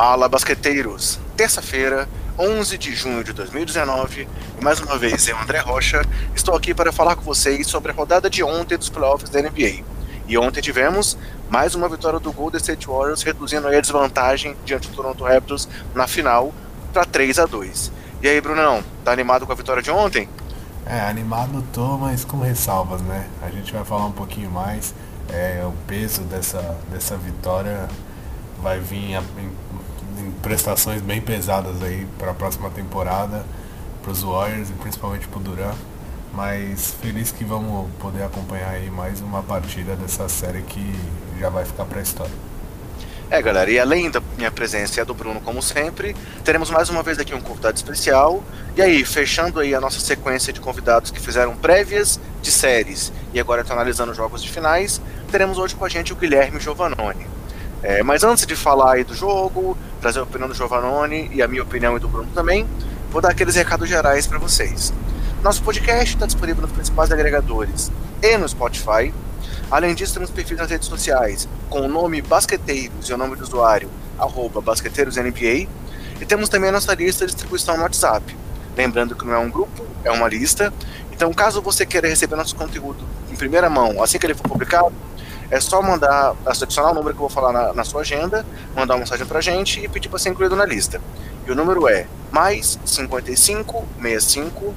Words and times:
Fala, 0.00 0.28
basqueteiros! 0.28 1.18
Terça-feira, 1.36 2.08
11 2.38 2.78
de 2.78 2.94
junho 2.94 3.24
de 3.24 3.32
2019, 3.32 4.28
e 4.56 4.64
mais 4.64 4.78
uma 4.78 4.96
vez 4.96 5.26
eu, 5.26 5.36
André 5.36 5.58
Rocha, 5.58 6.02
estou 6.36 6.54
aqui 6.54 6.72
para 6.72 6.92
falar 6.92 7.16
com 7.16 7.22
vocês 7.22 7.66
sobre 7.66 7.90
a 7.90 7.94
rodada 7.96 8.30
de 8.30 8.44
ontem 8.44 8.78
dos 8.78 8.88
playoffs 8.88 9.28
da 9.28 9.42
NBA. 9.42 9.82
E 10.28 10.38
ontem 10.38 10.60
tivemos 10.60 11.18
mais 11.50 11.74
uma 11.74 11.88
vitória 11.88 12.20
do 12.20 12.32
Golden 12.32 12.58
State 12.58 12.86
Warriors, 12.86 13.24
reduzindo 13.24 13.66
a 13.66 13.80
desvantagem 13.80 14.54
diante 14.64 14.88
do 14.88 14.94
Toronto 14.94 15.24
Raptors 15.24 15.68
na 15.92 16.06
final 16.06 16.54
para 16.92 17.04
3 17.04 17.40
a 17.40 17.46
2 17.46 17.90
E 18.22 18.28
aí, 18.28 18.40
Brunão, 18.40 18.84
tá 19.04 19.10
animado 19.10 19.46
com 19.46 19.52
a 19.52 19.56
vitória 19.56 19.82
de 19.82 19.90
ontem? 19.90 20.28
É, 20.86 21.00
animado 21.00 21.60
tô, 21.72 21.98
mas 21.98 22.24
com 22.24 22.38
ressalvas, 22.38 23.00
né? 23.00 23.26
A 23.42 23.50
gente 23.50 23.72
vai 23.72 23.84
falar 23.84 24.06
um 24.06 24.12
pouquinho 24.12 24.48
mais. 24.48 24.94
É, 25.28 25.60
o 25.66 25.72
peso 25.88 26.22
dessa, 26.22 26.78
dessa 26.88 27.16
vitória 27.16 27.88
vai 28.62 28.80
vir 28.80 29.12
em, 29.12 29.16
em 29.16 29.50
prestações 30.48 31.02
bem 31.02 31.20
pesadas 31.20 31.82
aí 31.82 32.06
para 32.18 32.30
a 32.30 32.34
próxima 32.34 32.70
temporada, 32.70 33.44
para 34.02 34.10
os 34.10 34.22
Warriors 34.22 34.70
e 34.70 34.72
principalmente 34.72 35.28
para 35.28 35.38
o 35.38 35.42
Duran. 35.42 35.74
Mas 36.32 36.94
feliz 37.02 37.30
que 37.30 37.44
vamos 37.44 37.90
poder 38.00 38.22
acompanhar 38.22 38.70
aí 38.70 38.90
mais 38.90 39.20
uma 39.20 39.42
partida 39.42 39.94
dessa 39.94 40.26
série 40.26 40.62
que 40.62 40.94
já 41.38 41.50
vai 41.50 41.66
ficar 41.66 41.84
para 41.84 41.98
a 41.98 42.02
história. 42.02 42.32
É, 43.30 43.42
galera, 43.42 43.70
e 43.70 43.78
além 43.78 44.10
da 44.10 44.22
minha 44.38 44.50
presença 44.50 44.98
e 44.98 45.02
a 45.02 45.04
do 45.04 45.12
Bruno, 45.12 45.38
como 45.42 45.60
sempre, 45.60 46.16
teremos 46.42 46.70
mais 46.70 46.88
uma 46.88 47.02
vez 47.02 47.18
aqui 47.18 47.34
um 47.34 47.42
convidado 47.42 47.76
especial. 47.76 48.42
E 48.74 48.80
aí, 48.80 49.04
fechando 49.04 49.60
aí 49.60 49.74
a 49.74 49.80
nossa 49.82 50.00
sequência 50.00 50.50
de 50.50 50.60
convidados 50.60 51.10
que 51.10 51.20
fizeram 51.20 51.54
prévias 51.56 52.18
de 52.40 52.50
séries 52.50 53.12
e 53.34 53.40
agora 53.40 53.60
estão 53.60 53.76
analisando 53.76 54.14
jogos 54.14 54.42
de 54.42 54.50
finais, 54.50 54.98
teremos 55.30 55.58
hoje 55.58 55.74
com 55.74 55.84
a 55.84 55.90
gente 55.90 56.10
o 56.10 56.16
Guilherme 56.16 56.58
Giovannoni. 56.58 57.37
É, 57.82 58.02
mas 58.02 58.24
antes 58.24 58.44
de 58.44 58.56
falar 58.56 58.94
aí 58.94 59.04
do 59.04 59.14
jogo, 59.14 59.76
trazer 60.00 60.18
a 60.18 60.24
opinião 60.24 60.48
do 60.48 60.54
Giovannoni 60.54 61.30
e 61.32 61.42
a 61.42 61.48
minha 61.48 61.62
opinião 61.62 61.96
e 61.96 62.00
do 62.00 62.08
Bruno 62.08 62.28
também, 62.34 62.66
vou 63.10 63.22
dar 63.22 63.30
aqueles 63.30 63.54
recados 63.54 63.88
gerais 63.88 64.26
para 64.26 64.38
vocês. 64.38 64.92
Nosso 65.42 65.62
podcast 65.62 66.14
está 66.14 66.26
disponível 66.26 66.62
nos 66.62 66.72
principais 66.72 67.12
agregadores 67.12 67.92
e 68.20 68.36
no 68.36 68.48
Spotify. 68.48 69.14
Além 69.70 69.94
disso, 69.94 70.14
temos 70.14 70.30
perfis 70.30 70.58
nas 70.58 70.70
redes 70.70 70.88
sociais 70.88 71.48
com 71.70 71.82
o 71.82 71.88
nome 71.88 72.20
Basqueteiros 72.20 73.08
e 73.08 73.12
o 73.12 73.16
nome 73.16 73.36
do 73.36 73.44
usuário, 73.44 73.88
arroba 74.18 74.60
BasqueteirosNBA. 74.60 75.68
E 76.20 76.26
temos 76.26 76.48
também 76.48 76.70
a 76.70 76.72
nossa 76.72 76.92
lista 76.94 77.24
de 77.24 77.32
distribuição 77.32 77.76
no 77.76 77.82
WhatsApp. 77.84 78.36
Lembrando 78.76 79.14
que 79.14 79.24
não 79.24 79.34
é 79.34 79.38
um 79.38 79.50
grupo, 79.50 79.86
é 80.02 80.10
uma 80.10 80.28
lista. 80.28 80.72
Então, 81.12 81.32
caso 81.32 81.62
você 81.62 81.86
queira 81.86 82.08
receber 82.08 82.34
nosso 82.34 82.56
conteúdo 82.56 83.04
em 83.30 83.36
primeira 83.36 83.70
mão, 83.70 84.02
assim 84.02 84.18
que 84.18 84.26
ele 84.26 84.34
for 84.34 84.48
publicado, 84.48 84.92
é 85.50 85.60
só 85.60 85.80
mandar, 85.80 86.34
adicionar 86.44 86.90
o 86.90 86.94
número 86.94 87.14
que 87.14 87.22
eu 87.22 87.28
vou 87.28 87.30
falar 87.30 87.52
na, 87.52 87.72
na 87.72 87.84
sua 87.84 88.02
agenda, 88.02 88.44
mandar 88.74 88.94
uma 88.94 89.00
mensagem 89.00 89.26
pra 89.26 89.40
gente 89.40 89.80
e 89.82 89.88
pedir 89.88 90.08
para 90.08 90.18
ser 90.18 90.30
incluído 90.30 90.54
na 90.54 90.64
lista. 90.64 91.00
E 91.46 91.50
o 91.50 91.54
número 91.54 91.88
é 91.88 92.06
mais 92.30 92.78
55 92.84 93.84
65 94.00 94.74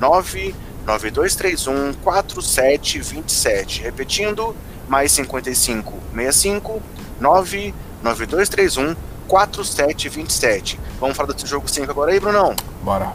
9 0.00 0.54
9231 0.86 1.94
4727. 1.94 3.82
Repetindo, 3.82 4.54
mais 4.88 5.12
55 5.12 5.92
65 6.14 6.82
9 7.20 7.74
9231 8.02 8.96
4727. 9.26 10.78
Vamos 11.00 11.16
falar 11.16 11.32
desse 11.32 11.46
jogo 11.46 11.68
5 11.68 11.90
agora 11.90 12.12
aí, 12.12 12.20
Brunão? 12.20 12.54
Bora. 12.82 13.12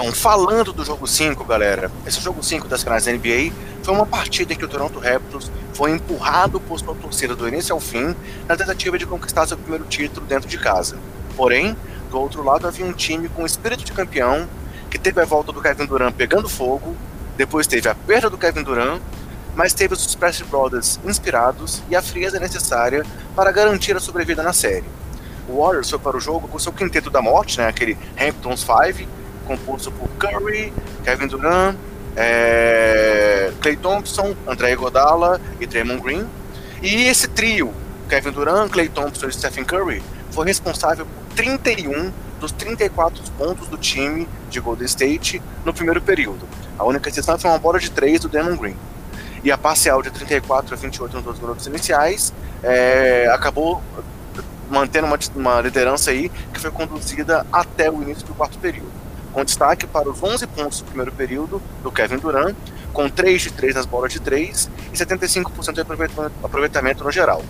Então, 0.00 0.14
falando 0.14 0.72
do 0.72 0.82
jogo 0.82 1.06
5, 1.06 1.44
galera, 1.44 1.92
esse 2.06 2.22
jogo 2.22 2.42
5 2.42 2.66
das 2.66 2.82
finais 2.82 3.04
da 3.04 3.12
NBA 3.12 3.52
foi 3.82 3.92
uma 3.92 4.06
partida 4.06 4.54
em 4.54 4.56
que 4.56 4.64
o 4.64 4.68
Toronto 4.68 4.98
Raptors 4.98 5.52
foi 5.74 5.90
empurrado 5.90 6.58
por 6.58 6.78
sua 6.78 6.94
torcida 6.94 7.36
do 7.36 7.46
início 7.46 7.74
ao 7.74 7.80
fim 7.80 8.16
na 8.48 8.56
tentativa 8.56 8.96
de 8.96 9.04
conquistar 9.04 9.46
seu 9.46 9.58
primeiro 9.58 9.84
título 9.84 10.24
dentro 10.26 10.48
de 10.48 10.56
casa. 10.56 10.96
Porém, 11.36 11.76
do 12.10 12.18
outro 12.18 12.42
lado 12.42 12.66
havia 12.66 12.86
um 12.86 12.94
time 12.94 13.28
com 13.28 13.44
espírito 13.44 13.84
de 13.84 13.92
campeão 13.92 14.48
que 14.90 14.98
teve 14.98 15.20
a 15.20 15.26
volta 15.26 15.52
do 15.52 15.60
Kevin 15.60 15.84
Durant 15.84 16.14
pegando 16.14 16.48
fogo, 16.48 16.96
depois 17.36 17.66
teve 17.66 17.86
a 17.86 17.94
perda 17.94 18.30
do 18.30 18.38
Kevin 18.38 18.62
Durant, 18.62 19.02
mas 19.54 19.74
teve 19.74 19.92
os 19.92 20.06
Splash 20.06 20.40
Brothers 20.44 20.98
inspirados 21.04 21.82
e 21.90 21.94
a 21.94 22.00
frieza 22.00 22.40
necessária 22.40 23.04
para 23.36 23.52
garantir 23.52 23.94
a 23.94 24.00
sobrevida 24.00 24.42
na 24.42 24.54
série. 24.54 24.86
O 25.46 25.60
Warriors 25.60 25.90
foi 25.90 25.98
para 25.98 26.16
o 26.16 26.20
jogo 26.20 26.48
com 26.48 26.58
seu 26.58 26.72
quinteto 26.72 27.10
da 27.10 27.20
morte, 27.20 27.58
né, 27.58 27.66
aquele 27.66 27.98
Hamptons 28.18 28.60
5, 28.60 29.20
composto 29.50 29.90
por 29.90 30.08
Curry, 30.10 30.72
Kevin 31.02 31.26
Durant, 31.26 31.76
é, 32.16 33.50
Clay 33.60 33.76
Thompson, 33.76 34.36
André 34.46 34.76
Godala 34.76 35.40
e 35.58 35.66
Draymond 35.66 36.00
Green. 36.00 36.24
E 36.80 37.08
esse 37.08 37.26
trio, 37.26 37.74
Kevin 38.08 38.30
Durant, 38.30 38.70
Clay 38.70 38.88
Thompson 38.88 39.26
e 39.26 39.32
Stephen 39.32 39.64
Curry, 39.64 40.02
foi 40.30 40.46
responsável 40.46 41.04
por 41.04 41.34
31 41.34 42.12
dos 42.38 42.52
34 42.52 43.22
pontos 43.36 43.66
do 43.66 43.76
time 43.76 44.28
de 44.48 44.60
Golden 44.60 44.86
State 44.86 45.42
no 45.64 45.74
primeiro 45.74 46.00
período. 46.00 46.46
A 46.78 46.84
única 46.84 47.08
exceção 47.08 47.36
foi 47.36 47.50
uma 47.50 47.58
bola 47.58 47.80
de 47.80 47.90
3 47.90 48.20
do 48.20 48.28
Draymond 48.28 48.56
Green. 48.56 48.76
E 49.42 49.50
a 49.50 49.58
parcial 49.58 50.00
de 50.00 50.10
34 50.10 50.74
a 50.74 50.76
28 50.76 51.16
nos 51.16 51.24
dois 51.24 51.40
minutos 51.40 51.66
iniciais 51.66 52.32
é, 52.62 53.28
acabou 53.32 53.82
mantendo 54.70 55.08
uma, 55.08 55.18
uma 55.34 55.60
liderança 55.60 56.12
aí 56.12 56.30
que 56.54 56.60
foi 56.60 56.70
conduzida 56.70 57.44
até 57.52 57.90
o 57.90 58.00
início 58.00 58.24
do 58.24 58.34
quarto 58.34 58.56
período 58.58 58.99
com 59.32 59.44
destaque 59.44 59.86
para 59.86 60.08
os 60.08 60.22
11 60.22 60.46
pontos 60.48 60.80
do 60.80 60.86
primeiro 60.86 61.12
período 61.12 61.62
do 61.82 61.90
Kevin 61.90 62.18
Durant, 62.18 62.54
com 62.92 63.08
3 63.08 63.42
de 63.42 63.52
3 63.52 63.74
nas 63.74 63.86
bolas 63.86 64.12
de 64.12 64.20
3 64.20 64.70
e 64.92 64.96
75% 64.96 65.72
de 65.72 65.80
aproveitamento 66.42 67.04
no 67.04 67.10
geral. 67.10 67.42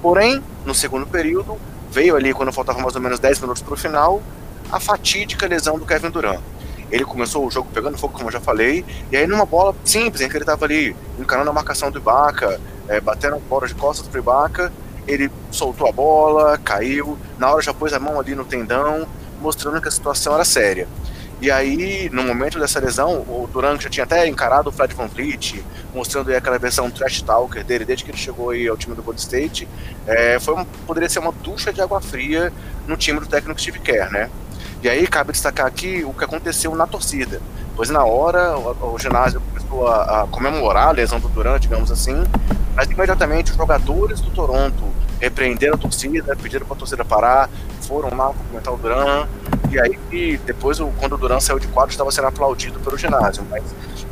Porém, 0.00 0.42
no 0.64 0.74
segundo 0.74 1.06
período, 1.06 1.58
veio 1.90 2.16
ali 2.16 2.32
quando 2.32 2.52
faltavam 2.52 2.82
mais 2.82 2.94
ou 2.94 3.00
menos 3.00 3.18
10 3.18 3.40
minutos 3.40 3.62
para 3.62 3.74
o 3.74 3.76
final, 3.76 4.22
a 4.70 4.78
fatídica 4.80 5.46
lesão 5.46 5.78
do 5.78 5.86
Kevin 5.86 6.10
Durant. 6.10 6.40
Ele 6.90 7.04
começou 7.04 7.46
o 7.46 7.50
jogo 7.50 7.68
pegando 7.72 7.98
fogo, 7.98 8.12
como 8.12 8.28
eu 8.28 8.32
já 8.32 8.40
falei, 8.40 8.84
e 9.10 9.16
aí 9.16 9.26
numa 9.26 9.46
bola 9.46 9.74
simples, 9.84 10.20
em 10.20 10.28
que 10.28 10.36
ele 10.36 10.44
estava 10.44 10.64
ali 10.64 10.94
encarando 11.18 11.50
a 11.50 11.52
marcação 11.52 11.90
do 11.90 11.98
Ibaka, 11.98 12.60
é, 12.88 13.00
batendo 13.00 13.38
bola 13.48 13.66
de 13.66 13.74
costas 13.74 14.06
para 14.06 14.18
o 14.18 14.22
Ibaka, 14.22 14.72
ele 15.06 15.30
soltou 15.50 15.88
a 15.88 15.92
bola, 15.92 16.58
caiu, 16.58 17.18
na 17.38 17.50
hora 17.50 17.62
já 17.62 17.74
pôs 17.74 17.92
a 17.92 17.98
mão 17.98 18.18
ali 18.20 18.34
no 18.34 18.44
tendão, 18.44 19.06
mostrando 19.40 19.80
que 19.80 19.88
a 19.88 19.90
situação 19.90 20.34
era 20.34 20.44
séria. 20.44 20.88
E 21.44 21.50
aí, 21.50 22.08
no 22.10 22.22
momento 22.22 22.58
dessa 22.58 22.80
lesão, 22.80 23.20
o 23.20 23.46
Duran 23.52 23.78
já 23.78 23.90
tinha 23.90 24.04
até 24.04 24.26
encarado 24.26 24.70
o 24.70 24.72
Fred 24.72 24.94
Van 24.94 25.08
Vliet, 25.08 25.62
mostrando 25.92 26.30
aí 26.30 26.36
aquela 26.36 26.58
versão 26.58 26.90
trash 26.90 27.20
talker 27.20 27.62
dele 27.62 27.84
desde 27.84 28.02
que 28.02 28.10
ele 28.10 28.16
chegou 28.16 28.48
aí 28.48 28.66
ao 28.66 28.78
time 28.78 28.96
do 28.96 29.02
Gold 29.02 29.20
State. 29.20 29.68
É, 30.06 30.40
foi 30.40 30.54
um, 30.54 30.64
poderia 30.64 31.06
ser 31.06 31.18
uma 31.18 31.32
ducha 31.32 31.70
de 31.70 31.82
água 31.82 32.00
fria 32.00 32.50
no 32.86 32.96
time 32.96 33.20
do 33.20 33.26
técnico 33.26 33.60
Steve 33.60 33.78
Kerr, 33.78 34.10
né? 34.10 34.30
E 34.82 34.88
aí 34.88 35.06
cabe 35.06 35.32
destacar 35.32 35.66
aqui 35.66 36.02
o 36.02 36.14
que 36.14 36.24
aconteceu 36.24 36.74
na 36.74 36.86
torcida. 36.86 37.42
Pois 37.76 37.90
na 37.90 38.04
hora 38.04 38.56
o, 38.56 38.94
o 38.94 38.98
ginásio 38.98 39.40
começou 39.40 39.86
a, 39.88 40.22
a, 40.22 40.26
comemorar 40.28 40.88
a 40.88 40.92
lesão 40.92 41.18
do 41.18 41.28
Duran, 41.28 41.58
digamos 41.58 41.90
assim, 41.90 42.22
mas 42.74 42.88
imediatamente 42.88 43.50
os 43.50 43.56
jogadores 43.56 44.20
do 44.20 44.30
Toronto 44.30 44.84
repreenderam 45.20 45.74
a 45.74 45.78
torcida, 45.78 46.36
pediram 46.36 46.66
para 46.66 46.76
a 46.76 46.78
torcida 46.78 47.04
parar, 47.04 47.50
foram 47.80 48.16
lá 48.16 48.28
cumprimentar 48.28 48.74
o 48.74 48.76
Duran, 48.76 49.26
e 49.74 49.80
aí, 49.80 50.36
depois, 50.46 50.78
quando 51.00 51.14
o 51.14 51.18
Duran 51.18 51.40
saiu 51.40 51.58
de 51.58 51.66
quadro, 51.66 51.90
estava 51.90 52.08
sendo 52.12 52.28
aplaudido 52.28 52.78
pelo 52.78 52.96
ginásio. 52.96 53.44
Mas 53.50 53.64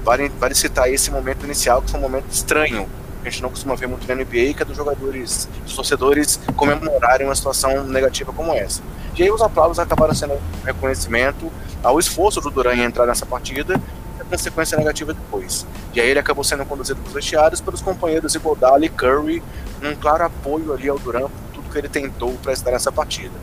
vale, 0.02 0.28
vale 0.30 0.56
citar 0.56 0.92
esse 0.92 1.08
momento 1.08 1.44
inicial, 1.44 1.80
que 1.80 1.90
foi 1.90 2.00
um 2.00 2.02
momento 2.02 2.24
estranho. 2.32 2.88
A 3.22 3.30
gente 3.30 3.42
não 3.42 3.50
costuma 3.50 3.76
ver 3.76 3.86
muito 3.86 4.06
na 4.06 4.14
NBA, 4.14 4.54
que 4.54 4.62
é 4.62 4.64
dos 4.64 4.76
jogadores, 4.76 5.48
dos 5.64 5.74
torcedores 5.74 6.40
comemorarem 6.56 7.26
uma 7.26 7.34
situação 7.34 7.84
negativa 7.84 8.32
como 8.32 8.52
essa. 8.52 8.82
E 9.16 9.22
aí, 9.22 9.30
os 9.30 9.40
aplausos 9.40 9.78
acabaram 9.78 10.14
sendo 10.14 10.34
um 10.34 10.64
reconhecimento 10.64 11.52
ao 11.82 11.98
esforço 11.98 12.40
do 12.40 12.50
Duran 12.50 12.74
em 12.74 12.82
entrar 12.82 13.06
nessa 13.06 13.24
partida 13.24 13.80
e 14.18 14.22
a 14.22 14.24
consequência 14.24 14.76
negativa 14.76 15.12
depois. 15.12 15.66
E 15.94 16.00
aí, 16.00 16.08
ele 16.08 16.18
acabou 16.18 16.42
sendo 16.42 16.64
conduzido 16.64 17.00
para 17.00 17.08
os 17.08 17.14
vestiários 17.14 17.60
pelos 17.60 17.80
companheiros 17.80 18.34
Iguodala 18.34 18.84
e 18.84 18.88
Curry, 18.88 19.42
num 19.80 19.94
claro 19.94 20.24
apoio 20.24 20.72
ali 20.72 20.88
ao 20.88 20.98
Duran 20.98 21.28
por 21.28 21.54
tudo 21.54 21.70
que 21.70 21.78
ele 21.78 21.88
tentou 21.88 22.32
para 22.42 22.52
estar 22.52 22.72
nessa 22.72 22.90
partida. 22.90 23.34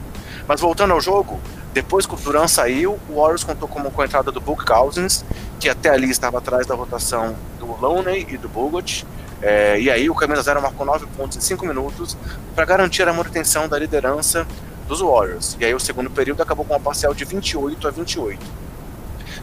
Mas 0.47 0.59
voltando 0.59 0.93
ao 0.93 0.99
jogo, 0.99 1.39
depois 1.73 2.05
que 2.05 2.13
o 2.15 2.17
Duran 2.17 2.47
saiu, 2.47 2.99
o 3.07 3.21
Warriors 3.21 3.43
contou 3.43 3.67
como 3.67 3.91
com 3.91 4.01
a 4.01 4.05
entrada 4.05 4.31
do 4.31 4.41
Book 4.41 4.65
Cousins, 4.65 5.23
que 5.59 5.69
até 5.69 5.89
ali 5.89 6.09
estava 6.09 6.39
atrás 6.39 6.65
da 6.65 6.73
rotação 6.73 7.35
do 7.59 7.67
Looney 7.79 8.25
e 8.27 8.37
do 8.37 8.49
Bogut. 8.49 9.05
É, 9.41 9.79
e 9.79 9.89
aí 9.89 10.09
o 10.09 10.15
Camisa 10.15 10.41
Zero 10.41 10.61
marcou 10.61 10.85
9 10.85 11.05
pontos 11.17 11.37
em 11.37 11.41
5 11.41 11.65
minutos 11.65 12.17
para 12.53 12.65
garantir 12.65 13.07
a 13.07 13.13
manutenção 13.13 13.67
da 13.67 13.79
liderança 13.79 14.45
dos 14.87 15.01
Warriors. 15.01 15.55
E 15.59 15.65
aí 15.65 15.73
o 15.73 15.79
segundo 15.79 16.09
período 16.09 16.41
acabou 16.41 16.65
com 16.65 16.73
uma 16.73 16.79
parcial 16.79 17.13
de 17.13 17.23
28 17.23 17.87
a 17.87 17.91
28. 17.91 18.45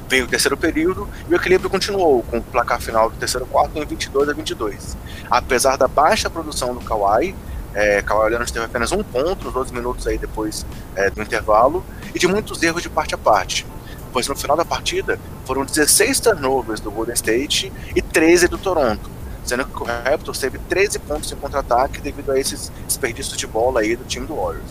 Veio 0.08 0.24
o 0.24 0.28
terceiro 0.28 0.56
período 0.56 1.08
e 1.28 1.32
o 1.32 1.36
equilíbrio 1.36 1.68
continuou, 1.70 2.22
com 2.24 2.38
o 2.38 2.42
placar 2.42 2.80
final 2.80 3.10
do 3.10 3.16
terceiro 3.16 3.46
quarto 3.46 3.76
em 3.78 3.84
22 3.84 4.28
a 4.28 4.32
22. 4.32 4.96
Apesar 5.30 5.76
da 5.76 5.88
baixa 5.88 6.28
produção 6.30 6.74
do 6.74 6.80
Kawhi, 6.80 7.34
É, 7.74 8.00
Kawhi 8.00 8.30
Leonard 8.30 8.50
teve 8.50 8.64
apenas 8.64 8.90
um 8.90 9.02
ponto 9.02 9.44
nos 9.44 9.52
12 9.52 9.74
minutos 9.74 10.06
aí 10.06 10.16
depois 10.16 10.64
é, 10.94 11.10
do 11.10 11.20
intervalo 11.20 11.84
e 12.14 12.18
de 12.18 12.26
muitos 12.26 12.62
erros 12.62 12.82
de 12.82 12.88
parte 12.88 13.14
a 13.14 13.18
parte. 13.18 13.66
Pois 14.14 14.26
no 14.28 14.34
final 14.34 14.56
da 14.56 14.64
partida 14.64 15.18
foram 15.44 15.62
16 15.62 16.20
turnovers 16.20 16.80
do 16.80 16.90
Golden 16.90 17.12
State 17.12 17.70
e 17.94 18.00
13 18.00 18.48
do 18.48 18.56
Toronto, 18.56 19.10
sendo 19.46 19.64
que 19.64 19.82
o 19.82 19.84
Raptors 19.84 20.38
teve 20.38 20.58
13 20.58 20.98
pontos 20.98 21.30
em 21.30 21.36
contra-ataque 21.36 22.00
devido 22.00 22.32
a 22.32 22.38
esses 22.38 22.70
desperdícios 22.86 23.36
de 23.36 23.46
bola 23.46 23.80
aí 23.80 23.94
do 23.94 24.04
time 24.04 24.26
do 24.26 24.34
Warriors. 24.34 24.70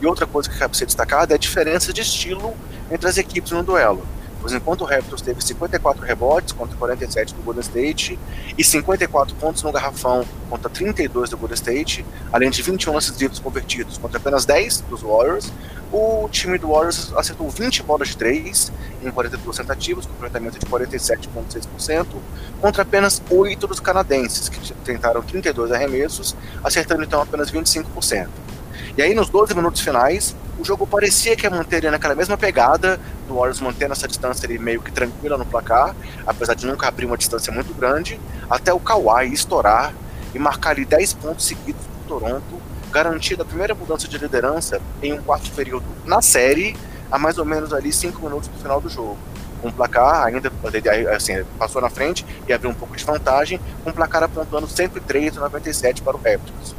E 0.00 0.06
outra 0.06 0.26
coisa 0.26 0.50
que 0.50 0.58
cabe 0.58 0.76
ser 0.76 0.86
destacada 0.86 1.34
é 1.34 1.36
a 1.36 1.38
diferença 1.38 1.92
de 1.92 2.02
estilo 2.02 2.54
entre 2.90 3.08
as 3.08 3.16
equipes 3.16 3.52
no 3.52 3.62
duelo. 3.62 4.06
Pois 4.40 4.52
enquanto 4.52 4.82
o 4.82 4.84
Raptors 4.84 5.20
teve 5.20 5.42
54 5.42 6.04
rebotes 6.04 6.52
contra 6.52 6.76
47 6.76 7.34
do 7.34 7.42
Golden 7.42 7.60
State 7.62 8.18
e 8.56 8.64
54 8.64 9.34
pontos 9.36 9.62
no 9.62 9.72
garrafão 9.72 10.24
contra 10.48 10.70
32 10.70 11.30
do 11.30 11.36
Golden 11.36 11.54
State, 11.54 12.04
além 12.32 12.48
de 12.50 12.62
21 12.62 12.92
lances 12.92 13.18
livres 13.18 13.38
convertidos 13.38 13.98
contra 13.98 14.18
apenas 14.18 14.44
10 14.44 14.82
dos 14.82 15.02
Warriors, 15.02 15.52
o 15.90 16.28
time 16.30 16.58
do 16.58 16.68
Warriors 16.68 17.12
acertou 17.16 17.48
20 17.48 17.82
bolas 17.82 18.08
de 18.08 18.16
3 18.16 18.72
em 19.02 19.10
42 19.10 19.56
tentativas, 19.56 20.06
com 20.06 20.12
aproveitamento 20.12 20.58
de 20.58 20.66
47,6%, 20.66 22.06
contra 22.60 22.82
apenas 22.82 23.22
8 23.30 23.66
dos 23.66 23.80
canadenses, 23.80 24.48
que 24.48 24.72
tentaram 24.84 25.22
32 25.22 25.72
arremessos, 25.72 26.36
acertando 26.62 27.02
então 27.02 27.20
apenas 27.20 27.50
25%. 27.50 28.28
E 28.98 29.02
aí, 29.02 29.14
nos 29.14 29.28
12 29.28 29.54
minutos 29.54 29.80
finais, 29.80 30.34
o 30.58 30.64
jogo 30.64 30.84
parecia 30.84 31.36
que 31.36 31.46
ia 31.46 31.50
manter 31.50 31.88
naquela 31.88 32.16
mesma 32.16 32.36
pegada, 32.36 32.98
do 33.28 33.34
Warriors 33.36 33.60
mantendo 33.60 33.92
essa 33.92 34.08
distância 34.08 34.48
meio 34.58 34.82
que 34.82 34.90
tranquila 34.90 35.38
no 35.38 35.46
placar, 35.46 35.94
apesar 36.26 36.54
de 36.54 36.66
nunca 36.66 36.88
abrir 36.88 37.06
uma 37.06 37.16
distância 37.16 37.52
muito 37.52 37.72
grande, 37.72 38.18
até 38.50 38.72
o 38.72 38.80
Kawhi 38.80 39.32
estourar 39.32 39.94
e 40.34 40.38
marcar 40.40 40.70
ali 40.70 40.84
10 40.84 41.12
pontos 41.12 41.46
seguidos 41.46 41.80
para 41.80 42.08
Toronto, 42.08 42.60
garantindo 42.90 43.42
a 43.42 43.44
primeira 43.44 43.72
mudança 43.72 44.08
de 44.08 44.18
liderança 44.18 44.80
em 45.00 45.12
um 45.12 45.22
quarto 45.22 45.48
período 45.52 45.86
na 46.04 46.20
série, 46.20 46.76
a 47.08 47.20
mais 47.20 47.38
ou 47.38 47.44
menos 47.44 47.72
ali 47.72 47.92
5 47.92 48.20
minutos 48.20 48.48
do 48.48 48.58
final 48.58 48.80
do 48.80 48.88
jogo. 48.88 49.16
O 49.62 49.70
placar 49.70 50.26
ainda 50.26 50.50
assim, 51.14 51.44
passou 51.56 51.80
na 51.80 51.88
frente 51.88 52.26
e 52.48 52.52
abriu 52.52 52.68
um 52.68 52.74
pouco 52.74 52.96
de 52.96 53.04
vantagem, 53.04 53.60
com 53.84 53.90
o 53.90 53.92
placar 53.92 54.24
apontando 54.24 54.66
103 54.66 55.38
a 55.38 55.40
97 55.42 56.02
para 56.02 56.16
o 56.16 56.20
Raptors. 56.20 56.74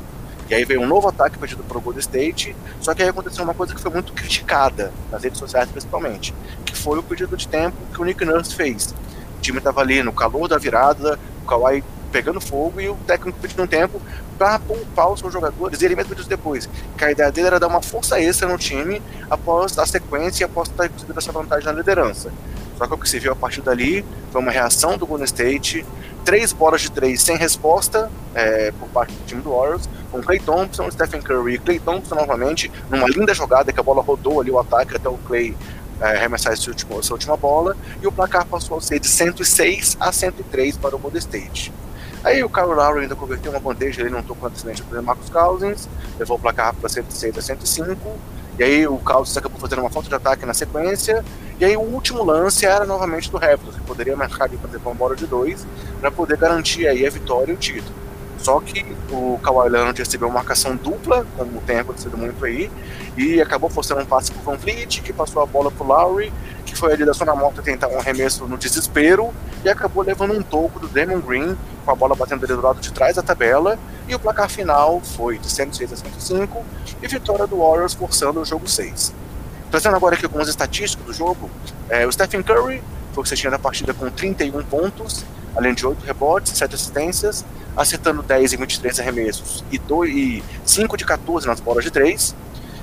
E 0.50 0.56
aí 0.56 0.66
veio 0.66 0.81
um 0.81 0.88
novo 0.88 1.07
ataque 1.07 1.38
pedido 1.38 1.63
para 1.63 1.78
o 1.78 1.81
Golden 1.81 2.00
State, 2.00 2.56
só 2.81 2.96
que 2.96 3.04
aí 3.04 3.10
aconteceu 3.10 3.44
uma 3.44 3.54
coisa 3.54 3.75
que 3.75 3.80
foi 3.80 3.92
muito 3.92 4.13
criticada, 4.13 4.92
nas 5.12 5.24
redes 5.24 5.38
sociais 5.38 5.69
principalmente, 5.69 6.34
que 6.66 6.75
foi 6.75 6.98
o 6.98 7.04
pedido 7.04 7.38
de 7.38 7.48
tempo 7.48 7.78
que 7.94 8.01
o 8.01 8.04
Nick 8.04 8.25
Nurse 8.25 8.56
fez. 8.56 8.96
O 9.38 9.42
time 9.42 9.60
estava 9.60 9.81
ali 9.81 10.01
no 10.01 10.12
calor 10.12 10.48
da 10.48 10.57
virada, 10.57 11.19
o 11.44 11.48
Kawhi 11.48 11.84
pegando 12.12 12.42
fogo 12.42 12.81
e 12.81 12.90
o 12.90 12.96
técnico 13.06 13.38
pedindo 13.40 13.62
um 13.62 13.68
tempo 13.68 14.01
para 14.40 14.57
poupar 14.57 15.12
os 15.12 15.19
seus 15.19 15.31
jogadores, 15.31 15.81
e 15.81 15.86
ele 15.86 15.96
mesmo 15.96 16.16
disse 16.16 16.28
depois, 16.28 16.68
que 16.98 17.06
a 17.06 17.12
ideia 17.12 17.31
dele 17.31 17.48
era 17.48 17.60
dar 17.60 17.68
uma 17.68 17.81
força 17.81 18.19
extra 18.19 18.48
no 18.48 18.57
time 18.57 19.02
após 19.30 19.78
a 19.78 19.86
sequência 19.86 20.44
e 20.44 20.45
após 20.45 20.68
ter 20.69 20.90
conseguido 20.90 21.19
essa 21.19 21.31
vantagem 21.31 21.66
na 21.66 21.74
liderança. 21.74 22.31
Só 22.78 22.88
que 22.88 22.94
o 22.94 22.98
que 22.98 23.10
se 23.10 23.19
viu 23.19 23.34
a 23.34 23.36
partir 23.36 23.62
dali 23.62 24.06
foi 24.31 24.42
uma 24.42 24.52
reação 24.52 24.98
do 24.98 25.06
Golden 25.06 25.25
State, 25.25 25.86
três 26.25 26.54
bolas 26.54 26.81
de 26.81 26.92
três 26.92 27.21
sem 27.21 27.38
resposta 27.38 28.12
é, 28.36 28.71
por 28.71 28.88
parte 28.89 29.13
do 29.13 29.25
time 29.25 29.42
do 29.42 29.51
Warriors, 29.51 29.89
com 30.12 30.21
Clay 30.21 30.39
Thompson, 30.39 30.89
Stephen 30.92 31.21
Curry 31.21 31.56
e 31.56 31.60
Clay 31.60 31.80
Thompson 31.80 32.16
novamente, 32.16 32.71
numa 32.89 33.07
linda 33.07 33.33
jogada 33.33 33.71
que 33.71 33.80
a 33.80 33.83
bola 33.83 34.01
rodou 34.01 34.42
ali 34.42 34.51
o 34.51 34.60
ataque 34.60 34.95
até 34.95 35.10
o 35.10 35.18
Clay 35.18 35.56
é, 36.01 36.18
arremessar 36.18 36.54
essa 36.54 36.69
última, 36.69 37.00
essa 37.00 37.13
última 37.13 37.36
bola, 37.36 37.75
e 38.01 38.07
o 38.07 38.12
placar 38.12 38.45
passou 38.45 38.77
a 38.77 38.81
ser 38.81 39.00
de 39.00 39.07
106 39.07 39.98
a 40.00 40.12
103 40.12 40.77
para 40.77 40.95
o 40.95 41.00
Golden 41.00 41.19
State. 41.19 41.74
Aí 42.24 42.44
o 42.44 42.50
Kyle 42.50 42.68
Lowry 42.68 43.01
ainda 43.01 43.16
converteu 43.16 43.51
uma 43.51 43.60
bandeja, 43.60 44.01
ele 44.01 44.10
não 44.10 44.21
tocou 44.21 44.48
antecedente 44.48 44.83
do 44.83 45.01
Marcos 45.01 45.30
Cousins, 45.30 45.88
levou 46.18 46.38
o 46.38 46.39
placar 46.39 46.74
para 46.75 46.89
106 46.89 47.38
a 47.38 47.42
105, 47.42 47.98
e 48.60 48.64
aí 48.64 48.86
o 48.86 48.98
Cousins 48.98 49.38
acabou 49.38 49.58
fazendo 49.58 49.80
uma 49.80 49.90
falta 49.90 50.10
de 50.10 50.16
ataque 50.16 50.46
na 50.46 50.54
sequência, 50.54 51.24
e 51.60 51.64
aí 51.64 51.78
o 51.78 51.82
último 51.82 52.24
lance 52.24 52.66
era 52.66 52.86
novamente 52.86 53.32
do 53.32 53.38
Raptors, 53.38 53.78
que 53.78 53.82
poderia 53.84 54.16
marcar 54.18 54.46
ali 54.46 54.58
para 54.58 54.78
uma 54.80 54.94
bola 54.94 55.16
de 55.16 55.26
dois, 55.26 55.66
para 56.02 56.12
poder 56.12 56.38
garantir 56.38 56.86
aí 56.86 57.08
a 57.08 57.10
vitória 57.10 57.54
e 57.54 57.56
o 57.56 57.58
título. 57.58 57.96
Só 58.42 58.60
que 58.62 58.86
o 59.12 59.38
Kawhi 59.44 59.70
Leonard 59.70 60.00
recebeu 60.00 60.30
marcação 60.30 60.76
dupla, 60.76 61.26
como 61.38 61.62
tem 61.62 61.80
acontecido 61.80 62.18
muito 62.18 62.44
aí, 62.46 62.72
e 63.18 63.42
acabou 63.42 63.70
forçando 63.70 64.02
um 64.02 64.06
passe 64.06 64.32
pro 64.32 64.42
Van 64.42 64.58
Vliet, 64.58 65.02
que 65.02 65.12
passou 65.12 65.42
a 65.42 65.46
bola 65.46 65.70
pro 65.70 65.86
Lowry, 65.86 66.32
que 66.66 66.76
foi 66.76 66.94
ali 66.94 67.06
da 67.06 67.12
zona 67.12 67.36
morta 67.36 67.62
tentar 67.62 67.90
um 67.90 68.00
arremesso 68.00 68.46
no 68.46 68.58
desespero, 68.58 69.34
e 69.64 69.70
acabou 69.70 70.04
levando 70.04 70.34
um 70.34 70.42
toco 70.42 70.80
do 70.80 70.88
Damon 70.88 71.20
Green, 71.20 71.58
com 71.84 71.92
a 71.92 71.96
bola 71.96 72.16
batendo 72.16 72.46
ali 72.46 72.54
do 72.54 72.62
lado 72.62 72.80
de 72.80 72.94
trás 72.94 73.18
da 73.18 73.22
tabela, 73.22 73.78
e 74.08 74.16
o 74.16 74.20
placar 74.20 74.50
final 74.50 75.02
foi 75.02 75.38
de 75.38 75.52
106 75.52 75.92
a 75.92 75.96
105, 75.98 76.64
e 77.02 77.08
vitória 77.08 77.46
do 77.46 77.58
Warriors 77.58 77.94
forçando 77.94 78.40
o 78.40 78.46
jogo 78.46 78.70
6. 78.70 79.14
Trazendo 79.70 79.96
agora 79.98 80.16
aqui 80.16 80.26
algumas 80.26 80.48
estatísticas 80.48 81.06
do 81.06 81.14
jogo, 81.14 81.50
é, 81.90 82.08
o 82.08 82.12
Stephen 82.12 82.42
Curry 82.42 82.82
foi 83.14 83.22
o 83.22 83.24
que 83.24 83.30
você 83.30 83.36
tinha 83.36 83.52
na 83.52 83.60
partida 83.60 83.94
com 83.94 84.10
31 84.10 84.64
pontos, 84.64 85.26
além 85.60 85.74
de 85.74 85.86
8 85.86 86.06
rebotes, 86.06 86.58
7 86.58 86.74
assistências, 86.74 87.46
acertando 87.76 88.24
10 88.24 88.54
em 88.54 88.58
23 88.58 89.00
arremessos 89.02 89.64
e, 89.70 89.78
2, 89.78 90.10
e 90.10 90.44
5 90.66 90.96
de 90.96 91.06
14 91.06 91.46
nas 91.46 91.60
bolas 91.60 91.84
de 91.84 91.92
3. 91.92 92.34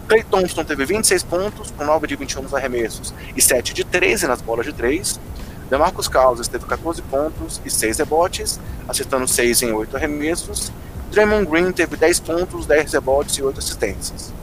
Clay 0.06 0.22
Thompson 0.22 0.62
teve 0.62 0.84
26 0.84 1.22
pontos, 1.22 1.70
com 1.70 1.84
9 1.84 2.06
de 2.06 2.16
21 2.16 2.42
nos 2.42 2.54
arremessos 2.54 3.14
e 3.34 3.40
7 3.40 3.72
de 3.72 3.82
13 3.82 4.26
nas 4.26 4.42
bolas 4.42 4.66
de 4.66 4.74
3. 4.74 5.18
DeMarcus 5.70 6.06
Cousins 6.06 6.48
teve 6.48 6.66
14 6.66 7.00
pontos 7.02 7.62
e 7.64 7.70
6 7.70 7.98
rebotes, 7.98 8.60
acertando 8.86 9.26
6 9.26 9.62
em 9.62 9.72
8 9.72 9.96
arremessos. 9.96 10.70
Draymond 11.10 11.46
Green 11.50 11.72
teve 11.72 11.96
10 11.96 12.20
pontos, 12.20 12.66
10 12.66 12.92
rebotes 12.92 13.36
e 13.36 13.42
8 13.42 13.58
assistências. 13.58 14.34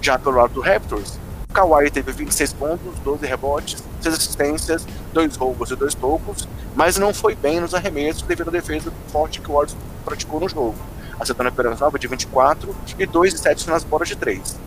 Já 0.00 0.16
pelo 0.16 0.36
lado 0.36 0.54
do 0.54 0.60
Raptors, 0.60 1.18
Kawhi 1.52 1.90
teve 1.90 2.12
26 2.12 2.52
pontos, 2.52 2.98
12 3.04 3.26
rebotes, 3.26 3.82
6 4.00 4.14
assistências, 4.14 4.86
2 5.12 5.36
roubos 5.36 5.70
e 5.70 5.76
2 5.76 5.94
tocos, 5.94 6.48
mas 6.74 6.96
não 6.96 7.12
foi 7.12 7.34
bem 7.34 7.60
nos 7.60 7.74
arremessos 7.74 8.22
devido 8.22 8.48
à 8.48 8.52
defesa 8.52 8.92
forte 9.08 9.40
que 9.40 9.50
o 9.50 9.54
Warriors 9.54 9.76
praticou 10.04 10.40
no 10.40 10.48
jogo, 10.48 10.76
acertando 11.18 11.48
apenas 11.48 11.80
9 11.80 11.98
de 11.98 12.08
24 12.08 12.74
e 12.98 13.06
2 13.06 13.34
de 13.34 13.40
7 13.40 13.68
nas 13.68 13.84
bolas 13.84 14.08
de 14.08 14.16
3. 14.16 14.58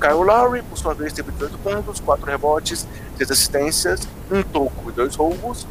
Kyle 0.00 0.24
Lowry, 0.24 0.62
por 0.62 0.78
sua 0.78 0.94
vez, 0.94 1.12
teve 1.12 1.32
18 1.32 1.58
pontos, 1.58 2.00
4 2.00 2.24
rebotes, 2.24 2.86
6 3.16 3.30
assistências, 3.30 4.08
1 4.30 4.42
toco 4.44 4.90
e 4.90 4.92
2 4.92 5.16
roubos, 5.16 5.66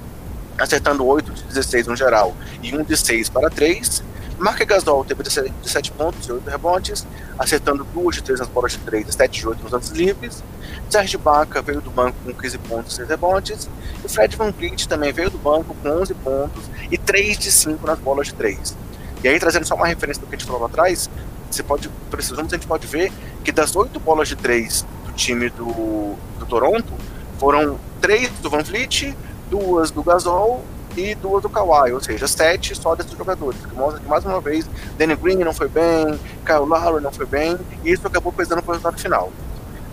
acertando 0.58 1.06
8 1.06 1.32
de 1.32 1.44
16 1.44 1.88
no 1.88 1.96
geral 1.96 2.36
e 2.62 2.76
1 2.76 2.84
de 2.84 2.98
6 2.98 3.30
para 3.30 3.50
3. 3.50 4.04
Mark 4.40 4.60
Gasol 4.66 5.04
teve 5.04 5.24
17 5.24 5.92
pontos 5.94 6.28
e 6.28 6.32
8 6.32 6.48
rebotes, 6.48 7.08
acertando 7.40 7.84
2 7.84 8.18
de 8.18 8.24
3 8.24 8.40
nas 8.40 8.50
bolas 8.50 8.74
de 8.74 8.78
3 8.80 9.08
e 9.08 9.12
7 9.12 9.40
de 9.40 9.48
8 9.48 9.64
nos 9.64 9.72
lances 9.72 9.92
livres. 9.92 10.44
Serge 10.90 11.18
Baca 11.18 11.62
veio 11.62 11.82
do 11.82 11.90
banco 11.90 12.16
com 12.24 12.34
15 12.34 12.58
pontos 12.60 12.94
e 12.94 12.96
6 12.98 13.10
rebotes. 13.10 13.70
E 14.06 14.08
Fred 14.08 14.36
Van 14.36 14.52
Vliet 14.52 14.88
também 14.88 15.12
veio 15.12 15.32
do 15.32 15.40
banco 15.40 15.76
com 15.82 15.90
11 15.90 16.14
pontos 16.16 16.64
e 16.92 16.98
3 16.98 17.38
de 17.38 17.52
5 17.52 17.86
nas 17.86 17.98
bolas 18.00 18.28
de 18.28 18.36
3. 18.36 18.76
E 19.24 19.28
aí, 19.28 19.40
trazendo 19.40 19.66
só 19.66 19.74
uma 19.74 19.88
referência 19.88 20.22
do 20.22 20.28
que 20.28 20.36
a 20.36 20.38
gente 20.38 20.46
falou 20.46 20.62
lá 20.62 20.68
atrás, 20.68 21.10
você 21.50 21.64
pode, 21.64 21.90
números, 22.12 22.54
a 22.54 22.56
gente 22.56 22.68
pode 22.68 22.86
ver 22.86 23.12
que 23.44 23.52
das 23.52 23.76
8 23.76 24.00
bolas 24.00 24.28
de 24.28 24.36
3 24.36 24.86
do 25.06 25.12
time 25.14 25.50
do, 25.50 26.16
do 26.38 26.46
Toronto, 26.46 26.94
foram 27.40 27.80
3 28.02 28.30
do 28.42 28.50
Van 28.52 28.62
Vliet, 28.62 29.16
duas 29.50 29.90
do 29.90 30.04
Gasol 30.04 30.64
e 30.98 31.16
duas 31.16 31.44
do 31.44 31.50
Kawhi, 31.50 31.94
ou 31.94 32.02
seja, 32.02 32.28
sete 32.28 32.76
só 32.76 32.96
desses 32.96 33.12
jogadores, 33.12 33.60
que 33.66 33.76
mostra 33.76 34.00
que 34.02 34.08
mais 34.08 34.26
uma 34.26 34.42
vez 34.42 34.68
Danny 34.98 35.16
Green 35.16 35.38
não 35.38 35.54
foi 35.54 35.68
bem, 35.68 36.20
Kyle 36.46 36.66
Lowry 36.66 37.04
não 37.04 37.12
foi 37.12 37.26
bem, 37.26 37.58
e 37.84 37.92
isso 37.92 38.08
acabou 38.08 38.34
pesando 38.34 38.62
para 38.62 38.72
o 38.72 38.74
resultado 38.74 39.00
final. 39.00 39.32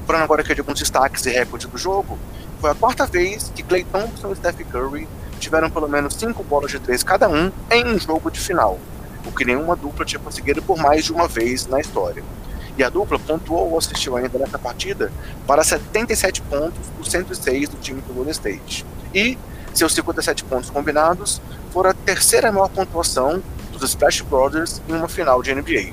Falando 0.07 0.23
agora 0.23 0.43
aqui 0.43 0.55
de 0.55 0.61
alguns 0.61 0.79
destaques 0.79 1.27
e 1.27 1.31
recordes 1.31 1.69
do 1.69 1.77
jogo, 1.77 2.19
foi 2.61 2.71
a 2.71 2.75
quarta 2.75 3.07
vez 3.07 3.53
que 3.55 3.63
Clay 3.63 3.85
Thompson 3.85 4.33
e 4.33 4.37
Steph 4.37 4.61
Curry 4.71 5.07
tiveram 5.39 5.71
pelo 5.71 5.89
menos 5.89 6.15
cinco 6.15 6.43
bolas 6.43 6.71
de 6.71 6.79
três 6.79 7.03
cada 7.03 7.29
um 7.29 7.53
em 7.71 7.87
um 7.87 7.99
jogo 7.99 8.31
de 8.31 8.41
final, 8.41 8.79
o 9.27 9.33
que 9.33 9.45
nenhuma 9.45 9.77
dupla 9.77 10.05
tinha 10.05 10.21
conseguido 10.21 10.63
por 10.63 10.79
mais 10.79 11.05
de 11.05 11.13
uma 11.13 11.29
vez 11.29 11.67
na 11.67 11.81
história. 11.81 12.23
E 12.77 12.83
a 12.83 12.89
dupla 12.89 13.19
pontuou 13.19 13.71
ou 13.71 13.79
assistiu 13.79 14.17
ainda 14.17 14.39
nessa 14.39 14.59
partida 14.59 15.13
para 15.47 15.63
77 15.63 16.43
pontos 16.43 16.89
dos 16.99 17.09
106 17.11 17.69
do 17.69 17.77
time 17.77 18.01
do 18.01 18.13
Golden 18.13 18.33
State. 18.33 18.85
E 19.15 19.39
seus 19.75 19.95
57 19.95 20.45
pontos 20.45 20.71
combinados 20.71 21.41
foram 21.73 21.91
a 21.91 21.95
terceira 21.95 22.53
maior 22.53 22.69
pontuação 22.69 23.43
dos 23.73 23.83
Splash 23.91 24.23
Brothers 24.23 24.81
em 24.89 24.93
uma 24.93 25.09
final 25.09 25.43
de 25.43 25.55
NBA. 25.55 25.93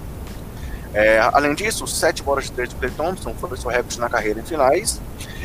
É, 0.93 1.19
além 1.33 1.55
disso, 1.55 1.87
sete 1.87 2.21
bolas 2.21 2.45
de 2.45 2.51
três 2.51 2.69
de 2.69 2.75
Clay 2.75 2.91
Thompson 2.91 3.33
foram 3.35 3.55
seu 3.55 3.69
recorde 3.69 3.99
na 3.99 4.09
carreira 4.09 4.39
em 4.39 4.43
finais. 4.43 5.01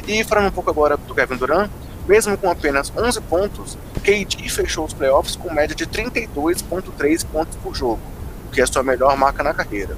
E 0.07 0.23
falando 0.25 0.49
um 0.49 0.50
pouco 0.50 0.71
agora 0.71 0.97
do 0.97 1.14
Kevin 1.14 1.37
Durant, 1.37 1.71
mesmo 2.07 2.37
com 2.37 2.50
apenas 2.50 2.93
11 2.97 3.21
pontos, 3.23 3.78
KD 4.02 4.49
fechou 4.49 4.85
os 4.85 4.93
playoffs 4.93 5.37
com 5.37 5.52
média 5.52 5.75
de 5.75 5.87
32,3 5.87 7.25
pontos 7.26 7.57
por 7.57 7.75
jogo, 7.75 8.00
o 8.47 8.50
que 8.52 8.61
é 8.61 8.66
sua 8.66 8.83
melhor 8.83 9.16
marca 9.16 9.43
na 9.43 9.55
carreira. 9.55 9.97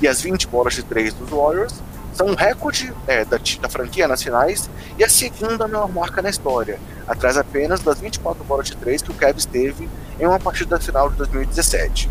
E 0.00 0.06
as 0.06 0.20
20 0.20 0.46
bolas 0.48 0.74
de 0.74 0.82
três 0.82 1.14
dos 1.14 1.30
Warriors 1.30 1.74
são 2.16 2.28
um 2.28 2.34
recorde 2.34 2.92
é, 3.06 3.26
da, 3.26 3.38
da, 3.60 3.68
franquia 3.68 4.08
nas 4.08 4.22
finais 4.22 4.70
e 4.96 5.04
a 5.04 5.08
segunda 5.08 5.68
maior 5.68 5.92
marca 5.92 6.22
na 6.22 6.30
história, 6.30 6.80
atrás 7.06 7.36
apenas 7.36 7.80
das 7.80 8.00
24 8.00 8.42
bolas 8.44 8.68
de 8.68 8.76
três 8.76 9.02
que 9.02 9.10
o 9.10 9.14
Cavs 9.14 9.44
teve 9.44 9.86
em 10.18 10.26
uma 10.26 10.40
partida 10.40 10.80
final 10.80 11.10
de 11.10 11.16
2017. 11.16 12.10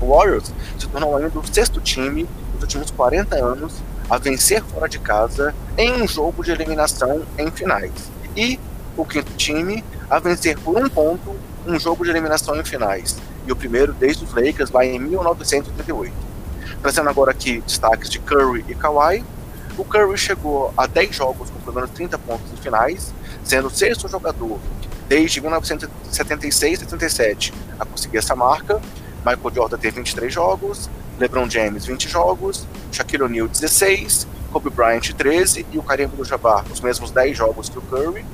O 0.00 0.06
Warriors 0.06 0.50
se 0.78 0.88
tornou 0.88 1.14
ainda 1.14 1.38
o 1.38 1.46
sexto 1.46 1.78
time 1.78 2.26
nos 2.54 2.62
últimos 2.62 2.90
40 2.90 3.36
anos 3.36 3.74
a 4.08 4.16
vencer 4.16 4.62
fora 4.62 4.88
de 4.88 4.98
casa 4.98 5.54
em 5.76 5.92
um 5.92 6.08
jogo 6.08 6.42
de 6.42 6.50
eliminação 6.50 7.22
em 7.36 7.50
finais. 7.50 7.92
E 8.34 8.58
o 8.96 9.04
quinto 9.04 9.32
time 9.34 9.84
a 10.08 10.18
vencer 10.18 10.58
por 10.58 10.78
um 10.78 10.88
ponto 10.88 11.36
um 11.66 11.78
jogo 11.78 12.02
de 12.02 12.10
eliminação 12.10 12.56
em 12.56 12.64
finais. 12.64 13.18
E 13.46 13.52
o 13.52 13.56
primeiro 13.56 13.92
desde 13.92 14.24
os 14.24 14.32
Lakers 14.32 14.70
lá 14.70 14.86
em 14.86 14.98
1988. 14.98 16.27
Trazendo 16.82 17.08
agora 17.08 17.32
aqui 17.32 17.60
destaques 17.60 18.08
de 18.08 18.18
Curry 18.18 18.64
e 18.68 18.74
Kawhi. 18.74 19.24
O 19.76 19.84
Curry 19.84 20.16
chegou 20.16 20.72
a 20.76 20.86
10 20.86 21.14
jogos 21.14 21.50
com 21.50 21.60
pelo 21.60 21.74
menos 21.74 21.90
30 21.90 22.18
pontos 22.18 22.50
em 22.52 22.56
finais, 22.56 23.12
sendo 23.44 23.68
o 23.68 23.70
sexto 23.70 24.08
jogador 24.08 24.58
desde 25.08 25.40
1976-77 25.40 27.52
a 27.78 27.84
conseguir 27.84 28.18
essa 28.18 28.36
marca. 28.36 28.80
Michael 29.24 29.54
Jordan 29.54 29.78
teve 29.78 29.96
23 29.96 30.32
jogos, 30.32 30.88
LeBron 31.18 31.50
James 31.50 31.86
20 31.86 32.08
jogos, 32.08 32.64
Shaquille 32.92 33.24
O'Neal 33.24 33.48
16, 33.48 34.28
Kobe 34.52 34.70
Bryant 34.70 35.12
13 35.12 35.66
e 35.72 35.78
o 35.78 35.82
Kareem 35.82 36.06
Abdul-Jabbar 36.06 36.64
os 36.70 36.80
mesmos 36.80 37.10
10 37.10 37.36
jogos 37.36 37.68
que 37.68 37.78
o 37.78 37.82
Curry. 37.82 38.24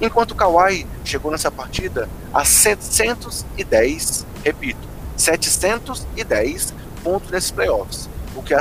Enquanto 0.00 0.32
o 0.32 0.34
Kawhi 0.34 0.86
chegou 1.04 1.30
nessa 1.30 1.50
partida 1.50 2.08
a 2.32 2.44
710, 2.44 4.26
repito, 4.44 4.86
710 5.16 6.74
pontos 7.06 7.30
nesses 7.30 7.52
playoffs, 7.52 8.10
o 8.34 8.42
que 8.42 8.52
é 8.52 8.60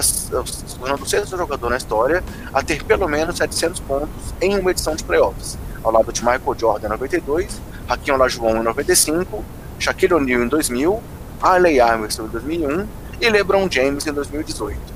tornando 0.77 1.03
o 1.03 1.09
sexto 1.09 1.35
jogador 1.35 1.71
na 1.71 1.77
história 1.77 2.23
a 2.53 2.61
ter 2.61 2.83
pelo 2.83 3.07
menos 3.07 3.37
700 3.37 3.79
pontos 3.79 4.35
em 4.39 4.59
uma 4.59 4.69
edição 4.69 4.95
de 4.95 5.03
playoffs, 5.03 5.57
ao 5.83 5.91
lado 5.91 6.13
de 6.13 6.21
Michael 6.21 6.55
Jordan 6.55 6.85
em 6.85 6.91
92, 6.91 7.59
Hakim 7.89 8.11
Olajuwon 8.11 8.57
em 8.57 8.63
95, 8.63 9.43
Shaquille 9.79 10.13
O'Neal 10.13 10.43
em 10.43 10.47
2000, 10.47 11.01
Allen 11.41 11.77
Iverson 11.77 12.25
em 12.25 12.27
2001 12.27 12.87
e 13.19 13.29
LeBron 13.31 13.67
James 13.69 14.05
em 14.05 14.13
2018. 14.13 14.93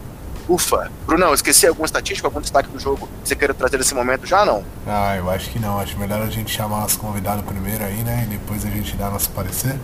Ufa. 0.47 0.91
Brunão, 1.07 1.33
esqueci 1.33 1.65
alguma 1.65 1.87
estatística, 1.87 2.27
algum 2.27 2.41
destaque 2.41 2.69
do 2.69 2.79
jogo 2.79 3.07
que 3.23 3.29
você 3.29 3.35
queira 3.35 3.53
trazer 3.53 3.77
nesse 3.77 3.95
momento 3.95 4.27
já 4.27 4.45
não? 4.45 4.63
Ah, 4.87 5.15
eu 5.15 5.29
acho 5.29 5.49
que 5.49 5.59
não. 5.59 5.79
Acho 5.79 5.97
melhor 5.97 6.21
a 6.21 6.29
gente 6.29 6.51
chamar 6.51 6.85
os 6.85 6.95
convidados 6.95 7.43
primeiro 7.45 7.83
aí, 7.83 8.03
né? 8.03 8.25
E 8.27 8.31
depois 8.31 8.65
a 8.65 8.69
gente 8.69 8.95
dá 8.95 9.09
nosso 9.09 9.29
parecer. 9.29 9.75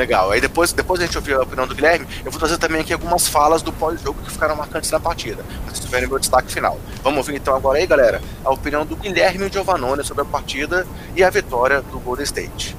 Legal. 0.00 0.30
Aí 0.30 0.40
depois, 0.40 0.72
depois 0.72 0.98
a 0.98 1.04
gente 1.04 1.18
ouvir 1.18 1.34
a 1.34 1.42
opinião 1.42 1.66
do 1.66 1.74
Guilherme, 1.74 2.06
eu 2.24 2.30
vou 2.30 2.38
trazer 2.38 2.56
também 2.56 2.80
aqui 2.80 2.90
algumas 2.90 3.28
falas 3.28 3.60
do 3.60 3.70
pós-jogo 3.70 4.18
que 4.22 4.30
ficaram 4.30 4.56
marcantes 4.56 4.90
na 4.90 4.98
partida. 4.98 5.42
Pra 5.42 5.66
vocês 5.66 5.80
tiverem 5.80 6.08
meu 6.08 6.18
destaque 6.18 6.50
final. 6.50 6.80
Vamos 7.02 7.18
ouvir 7.18 7.36
então 7.36 7.54
agora 7.54 7.76
aí, 7.76 7.86
galera, 7.86 8.22
a 8.42 8.50
opinião 8.50 8.86
do 8.86 8.96
Guilherme 8.96 9.50
Giovannone 9.52 10.02
sobre 10.02 10.22
a 10.22 10.24
partida 10.24 10.86
e 11.14 11.22
a 11.22 11.28
vitória 11.28 11.82
do 11.82 11.98
Golden 11.98 12.24
State. 12.24 12.74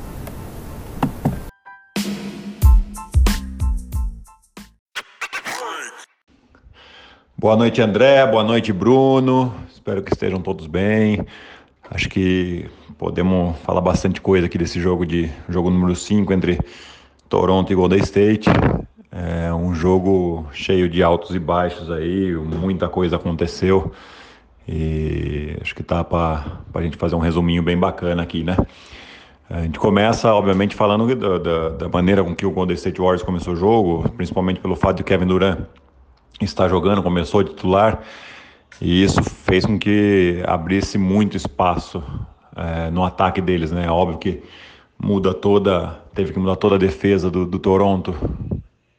Boa 7.38 7.56
noite, 7.56 7.84
André. 7.84 8.26
Boa 8.26 8.44
noite, 8.44 8.74
Bruno. 8.74 9.54
Espero 9.72 10.02
que 10.02 10.12
estejam 10.12 10.42
todos 10.42 10.66
bem. 10.66 11.24
Acho 11.88 12.10
que 12.10 12.68
podemos 12.98 13.58
falar 13.60 13.82
bastante 13.82 14.20
coisa 14.20 14.48
aqui 14.48 14.58
desse 14.58 14.80
jogo 14.80 15.06
de 15.06 15.30
jogo 15.48 15.70
número 15.70 15.96
5 15.96 16.34
entre 16.34 16.58
Toronto 17.32 17.72
e 17.72 17.76
Golden 17.76 18.00
State. 18.00 18.50
É 19.10 19.54
um 19.54 19.74
jogo 19.74 20.46
cheio 20.52 20.90
de 20.90 21.02
altos 21.02 21.34
e 21.34 21.40
baixos 21.40 21.90
aí, 21.90 22.36
muita 22.36 22.90
coisa 22.90 23.16
aconteceu. 23.16 23.94
E 24.68 25.56
acho 25.62 25.74
que 25.74 25.82
tá 25.82 26.04
para 26.04 26.60
a 26.74 26.82
gente 26.82 26.98
fazer 26.98 27.16
um 27.16 27.20
resuminho 27.20 27.64
bem 27.64 27.78
bacana 27.78 28.22
aqui, 28.22 28.44
né? 28.44 28.58
A 29.50 29.62
gente 29.62 29.80
começa, 29.80 30.34
obviamente, 30.34 30.76
falando 30.76 31.16
da, 31.16 31.38
da, 31.38 31.70
da 31.70 31.90
maneira 31.90 32.22
com 32.22 32.36
que 32.36 32.46
o 32.46 32.52
Golden 32.52 32.76
State 32.76 33.00
Warriors 33.00 33.24
começou 33.24 33.54
o 33.54 33.56
jogo, 33.56 34.10
principalmente 34.10 34.60
pelo 34.60 34.76
fato 34.76 34.98
de 34.98 35.04
Kevin 35.04 35.28
Durant 35.28 35.60
está 36.42 36.68
jogando, 36.68 37.02
começou 37.02 37.44
titular, 37.44 38.02
e 38.82 39.04
isso 39.04 39.24
fez 39.24 39.66
com 39.66 39.78
que 39.78 40.44
abrisse 40.46 40.98
muito 40.98 41.38
espaço 41.38 42.04
é, 42.56 42.90
no 42.90 43.04
ataque 43.06 43.40
deles, 43.40 43.72
né? 43.72 43.90
Óbvio 43.90 44.18
que 44.18 44.44
muda 45.04 45.34
toda, 45.34 46.00
teve 46.14 46.32
que 46.32 46.40
mudar 46.40 46.56
toda 46.56 46.76
a 46.76 46.78
defesa 46.78 47.30
do, 47.30 47.46
do 47.46 47.58
Toronto 47.60 48.14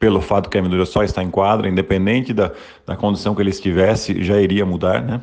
pelo 0.03 0.19
fato 0.19 0.49
que 0.49 0.57
a 0.57 0.61
Kevin 0.61 0.85
só 0.85 1.01
está 1.01 1.23
em 1.23 1.29
quadra, 1.29 1.69
independente 1.69 2.33
da, 2.33 2.51
da 2.85 2.93
condição 2.93 3.33
que 3.33 3.41
ele 3.41 3.51
estivesse, 3.51 4.21
já 4.21 4.41
iria 4.41 4.65
mudar, 4.65 5.01
né? 5.01 5.21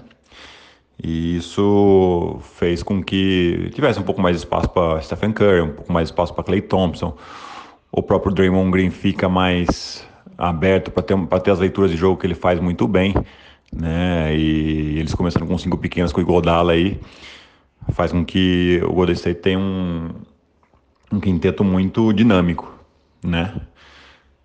E 1.03 1.37
isso 1.37 2.39
fez 2.57 2.83
com 2.83 3.03
que 3.03 3.71
tivesse 3.75 4.01
um 4.01 4.03
pouco 4.03 4.23
mais 4.23 4.37
de 4.37 4.41
espaço 4.41 4.71
para 4.71 5.01
Stephen 5.03 5.33
Curry, 5.33 5.61
um 5.61 5.73
pouco 5.73 5.93
mais 5.93 6.09
de 6.09 6.13
espaço 6.13 6.33
para 6.33 6.45
Clay 6.45 6.63
Thompson. 6.63 7.15
O 7.93 8.03
próprio 8.03 8.33
Draymond 8.33 8.71
Green 8.71 8.89
fica 8.89 9.29
mais 9.29 10.07
aberto 10.39 10.91
para 10.91 11.03
ter, 11.03 11.15
ter 11.43 11.51
as 11.51 11.59
leituras 11.59 11.91
de 11.91 11.99
jogo 11.99 12.17
que 12.17 12.27
ele 12.27 12.35
faz 12.35 12.59
muito 12.59 12.89
bem, 12.89 13.15
né? 13.71 14.35
E 14.35 14.99
eles 14.99 15.15
começando 15.15 15.47
com 15.47 15.59
cinco 15.59 15.77
pequenos 15.77 16.11
com 16.11 16.21
o 16.21 16.23
Iguodala 16.23 16.73
aí, 16.73 16.99
faz 17.93 18.13
com 18.13 18.25
que 18.25 18.81
o 18.83 18.95
Golden 18.95 19.15
State 19.15 19.41
tenha 19.41 19.59
um, 19.59 20.09
um 21.12 21.19
quinteto 21.19 21.64
muito 21.64 22.12
dinâmico, 22.12 22.73
né? 23.23 23.55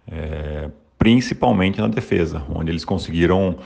É, 0.08 0.70
principalmente 0.98 1.80
na 1.80 1.88
defesa, 1.88 2.44
onde 2.50 2.72
eles 2.72 2.86
conseguiram 2.86 3.58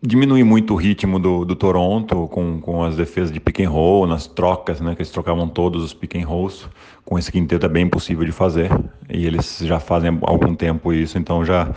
diminuir 0.00 0.44
muito 0.44 0.74
o 0.74 0.76
ritmo 0.76 1.18
do, 1.18 1.44
do 1.44 1.56
Toronto 1.56 2.28
com, 2.28 2.60
com 2.60 2.84
as 2.84 2.96
defesas 2.96 3.32
de 3.32 3.40
pick 3.40 3.60
and 3.60 3.68
roll, 3.68 4.06
nas 4.06 4.26
trocas, 4.26 4.80
né, 4.80 4.94
que 4.94 5.02
eles 5.02 5.10
trocavam 5.10 5.48
todos 5.48 5.82
os 5.82 5.92
pick 5.92 6.16
and 6.16 6.26
rolls. 6.26 6.68
Com 7.04 7.18
esse 7.18 7.32
quinteto 7.32 7.66
é 7.66 7.68
bem 7.68 7.86
impossível 7.86 8.24
de 8.24 8.32
fazer 8.32 8.70
e 9.08 9.26
eles 9.26 9.58
já 9.62 9.80
fazem 9.80 10.10
há 10.10 10.30
algum 10.30 10.54
tempo 10.54 10.92
isso, 10.92 11.18
então 11.18 11.44
já 11.44 11.74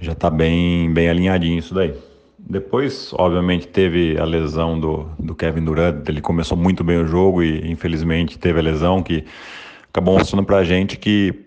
já 0.00 0.12
está 0.12 0.28
bem 0.28 0.92
bem 0.92 1.08
alinhadinho 1.08 1.58
isso 1.58 1.74
daí. 1.74 1.94
Depois, 2.46 3.10
obviamente, 3.14 3.66
teve 3.66 4.18
a 4.18 4.24
lesão 4.24 4.78
do, 4.78 5.08
do 5.18 5.34
Kevin 5.34 5.64
Durant. 5.64 6.06
Ele 6.08 6.20
começou 6.20 6.56
muito 6.56 6.84
bem 6.84 6.98
o 6.98 7.06
jogo 7.06 7.42
e, 7.42 7.70
infelizmente, 7.70 8.38
teve 8.38 8.58
a 8.58 8.62
lesão 8.62 9.02
que 9.02 9.24
acabou 9.88 10.18
mostrando 10.18 10.44
para 10.44 10.58
a 10.58 10.64
gente 10.64 10.98
que 10.98 11.46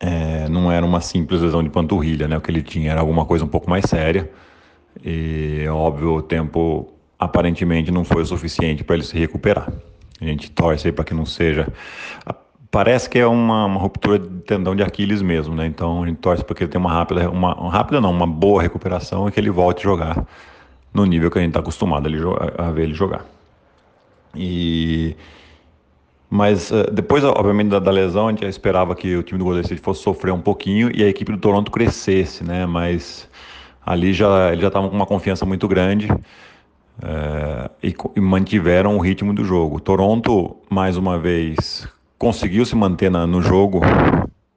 é, 0.00 0.48
não 0.48 0.72
era 0.72 0.84
uma 0.84 1.00
simples 1.00 1.42
lesão 1.42 1.62
de 1.62 1.68
panturrilha, 1.68 2.26
né? 2.26 2.36
O 2.36 2.40
que 2.40 2.50
ele 2.50 2.62
tinha 2.62 2.92
era 2.92 3.00
alguma 3.00 3.26
coisa 3.26 3.44
um 3.44 3.48
pouco 3.48 3.68
mais 3.68 3.84
séria. 3.84 4.30
E, 5.04 5.66
óbvio, 5.68 6.14
o 6.14 6.22
tempo 6.22 6.90
aparentemente 7.18 7.90
não 7.90 8.04
foi 8.04 8.22
o 8.22 8.26
suficiente 8.26 8.82
para 8.82 8.96
ele 8.96 9.04
se 9.04 9.18
recuperar. 9.18 9.70
A 10.20 10.24
gente 10.24 10.50
torce 10.50 10.88
aí 10.88 10.92
para 10.92 11.04
que 11.04 11.12
não 11.12 11.26
seja. 11.26 11.68
Parece 12.74 13.08
que 13.08 13.20
é 13.20 13.26
uma, 13.26 13.66
uma, 13.66 13.78
ruptura 13.78 14.18
de 14.18 14.40
tendão 14.40 14.74
de 14.74 14.82
Aquiles 14.82 15.22
mesmo, 15.22 15.54
né? 15.54 15.64
Então 15.64 16.02
a 16.02 16.06
gente 16.08 16.16
torce 16.16 16.44
para 16.44 16.56
que 16.56 16.64
ele 16.64 16.72
tenha 16.72 16.80
uma 16.80 16.90
rápida, 16.92 17.30
uma, 17.30 17.54
uma, 17.54 17.70
rápida 17.70 18.00
não, 18.00 18.10
uma 18.10 18.26
boa 18.26 18.60
recuperação 18.60 19.28
e 19.28 19.30
que 19.30 19.38
ele 19.38 19.48
volte 19.48 19.78
a 19.78 19.82
jogar 19.84 20.26
no 20.92 21.04
nível 21.06 21.30
que 21.30 21.38
a 21.38 21.40
gente 21.40 21.50
está 21.50 21.60
acostumado 21.60 22.08
a, 22.58 22.66
a 22.66 22.72
ver 22.72 22.82
ele 22.82 22.94
jogar. 22.94 23.24
E 24.34 25.14
mas 26.28 26.72
uh, 26.72 26.90
depois, 26.90 27.22
obviamente, 27.22 27.68
da, 27.68 27.78
da, 27.78 27.92
lesão, 27.92 28.26
a 28.26 28.30
gente 28.32 28.42
já 28.42 28.48
esperava 28.48 28.96
que 28.96 29.14
o 29.14 29.22
time 29.22 29.38
do 29.38 29.44
Golden 29.44 29.62
State 29.62 29.80
fosse 29.80 30.02
sofrer 30.02 30.32
um 30.32 30.40
pouquinho 30.40 30.90
e 30.92 31.04
a 31.04 31.08
equipe 31.08 31.30
do 31.30 31.38
Toronto 31.38 31.70
crescesse, 31.70 32.42
né? 32.42 32.66
Mas 32.66 33.30
ali 33.86 34.12
já 34.12 34.48
eles 34.48 34.62
já 34.62 34.66
estavam 34.66 34.90
com 34.90 34.96
uma 34.96 35.06
confiança 35.06 35.46
muito 35.46 35.68
grande 35.68 36.08
é, 37.00 37.70
e, 37.80 37.94
e, 38.16 38.20
mantiveram 38.20 38.96
o 38.96 38.98
ritmo 38.98 39.32
do 39.32 39.44
jogo. 39.44 39.78
Toronto, 39.78 40.56
mais 40.68 40.96
uma 40.96 41.16
vez, 41.16 41.86
conseguiu 42.24 42.64
se 42.64 42.74
manter 42.74 43.10
na, 43.10 43.26
no 43.26 43.42
jogo 43.42 43.82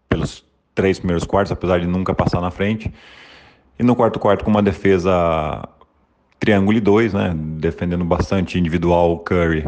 pelos 0.08 0.42
três 0.74 1.00
primeiros 1.00 1.26
quartos, 1.26 1.52
apesar 1.52 1.82
de 1.82 1.86
nunca 1.86 2.16
passar 2.16 2.40
na 2.40 2.50
frente. 2.50 2.90
E 3.78 3.84
no 3.84 3.94
quarto 3.94 4.18
quarto 4.20 4.46
com 4.46 4.50
uma 4.50 4.64
defesa 4.64 5.68
triângulo 6.40 6.78
e 6.78 6.80
dois, 6.80 7.14
né, 7.14 7.34
defendendo 7.36 8.06
bastante 8.06 8.58
individual 8.58 9.12
o 9.12 9.20
Curry 9.20 9.66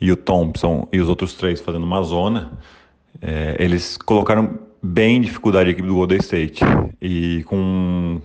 e 0.00 0.10
o 0.10 0.16
Thompson 0.16 0.88
e 0.92 0.98
os 0.98 1.08
outros 1.08 1.34
três 1.34 1.60
fazendo 1.60 1.84
uma 1.84 2.02
zona. 2.02 2.58
É, 3.22 3.54
eles 3.60 3.96
colocaram 3.96 4.58
bem 4.82 5.20
dificuldade 5.20 5.68
a 5.68 5.72
equipe 5.72 5.86
do 5.86 5.94
Golden 5.94 6.18
State 6.18 6.64
e 7.00 7.44
com 7.44 8.20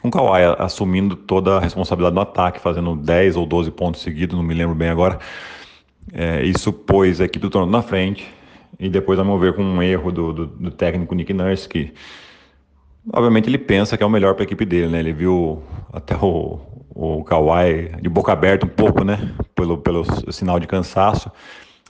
com 0.00 0.08
o 0.08 0.10
Kawhi 0.10 0.44
assumindo 0.58 1.16
toda 1.16 1.56
a 1.56 1.60
responsabilidade 1.60 2.14
no 2.14 2.22
ataque, 2.22 2.60
fazendo 2.60 2.94
10 2.94 3.36
ou 3.36 3.44
12 3.44 3.72
pontos 3.72 4.00
seguidos, 4.00 4.36
não 4.36 4.42
me 4.42 4.54
lembro 4.54 4.74
bem 4.74 4.88
agora. 4.88 5.18
É, 6.12 6.44
isso 6.44 6.72
pôs 6.72 7.20
a 7.20 7.24
equipe 7.24 7.42
do 7.42 7.50
Toronto 7.50 7.70
na 7.70 7.82
frente. 7.82 8.26
E 8.78 8.88
depois, 8.88 9.18
a 9.18 9.24
meu 9.24 9.38
ver, 9.38 9.54
com 9.54 9.62
um 9.62 9.82
erro 9.82 10.10
do, 10.10 10.32
do, 10.32 10.46
do 10.46 10.70
técnico 10.70 11.14
Nick 11.14 11.32
Nurse, 11.32 11.68
que 11.68 11.92
obviamente 13.12 13.48
ele 13.48 13.58
pensa 13.58 13.96
que 13.96 14.02
é 14.02 14.06
o 14.06 14.10
melhor 14.10 14.34
para 14.34 14.42
a 14.42 14.46
equipe 14.46 14.64
dele, 14.64 14.88
né? 14.88 15.00
Ele 15.00 15.12
viu 15.12 15.62
até 15.92 16.16
o, 16.16 16.60
o 16.94 17.24
Kawhi 17.24 17.90
de 18.00 18.08
boca 18.08 18.32
aberta 18.32 18.64
um 18.64 18.68
pouco, 18.68 19.04
né? 19.04 19.34
Pelo, 19.54 19.78
pelo 19.78 20.04
sinal 20.32 20.58
de 20.58 20.66
cansaço. 20.66 21.30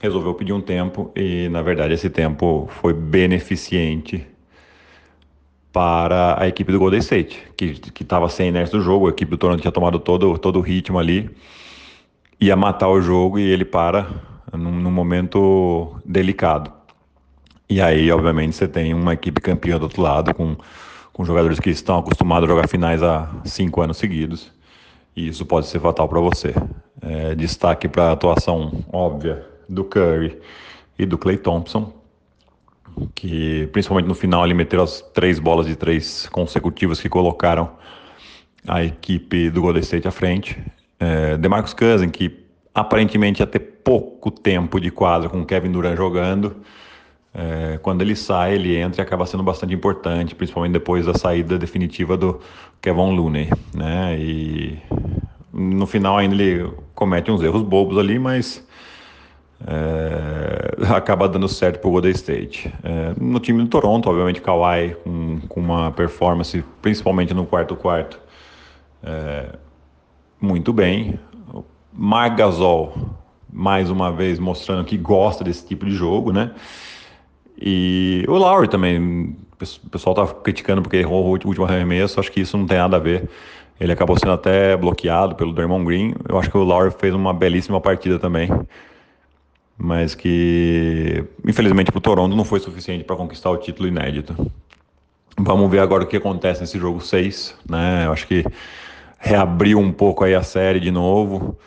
Resolveu 0.01 0.33
pedir 0.33 0.53
um 0.53 0.61
tempo 0.61 1.11
e, 1.15 1.47
na 1.49 1.61
verdade, 1.61 1.93
esse 1.93 2.09
tempo 2.09 2.67
foi 2.81 2.93
beneficiente 2.93 4.27
para 5.71 6.41
a 6.41 6.47
equipe 6.47 6.71
do 6.71 6.79
Golden 6.79 6.99
State, 6.99 7.41
que 7.55 7.79
estava 8.01 8.27
sem 8.27 8.49
inércia 8.49 8.77
do 8.77 8.83
jogo, 8.83 9.07
a 9.07 9.11
equipe 9.11 9.31
do 9.31 9.37
Toronto 9.37 9.61
tinha 9.61 9.71
tomado 9.71 9.99
todo, 9.99 10.37
todo 10.37 10.59
o 10.59 10.61
ritmo 10.61 10.99
ali, 10.99 11.29
ia 12.41 12.55
matar 12.55 12.89
o 12.89 12.99
jogo 12.99 13.37
e 13.37 13.43
ele 13.43 13.63
para 13.63 14.09
num, 14.51 14.71
num 14.71 14.91
momento 14.91 15.95
delicado. 16.03 16.73
E 17.69 17.79
aí, 17.79 18.11
obviamente, 18.11 18.55
você 18.55 18.67
tem 18.67 18.93
uma 18.93 19.13
equipe 19.13 19.39
campeã 19.39 19.77
do 19.77 19.83
outro 19.83 20.01
lado, 20.01 20.33
com, 20.33 20.57
com 21.13 21.23
jogadores 21.23 21.59
que 21.59 21.69
estão 21.69 21.99
acostumados 21.99 22.49
a 22.49 22.51
jogar 22.51 22.67
finais 22.67 23.01
há 23.03 23.29
cinco 23.45 23.79
anos 23.81 23.97
seguidos. 23.97 24.51
E 25.15 25.27
isso 25.27 25.45
pode 25.45 25.67
ser 25.67 25.79
fatal 25.79 26.09
para 26.09 26.19
você. 26.19 26.53
É, 27.01 27.35
destaque 27.35 27.87
para 27.87 28.09
a 28.09 28.11
atuação 28.11 28.83
óbvia 28.91 29.45
do 29.69 29.83
Curry 29.83 30.37
e 30.97 31.05
do 31.05 31.17
Clay 31.17 31.37
Thompson, 31.37 31.93
que 33.15 33.67
principalmente 33.71 34.07
no 34.07 34.15
final 34.15 34.43
ele 34.45 34.53
meteu 34.53 34.81
as 34.81 34.99
três 35.13 35.39
bolas 35.39 35.67
de 35.67 35.75
três 35.75 36.27
consecutivas 36.27 36.99
que 36.99 37.07
colocaram 37.07 37.71
a 38.67 38.83
equipe 38.83 39.49
do 39.49 39.61
Golden 39.61 39.81
State 39.81 40.07
à 40.07 40.11
frente. 40.11 40.59
É, 41.01 41.35
DeMarcus 41.35 41.73
Cousins, 41.73 42.11
que 42.11 42.45
aparentemente 42.75 43.41
ia 43.41 43.47
ter 43.47 43.59
pouco 43.59 44.29
tempo 44.29 44.79
de 44.79 44.91
quadra 44.91 45.27
com 45.27 45.41
o 45.41 45.45
Kevin 45.45 45.71
Durant 45.71 45.97
jogando, 45.97 46.57
é, 47.33 47.79
quando 47.81 48.01
ele 48.01 48.15
sai, 48.15 48.53
ele 48.53 48.75
entra 48.75 49.01
e 49.01 49.03
acaba 49.03 49.25
sendo 49.25 49.41
bastante 49.41 49.73
importante, 49.73 50.35
principalmente 50.35 50.73
depois 50.73 51.05
da 51.05 51.15
saída 51.15 51.57
definitiva 51.57 52.15
do 52.15 52.39
Kevin 52.79 53.15
Looney, 53.15 53.49
né? 53.73 54.15
E 54.19 54.77
no 55.51 55.87
final 55.87 56.17
ainda 56.17 56.35
ele 56.35 56.71
comete 56.93 57.31
uns 57.31 57.41
erros 57.41 57.63
bobos 57.63 57.97
ali, 57.97 58.19
mas 58.19 58.63
é, 59.65 60.85
acaba 60.93 61.27
dando 61.27 61.47
certo 61.47 61.79
para 61.79 61.87
o 61.87 61.91
Golden 61.91 62.11
State. 62.11 62.71
É, 62.83 63.13
no 63.19 63.39
time 63.39 63.63
do 63.63 63.67
Toronto, 63.67 64.09
obviamente, 64.09 64.39
Kawhi 64.39 64.95
com, 65.03 65.39
com 65.47 65.59
uma 65.59 65.91
performance, 65.91 66.63
principalmente 66.81 67.33
no 67.33 67.45
quarto 67.45 67.75
quarto, 67.75 68.19
é, 69.03 69.47
muito 70.41 70.73
bem. 70.73 71.19
Gasol, 72.35 72.93
mais 73.51 73.89
uma 73.89 74.11
vez, 74.11 74.39
mostrando 74.39 74.83
que 74.83 74.97
gosta 74.97 75.43
desse 75.43 75.65
tipo 75.65 75.85
de 75.85 75.91
jogo, 75.91 76.31
né? 76.31 76.51
E 77.61 78.25
o 78.27 78.33
Lowry 78.33 78.67
também, 78.67 79.35
o 79.59 79.89
pessoal 79.89 80.15
tá 80.15 80.25
criticando 80.27 80.81
porque 80.81 80.97
errou 80.97 81.25
o 81.25 81.29
último 81.29 81.65
arremesso, 81.65 82.19
acho 82.19 82.31
que 82.31 82.41
isso 82.41 82.57
não 82.57 82.65
tem 82.65 82.79
nada 82.79 82.97
a 82.97 82.99
ver. 82.99 83.29
Ele 83.79 83.91
acabou 83.91 84.17
sendo 84.17 84.31
até 84.31 84.75
bloqueado 84.77 85.35
pelo 85.35 85.53
Draymond 85.53 85.85
Green. 85.85 86.13
Eu 86.29 86.37
acho 86.37 86.49
que 86.49 86.57
o 86.57 86.63
Lowry 86.63 86.91
fez 86.91 87.15
uma 87.15 87.33
belíssima 87.33 87.81
partida 87.81 88.19
também. 88.19 88.47
Mas 89.75 90.13
que, 90.13 91.23
infelizmente, 91.43 91.91
para 91.91 91.97
o 91.97 92.01
Toronto 92.01 92.35
não 92.35 92.45
foi 92.45 92.59
suficiente 92.59 93.03
para 93.03 93.15
conquistar 93.15 93.49
o 93.49 93.57
título 93.57 93.87
inédito. 93.87 94.35
Vamos 95.35 95.69
ver 95.71 95.79
agora 95.79 96.03
o 96.03 96.05
que 96.05 96.15
acontece 96.15 96.61
nesse 96.61 96.77
jogo 96.77 97.01
6. 97.01 97.55
Né? 97.67 98.05
Eu 98.05 98.11
acho 98.11 98.27
que 98.27 98.45
reabriu 99.21 99.79
um 99.79 99.91
pouco 99.91 100.23
aí 100.23 100.33
a 100.33 100.41
série 100.41 100.79
de 100.79 100.91
novo. 100.91 101.57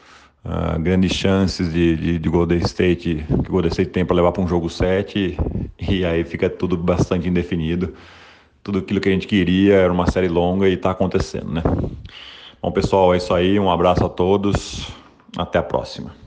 Uh, 0.45 0.79
grandes 0.79 1.13
chances 1.13 1.73
de, 1.73 1.97
de, 1.97 2.19
de, 2.19 2.29
Golden 2.29 2.59
State 2.59 3.25
que 3.27 3.49
o 3.49 3.53
Golden 3.53 3.71
State 3.71 3.91
tem 3.91 4.05
para 4.05 4.15
levar 4.15 4.31
para 4.31 4.43
um 4.43 4.47
jogo 4.47 4.69
7 4.69 5.39
e 5.89 6.05
aí 6.05 6.23
fica 6.23 6.51
tudo 6.51 6.77
bastante 6.77 7.27
indefinido. 7.27 7.95
Tudo 8.63 8.81
aquilo 8.81 9.01
que 9.01 9.09
a 9.09 9.13
gente 9.13 9.27
queria 9.27 9.77
era 9.77 9.93
uma 9.93 10.11
série 10.11 10.29
longa 10.29 10.69
e 10.69 10.75
está 10.75 10.91
acontecendo, 10.91 11.51
né? 11.51 11.63
Bom, 12.61 12.73
pessoal, 12.73 13.15
é 13.15 13.19
isso 13.19 13.33
aí. 13.33 13.59
Um 13.59 13.71
abraço 13.71 14.05
a 14.05 14.09
todos. 14.09 14.87
Até 15.37 15.59
a 15.59 15.63
próxima. 15.63 16.24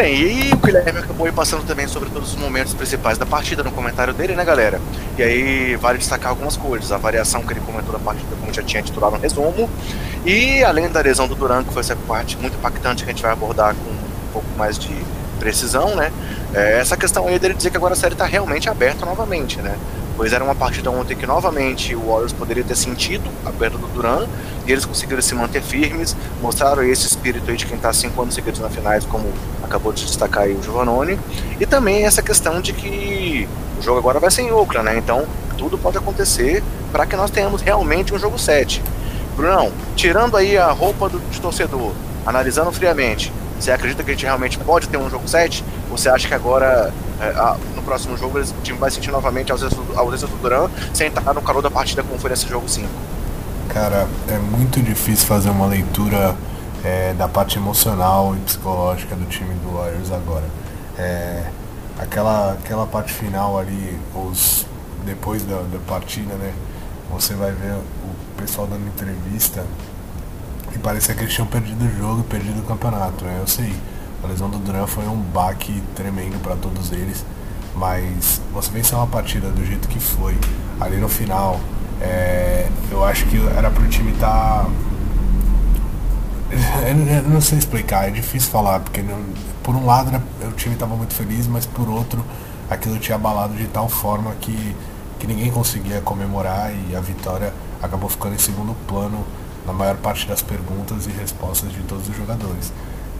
Bem, 0.00 0.14
e 0.14 0.54
o 0.54 0.56
Guilherme 0.56 0.98
acabou 0.98 1.30
passando 1.30 1.62
também 1.66 1.86
sobre 1.86 2.08
todos 2.08 2.30
os 2.30 2.36
momentos 2.36 2.72
principais 2.72 3.18
da 3.18 3.26
partida 3.26 3.62
no 3.62 3.70
comentário 3.70 4.14
dele, 4.14 4.34
né, 4.34 4.42
galera? 4.46 4.80
E 5.18 5.22
aí 5.22 5.76
vale 5.76 5.98
destacar 5.98 6.30
algumas 6.30 6.56
coisas. 6.56 6.90
A 6.90 6.96
variação 6.96 7.42
que 7.42 7.52
ele 7.52 7.60
comentou 7.60 7.92
da 7.92 7.98
partida, 7.98 8.34
como 8.40 8.50
já 8.50 8.62
tinha 8.62 8.82
titulado 8.82 9.16
no 9.16 9.20
resumo. 9.20 9.68
E 10.24 10.64
além 10.64 10.88
da 10.88 11.02
lesão 11.02 11.28
do 11.28 11.34
Duran, 11.34 11.64
que 11.64 11.74
foi 11.74 11.80
essa 11.80 11.94
parte 12.08 12.38
muito 12.38 12.56
impactante 12.56 13.04
que 13.04 13.10
a 13.10 13.12
gente 13.12 13.22
vai 13.22 13.30
abordar 13.30 13.74
com 13.74 13.90
um 13.90 14.32
pouco 14.32 14.48
mais 14.56 14.78
de 14.78 14.90
precisão, 15.38 15.94
né? 15.94 16.10
É, 16.54 16.78
essa 16.80 16.96
questão 16.96 17.28
aí 17.28 17.38
dele 17.38 17.52
dizer 17.52 17.68
que 17.68 17.76
agora 17.76 17.92
a 17.92 17.96
série 17.96 18.14
está 18.14 18.24
realmente 18.24 18.70
aberta 18.70 19.04
novamente, 19.04 19.60
né? 19.60 19.76
Pois 20.20 20.34
era 20.34 20.44
uma 20.44 20.54
partida 20.54 20.90
ontem 20.90 21.16
que 21.16 21.26
novamente 21.26 21.96
o 21.96 22.08
Warriors 22.08 22.30
poderia 22.30 22.62
ter 22.62 22.76
sentido 22.76 23.24
a 23.42 23.50
perda 23.50 23.78
do 23.78 23.86
Duran 23.86 24.26
e 24.66 24.70
eles 24.70 24.84
conseguiram 24.84 25.22
se 25.22 25.34
manter 25.34 25.62
firmes, 25.62 26.14
mostraram 26.42 26.82
esse 26.82 27.06
espírito 27.06 27.50
aí 27.50 27.56
de 27.56 27.64
quem 27.64 27.76
está 27.76 27.90
cinco 27.90 28.20
anos 28.20 28.34
seguidos 28.34 28.60
na 28.60 28.68
finais, 28.68 29.06
como 29.06 29.32
acabou 29.62 29.94
de 29.94 30.04
destacar 30.04 30.42
aí 30.42 30.52
o 30.52 30.62
Giovannone, 30.62 31.18
e 31.58 31.64
também 31.64 32.04
essa 32.04 32.20
questão 32.20 32.60
de 32.60 32.74
que 32.74 33.48
o 33.78 33.82
jogo 33.82 33.98
agora 33.98 34.20
vai 34.20 34.30
ser 34.30 34.42
em 34.42 34.52
Oakland, 34.52 34.90
né? 34.90 34.98
Então 34.98 35.24
tudo 35.56 35.78
pode 35.78 35.96
acontecer 35.96 36.62
para 36.92 37.06
que 37.06 37.16
nós 37.16 37.30
tenhamos 37.30 37.62
realmente 37.62 38.12
um 38.12 38.18
jogo 38.18 38.38
7. 38.38 38.82
Brunão, 39.34 39.72
tirando 39.96 40.36
aí 40.36 40.58
a 40.58 40.70
roupa 40.70 41.08
do, 41.08 41.18
de 41.30 41.40
torcedor, 41.40 41.94
analisando 42.26 42.70
friamente, 42.70 43.32
você 43.58 43.70
acredita 43.70 44.04
que 44.04 44.10
a 44.10 44.12
gente 44.12 44.26
realmente 44.26 44.58
pode 44.58 44.86
ter 44.86 44.98
um 44.98 45.08
jogo 45.08 45.26
7? 45.26 45.64
Ou 45.90 45.96
você 45.96 46.10
acha 46.10 46.28
que 46.28 46.34
agora 46.34 46.92
é, 47.20 47.28
a, 47.38 47.56
no 47.76 47.82
próximo 47.82 48.16
jogo 48.16 48.38
o 48.38 48.62
time 48.62 48.78
vai 48.78 48.90
sentir 48.90 49.10
novamente 49.10 49.52
a 49.52 49.54
ausência 49.54 50.26
do 50.26 50.40
Duran 50.40 50.68
sem 50.94 51.08
estar 51.08 51.34
no 51.34 51.42
calor 51.42 51.62
da 51.62 51.70
partida 51.70 52.02
como 52.02 52.18
foi 52.18 52.30
nesse 52.30 52.48
jogo 52.48 52.68
5. 52.68 52.88
Cara, 53.68 54.08
é 54.28 54.38
muito 54.38 54.82
difícil 54.82 55.26
fazer 55.26 55.50
uma 55.50 55.66
leitura 55.66 56.34
é, 56.82 57.12
da 57.14 57.28
parte 57.28 57.58
emocional 57.58 58.34
e 58.34 58.40
psicológica 58.40 59.14
do 59.14 59.26
time 59.26 59.54
do 59.56 59.76
Warriors 59.76 60.10
agora. 60.10 60.44
É, 60.98 61.44
aquela, 61.98 62.52
aquela 62.52 62.86
parte 62.86 63.12
final 63.12 63.58
ali, 63.58 63.98
os, 64.14 64.66
depois 65.04 65.44
da, 65.44 65.56
da 65.56 65.78
partida, 65.86 66.34
né? 66.34 66.52
Você 67.12 67.34
vai 67.34 67.52
ver 67.52 67.72
o 67.72 68.40
pessoal 68.40 68.66
dando 68.66 68.86
entrevista 68.86 69.64
e 70.74 70.78
parecia 70.78 71.14
que 71.14 71.22
eles 71.22 71.34
tinham 71.34 71.46
perdido 71.46 71.84
o 71.84 71.98
jogo 71.98 72.20
e 72.20 72.24
perdido 72.24 72.60
o 72.60 72.62
campeonato, 72.62 73.24
né? 73.24 73.38
Eu 73.40 73.46
sei 73.46 73.72
a 74.22 74.26
lesão 74.26 74.50
do 74.50 74.58
Duran 74.58 74.86
foi 74.86 75.06
um 75.06 75.16
baque 75.16 75.82
tremendo 75.94 76.40
para 76.42 76.56
todos 76.56 76.92
eles, 76.92 77.24
mas 77.74 78.40
você 78.52 78.70
vencer 78.70 78.96
uma 78.96 79.06
partida 79.06 79.48
do 79.48 79.64
jeito 79.64 79.88
que 79.88 79.98
foi, 79.98 80.36
ali 80.80 80.96
no 80.96 81.08
final, 81.08 81.58
é, 82.00 82.68
eu 82.90 83.04
acho 83.04 83.26
que 83.26 83.38
era 83.56 83.70
pro 83.70 83.86
time 83.88 84.12
estar. 84.12 84.64
Tá... 84.64 84.70
Eu 86.88 87.22
não 87.28 87.40
sei 87.40 87.58
explicar, 87.58 88.08
é 88.08 88.10
difícil 88.10 88.50
falar, 88.50 88.80
porque 88.80 89.02
não, 89.02 89.22
por 89.62 89.74
um 89.76 89.86
lado 89.86 90.10
o 90.42 90.52
time 90.52 90.74
estava 90.74 90.96
muito 90.96 91.14
feliz, 91.14 91.46
mas 91.46 91.64
por 91.64 91.88
outro 91.88 92.24
aquilo 92.68 92.98
tinha 92.98 93.14
abalado 93.14 93.54
de 93.54 93.66
tal 93.68 93.88
forma 93.88 94.32
que, 94.40 94.74
que 95.18 95.26
ninguém 95.26 95.50
conseguia 95.50 96.00
comemorar 96.00 96.72
e 96.72 96.96
a 96.96 97.00
vitória 97.00 97.52
acabou 97.82 98.08
ficando 98.08 98.34
em 98.34 98.38
segundo 98.38 98.74
plano 98.86 99.24
na 99.66 99.72
maior 99.72 99.96
parte 99.96 100.26
das 100.26 100.42
perguntas 100.42 101.06
e 101.06 101.10
respostas 101.10 101.72
de 101.72 101.80
todos 101.82 102.08
os 102.08 102.16
jogadores. 102.16 102.72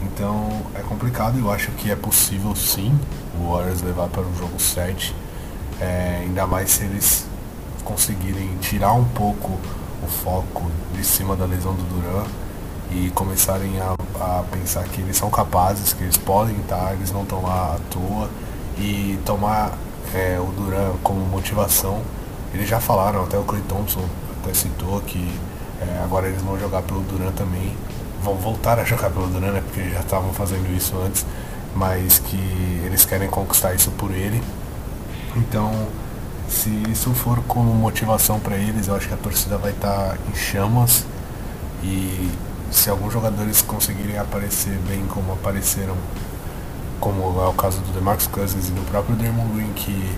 Então 0.02 0.48
é 0.74 0.80
complicado, 0.80 1.38
eu 1.38 1.50
acho 1.50 1.70
que 1.72 1.90
é 1.90 1.96
possível 1.96 2.54
sim 2.56 2.98
o 3.38 3.52
Warriors 3.52 3.82
levar 3.82 4.08
para 4.08 4.22
um 4.22 4.34
jogo 4.36 4.58
7, 4.58 5.14
é, 5.80 6.20
ainda 6.22 6.46
mais 6.46 6.70
se 6.70 6.84
eles 6.84 7.26
conseguirem 7.84 8.56
tirar 8.60 8.92
um 8.92 9.04
pouco 9.04 9.58
o 10.02 10.06
foco 10.06 10.70
de 10.94 11.04
cima 11.04 11.36
da 11.36 11.44
lesão 11.44 11.74
do 11.74 11.82
Duran 11.82 12.24
e 12.90 13.10
começarem 13.10 13.78
a, 13.80 13.94
a 14.20 14.44
pensar 14.50 14.84
que 14.84 15.00
eles 15.00 15.16
são 15.16 15.30
capazes, 15.30 15.92
que 15.92 16.02
eles 16.02 16.16
podem 16.16 16.56
estar, 16.60 16.92
eles 16.94 17.12
não 17.12 17.22
estão 17.22 17.42
lá 17.42 17.76
à 17.76 17.78
toa 17.90 18.30
e 18.78 19.18
tomar 19.24 19.72
é, 20.14 20.38
o 20.40 20.46
Duran 20.52 20.94
como 21.02 21.20
motivação. 21.20 22.00
Eles 22.52 22.68
já 22.68 22.80
falaram, 22.80 23.24
até 23.24 23.38
o 23.38 23.44
Clay 23.44 23.62
Thompson 23.68 24.04
até 24.42 24.54
citou 24.54 25.00
que 25.02 25.30
é, 25.80 26.02
agora 26.02 26.26
eles 26.26 26.42
vão 26.42 26.58
jogar 26.58 26.82
pelo 26.82 27.00
Duran 27.00 27.30
também 27.32 27.72
vão 28.22 28.34
voltar 28.36 28.78
a 28.78 28.84
jogar 28.84 29.10
pelo 29.10 29.26
Duran, 29.28 29.52
né, 29.52 29.62
porque 29.64 29.90
já 29.90 30.00
estavam 30.00 30.32
fazendo 30.32 30.70
isso 30.76 30.96
antes, 31.04 31.24
mas 31.74 32.18
que 32.18 32.36
eles 32.84 33.04
querem 33.04 33.28
conquistar 33.28 33.74
isso 33.74 33.90
por 33.92 34.10
ele. 34.10 34.42
Então, 35.36 35.72
se 36.48 36.70
isso 36.90 37.12
for 37.14 37.40
como 37.44 37.72
motivação 37.74 38.40
para 38.40 38.56
eles, 38.56 38.88
eu 38.88 38.96
acho 38.96 39.08
que 39.08 39.14
a 39.14 39.16
torcida 39.16 39.56
vai 39.56 39.70
estar 39.70 40.10
tá 40.10 40.16
em 40.30 40.36
chamas 40.36 41.06
e 41.82 42.30
se 42.70 42.90
alguns 42.90 43.12
jogadores 43.12 43.62
conseguirem 43.62 44.18
aparecer 44.18 44.76
bem 44.88 45.04
como 45.06 45.32
apareceram, 45.32 45.96
como 47.00 47.40
é 47.40 47.48
o 47.48 47.52
caso 47.52 47.80
do 47.80 47.92
DeMarcus 47.92 48.26
Cousins 48.26 48.68
e 48.68 48.72
do 48.72 48.82
próprio 48.90 49.16
Draymond 49.16 49.54
Green, 49.54 49.72
que 49.72 50.10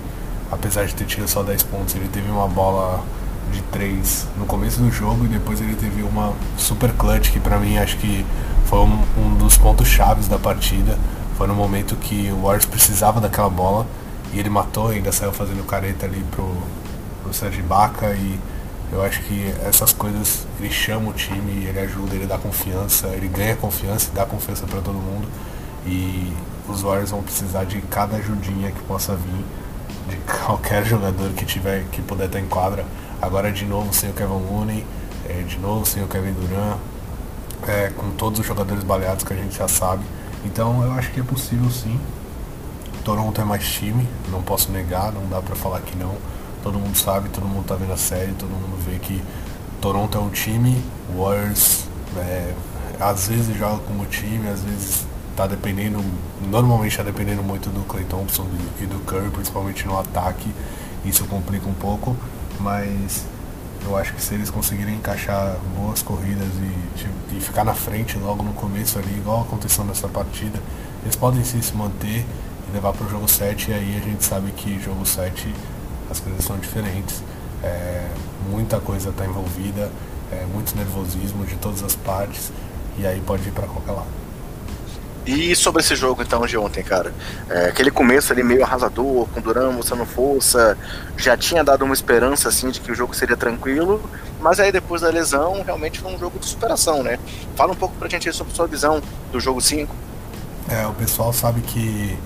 apesar 0.50 0.86
de 0.86 0.94
ter 0.94 1.06
tido 1.06 1.28
só 1.28 1.42
10 1.42 1.62
pontos, 1.64 1.94
ele 1.94 2.08
teve 2.08 2.30
uma 2.30 2.48
bola 2.48 3.02
de 3.52 3.62
três 3.62 4.26
no 4.36 4.46
começo 4.46 4.80
do 4.80 4.90
jogo 4.90 5.24
e 5.24 5.28
depois 5.28 5.60
ele 5.60 5.76
teve 5.76 6.02
uma 6.02 6.32
super 6.56 6.92
clutch 6.92 7.30
que 7.30 7.38
para 7.38 7.58
mim 7.58 7.76
acho 7.78 7.96
que 7.98 8.24
foi 8.64 8.80
um, 8.80 9.02
um 9.18 9.34
dos 9.34 9.56
pontos 9.56 9.86
chaves 9.86 10.26
da 10.26 10.38
partida. 10.38 10.98
Foi 11.36 11.46
no 11.46 11.54
momento 11.54 11.94
que 11.96 12.30
o 12.32 12.42
Warriors 12.42 12.64
precisava 12.64 13.20
daquela 13.20 13.50
bola 13.50 13.86
e 14.32 14.38
ele 14.38 14.48
matou, 14.48 14.88
ainda 14.88 15.12
saiu 15.12 15.32
fazendo 15.32 15.64
careta 15.66 16.06
ali 16.06 16.24
pro, 16.30 16.56
pro 17.22 17.62
Baca 17.68 18.12
e 18.14 18.40
eu 18.92 19.02
acho 19.02 19.22
que 19.22 19.52
essas 19.64 19.92
coisas 19.92 20.46
ele 20.60 20.70
chama 20.70 21.10
o 21.10 21.12
time, 21.12 21.64
ele 21.64 21.80
ajuda, 21.80 22.14
ele 22.14 22.26
dá 22.26 22.36
confiança, 22.38 23.08
ele 23.08 23.28
ganha 23.28 23.56
confiança 23.56 24.10
e 24.12 24.14
dá 24.14 24.26
confiança 24.26 24.66
para 24.66 24.80
todo 24.80 24.94
mundo. 24.94 25.26
E 25.86 26.32
os 26.68 26.82
Warriors 26.82 27.10
vão 27.10 27.22
precisar 27.22 27.64
de 27.64 27.80
cada 27.82 28.16
ajudinha 28.16 28.70
que 28.70 28.82
possa 28.82 29.14
vir 29.16 29.44
de 30.08 30.16
qualquer 30.44 30.84
jogador 30.84 31.30
que 31.32 31.44
tiver 31.44 31.84
que 31.90 32.02
puder 32.02 32.26
estar 32.26 32.38
em 32.38 32.46
quadra 32.46 32.84
Agora 33.22 33.52
de 33.52 33.64
novo 33.64 33.94
sem 33.94 34.10
o 34.10 34.12
Kevin 34.12 34.32
Looney, 34.50 34.84
é, 35.28 35.42
de 35.42 35.56
novo 35.60 35.86
sem 35.86 36.02
o 36.02 36.08
Kevin 36.08 36.32
Durant, 36.32 36.76
é, 37.68 37.88
com 37.90 38.10
todos 38.10 38.40
os 38.40 38.46
jogadores 38.46 38.82
baleados 38.82 39.22
que 39.22 39.32
a 39.32 39.36
gente 39.36 39.56
já 39.56 39.68
sabe. 39.68 40.02
Então 40.44 40.82
eu 40.82 40.90
acho 40.92 41.12
que 41.12 41.20
é 41.20 41.22
possível 41.22 41.70
sim. 41.70 42.00
Toronto 43.04 43.40
é 43.40 43.44
mais 43.44 43.64
time, 43.64 44.08
não 44.28 44.42
posso 44.42 44.72
negar, 44.72 45.12
não 45.12 45.24
dá 45.28 45.40
para 45.40 45.54
falar 45.54 45.80
que 45.82 45.96
não. 45.96 46.16
Todo 46.64 46.80
mundo 46.80 46.96
sabe, 46.96 47.28
todo 47.28 47.46
mundo 47.46 47.64
tá 47.64 47.76
vendo 47.76 47.92
a 47.92 47.96
série, 47.96 48.32
todo 48.32 48.50
mundo 48.50 48.76
vê 48.84 48.98
que 48.98 49.22
Toronto 49.80 50.18
é 50.18 50.20
um 50.20 50.30
time, 50.30 50.82
Warriors 51.16 51.86
é, 52.16 52.52
às 52.98 53.28
vezes 53.28 53.56
joga 53.56 53.78
como 53.84 54.04
time, 54.06 54.48
às 54.48 54.62
vezes 54.62 55.06
tá 55.36 55.46
dependendo, 55.46 56.04
normalmente 56.40 56.96
tá 56.96 57.04
dependendo 57.04 57.42
muito 57.42 57.70
do 57.70 57.84
Clay 57.86 58.04
Thompson 58.04 58.46
e 58.80 58.86
do 58.86 58.98
Curry, 59.04 59.30
principalmente 59.30 59.86
no 59.86 59.98
ataque. 59.98 60.52
Isso 61.04 61.24
complica 61.24 61.68
um 61.68 61.74
pouco, 61.74 62.16
mas 62.62 63.24
eu 63.84 63.96
acho 63.96 64.14
que 64.14 64.22
se 64.22 64.34
eles 64.34 64.48
conseguirem 64.48 64.94
encaixar 64.94 65.56
boas 65.76 66.02
corridas 66.02 66.48
e, 66.48 67.36
e 67.36 67.40
ficar 67.40 67.64
na 67.64 67.74
frente 67.74 68.16
logo 68.16 68.42
no 68.42 68.52
começo 68.52 68.98
ali, 68.98 69.12
igual 69.16 69.42
aconteceu 69.42 69.84
nessa 69.84 70.08
partida, 70.08 70.58
eles 71.02 71.16
podem 71.16 71.42
sim 71.44 71.60
se 71.60 71.74
manter 71.74 72.24
e 72.68 72.72
levar 72.72 72.92
para 72.92 73.06
o 73.06 73.10
jogo 73.10 73.28
7 73.28 73.70
e 73.70 73.74
aí 73.74 73.96
a 73.96 74.00
gente 74.00 74.24
sabe 74.24 74.52
que 74.52 74.80
jogo 74.80 75.04
7 75.04 75.52
as 76.10 76.20
coisas 76.20 76.44
são 76.44 76.56
diferentes. 76.58 77.22
É, 77.62 78.08
muita 78.48 78.80
coisa 78.80 79.10
está 79.10 79.24
envolvida, 79.24 79.90
é, 80.30 80.46
muito 80.52 80.76
nervosismo 80.76 81.44
de 81.44 81.56
todas 81.56 81.82
as 81.82 81.96
partes 81.96 82.52
e 82.98 83.06
aí 83.06 83.20
pode 83.20 83.48
ir 83.48 83.52
para 83.52 83.66
qualquer 83.66 83.92
lado. 83.92 84.21
E 85.24 85.54
sobre 85.54 85.82
esse 85.82 85.94
jogo 85.94 86.20
então 86.22 86.44
de 86.46 86.58
ontem, 86.58 86.82
cara? 86.82 87.14
É, 87.48 87.66
aquele 87.66 87.90
começo 87.90 88.32
ali 88.32 88.42
meio 88.42 88.64
arrasador, 88.64 89.28
com 89.28 89.40
Duran 89.40 89.70
mostrando 89.70 90.04
força, 90.04 90.76
já 91.16 91.36
tinha 91.36 91.62
dado 91.62 91.84
uma 91.84 91.94
esperança 91.94 92.48
assim 92.48 92.70
de 92.70 92.80
que 92.80 92.90
o 92.90 92.94
jogo 92.94 93.14
seria 93.14 93.36
tranquilo, 93.36 94.02
mas 94.40 94.58
aí 94.58 94.72
depois 94.72 95.02
da 95.02 95.10
lesão 95.10 95.62
realmente 95.62 96.00
foi 96.00 96.12
um 96.12 96.18
jogo 96.18 96.40
de 96.40 96.46
superação, 96.46 97.04
né? 97.04 97.20
Fala 97.54 97.72
um 97.72 97.76
pouco 97.76 97.94
pra 97.96 98.08
gente 98.08 98.32
sobre 98.32 98.52
sua 98.52 98.66
visão 98.66 99.00
do 99.30 99.38
jogo 99.38 99.60
5. 99.60 99.94
É, 100.68 100.86
o 100.88 100.92
pessoal 100.94 101.32
sabe 101.32 101.60
que, 101.60 102.18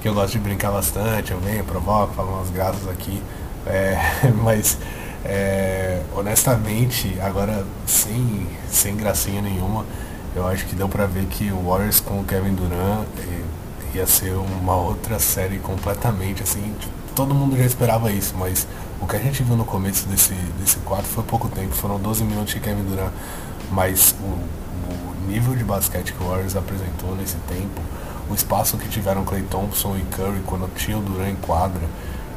que 0.00 0.08
eu 0.08 0.14
gosto 0.14 0.32
de 0.32 0.38
brincar 0.38 0.70
bastante, 0.70 1.32
eu 1.32 1.40
venho, 1.40 1.62
provoco, 1.64 2.14
falo 2.14 2.36
umas 2.36 2.50
graças 2.50 2.88
aqui, 2.88 3.22
é, 3.66 3.98
mas 4.42 4.78
é, 5.24 6.00
honestamente, 6.16 7.18
agora 7.20 7.64
sem, 7.86 8.46
sem 8.70 8.96
gracinha 8.96 9.42
nenhuma, 9.42 9.84
eu 10.34 10.46
acho 10.46 10.66
que 10.66 10.74
deu 10.74 10.88
pra 10.88 11.06
ver 11.06 11.26
que 11.26 11.50
o 11.50 11.68
Warriors 11.68 12.00
com 12.00 12.20
o 12.20 12.24
Kevin 12.24 12.54
Durant 12.54 13.06
ia 13.94 14.06
ser 14.06 14.32
uma 14.34 14.76
outra 14.76 15.18
série 15.18 15.58
completamente, 15.58 16.42
assim, 16.42 16.74
todo 17.14 17.34
mundo 17.34 17.56
já 17.56 17.64
esperava 17.64 18.10
isso, 18.12 18.34
mas 18.36 18.66
o 19.00 19.06
que 19.06 19.16
a 19.16 19.18
gente 19.18 19.42
viu 19.42 19.56
no 19.56 19.64
começo 19.64 20.06
desse, 20.06 20.34
desse 20.60 20.76
quarto 20.78 21.06
foi 21.06 21.24
pouco 21.24 21.48
tempo, 21.48 21.74
foram 21.74 21.98
12 21.98 22.22
minutos 22.22 22.54
de 22.54 22.60
Kevin 22.60 22.84
Durant, 22.84 23.12
mas 23.72 24.14
o, 24.20 24.24
o 24.24 25.28
nível 25.28 25.56
de 25.56 25.64
basquete 25.64 26.12
que 26.12 26.22
o 26.22 26.28
Warriors 26.28 26.54
apresentou 26.54 27.16
nesse 27.16 27.36
tempo, 27.48 27.80
o 28.30 28.34
espaço 28.34 28.78
que 28.78 28.88
tiveram 28.88 29.24
Clay 29.24 29.42
Thompson 29.42 29.96
e 29.96 30.02
Curry 30.14 30.40
quando 30.46 30.72
tinha 30.74 30.96
o 30.96 31.00
Durant 31.00 31.30
em 31.30 31.36
quadra, 31.36 31.82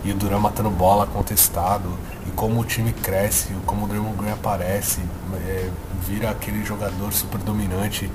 e 0.03 0.11
o 0.11 0.15
Durant 0.15 0.41
matando 0.41 0.69
bola 0.71 1.05
contestado, 1.05 1.97
como 2.35 2.61
o 2.61 2.65
time 2.65 2.91
cresce, 2.91 3.49
como 3.65 3.85
o 3.85 3.87
Draymond 3.87 4.17
Green 4.17 4.31
aparece, 4.31 5.01
é, 5.45 5.69
vira 6.07 6.29
aquele 6.29 6.63
jogador 6.63 7.11
super 7.13 7.39
dominante 7.39 8.09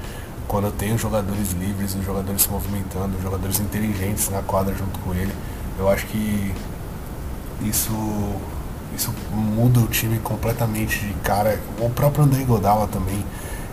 quando 0.46 0.72
tem 0.72 0.94
os 0.94 1.00
jogadores 1.00 1.52
livres, 1.52 1.94
os 1.94 2.04
jogadores 2.04 2.42
se 2.42 2.48
movimentando, 2.48 3.16
os 3.16 3.22
jogadores 3.22 3.60
inteligentes 3.60 4.30
na 4.30 4.42
quadra 4.42 4.74
junto 4.74 4.98
com 5.00 5.14
ele. 5.14 5.32
Eu 5.78 5.88
acho 5.88 6.06
que 6.06 6.54
isso 7.62 7.92
isso 8.94 9.14
muda 9.30 9.80
o 9.80 9.86
time 9.86 10.18
completamente 10.18 10.98
de 11.00 11.12
cara. 11.20 11.60
O 11.78 11.90
próprio 11.90 12.24
André 12.24 12.42
Godala 12.44 12.88
também, 12.88 13.22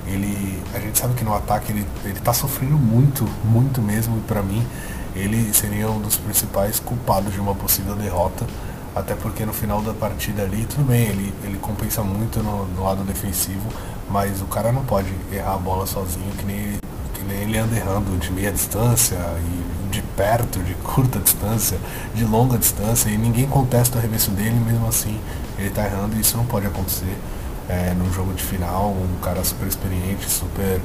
ele 0.06 0.62
a 0.74 0.80
gente 0.80 1.00
sabe 1.00 1.14
que 1.16 1.24
no 1.24 1.34
ataque 1.34 1.72
ele 1.72 1.86
ele 2.04 2.20
tá 2.20 2.34
sofrendo 2.34 2.78
muito, 2.78 3.28
muito 3.44 3.82
mesmo 3.82 4.18
e 4.18 4.22
para 4.22 4.44
mim 4.44 4.66
ele 5.16 5.54
seria 5.54 5.90
um 5.90 6.02
dos 6.02 6.18
principais 6.18 6.80
culpados 6.80 7.34
de 7.34 7.40
uma 7.40 7.56
possível 7.56 7.96
derrota 7.96 8.46
até 8.96 9.14
porque 9.14 9.46
no 9.46 9.54
final 9.54 9.82
da 9.82 9.94
partida 9.94 10.44
ali, 10.44 10.66
tudo 10.66 10.86
bem, 10.86 11.08
ele, 11.08 11.34
ele 11.44 11.58
compensa 11.58 12.02
muito 12.02 12.42
no, 12.42 12.66
no 12.68 12.84
lado 12.84 13.04
defensivo, 13.04 13.70
mas 14.10 14.42
o 14.42 14.46
cara 14.46 14.72
não 14.72 14.86
pode 14.86 15.14
errar 15.32 15.56
a 15.56 15.58
bola 15.58 15.86
sozinho, 15.86 16.32
que 16.38 16.46
nem, 16.46 16.56
ele, 16.56 16.80
que 17.14 17.24
nem 17.24 17.42
ele 17.42 17.58
anda 17.58 17.76
errando 17.76 18.18
de 18.18 18.32
meia 18.32 18.52
distância, 18.52 19.18
e 19.18 19.90
de 19.92 20.02
perto, 20.16 20.60
de 20.60 20.74
curta 20.76 21.20
distância, 21.20 21.78
de 22.14 22.24
longa 22.24 22.58
distância, 22.58 23.10
e 23.10 23.18
ninguém 23.18 23.46
contesta 23.48 23.98
o 23.98 24.00
arremesso 24.00 24.32
dele, 24.32 24.60
mesmo 24.66 24.88
assim 24.88 25.20
ele 25.58 25.70
tá 25.70 25.86
errando, 25.86 26.16
e 26.16 26.22
isso 26.22 26.38
não 26.38 26.46
pode 26.46 26.68
acontecer 26.68 27.18
é, 27.70 27.94
num 27.98 28.12
jogo 28.12 28.34
de 28.34 28.44
final, 28.44 28.90
um 28.90 29.20
cara 29.22 29.44
super 29.44 29.68
experiente, 29.68 30.30
super. 30.30 30.82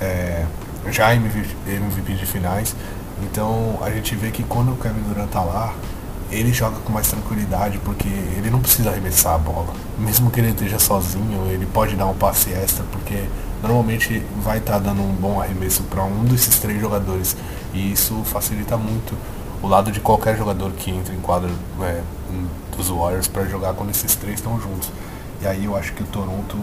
É, 0.00 0.46
já 0.88 1.14
MVP, 1.14 1.48
MVP 1.66 2.14
de 2.14 2.26
finais. 2.26 2.74
Então 3.22 3.78
a 3.82 3.90
gente 3.90 4.14
vê 4.14 4.30
que 4.30 4.42
quando 4.42 4.72
o 4.72 4.76
Kevin 4.76 5.02
Durant 5.02 5.28
tá 5.28 5.42
lá, 5.42 5.74
ele 6.30 6.52
joga 6.52 6.76
com 6.80 6.92
mais 6.92 7.08
tranquilidade 7.08 7.78
porque 7.78 8.08
ele 8.08 8.50
não 8.50 8.60
precisa 8.60 8.90
arremessar 8.90 9.34
a 9.34 9.38
bola. 9.38 9.72
Mesmo 9.98 10.30
que 10.30 10.40
ele 10.40 10.50
esteja 10.50 10.78
sozinho, 10.78 11.46
ele 11.50 11.66
pode 11.66 11.96
dar 11.96 12.06
um 12.06 12.14
passe 12.14 12.52
extra 12.52 12.84
porque 12.92 13.24
normalmente 13.62 14.24
vai 14.42 14.58
estar 14.58 14.74
tá 14.74 14.78
dando 14.78 15.02
um 15.02 15.12
bom 15.12 15.40
arremesso 15.40 15.82
para 15.84 16.02
um 16.04 16.24
desses 16.24 16.58
três 16.58 16.80
jogadores 16.80 17.36
e 17.74 17.92
isso 17.92 18.22
facilita 18.24 18.76
muito 18.76 19.16
o 19.62 19.68
lado 19.68 19.92
de 19.92 20.00
qualquer 20.00 20.36
jogador 20.36 20.72
que 20.72 20.90
entra 20.90 21.14
em 21.14 21.20
quadro 21.20 21.50
é, 21.82 22.00
dos 22.76 22.88
Warriors 22.88 23.28
para 23.28 23.44
jogar 23.44 23.74
quando 23.74 23.90
esses 23.90 24.14
três 24.14 24.36
estão 24.36 24.58
juntos. 24.60 24.90
E 25.42 25.46
aí 25.46 25.64
eu 25.64 25.76
acho 25.76 25.92
que 25.92 26.02
o 26.02 26.06
Toronto 26.06 26.56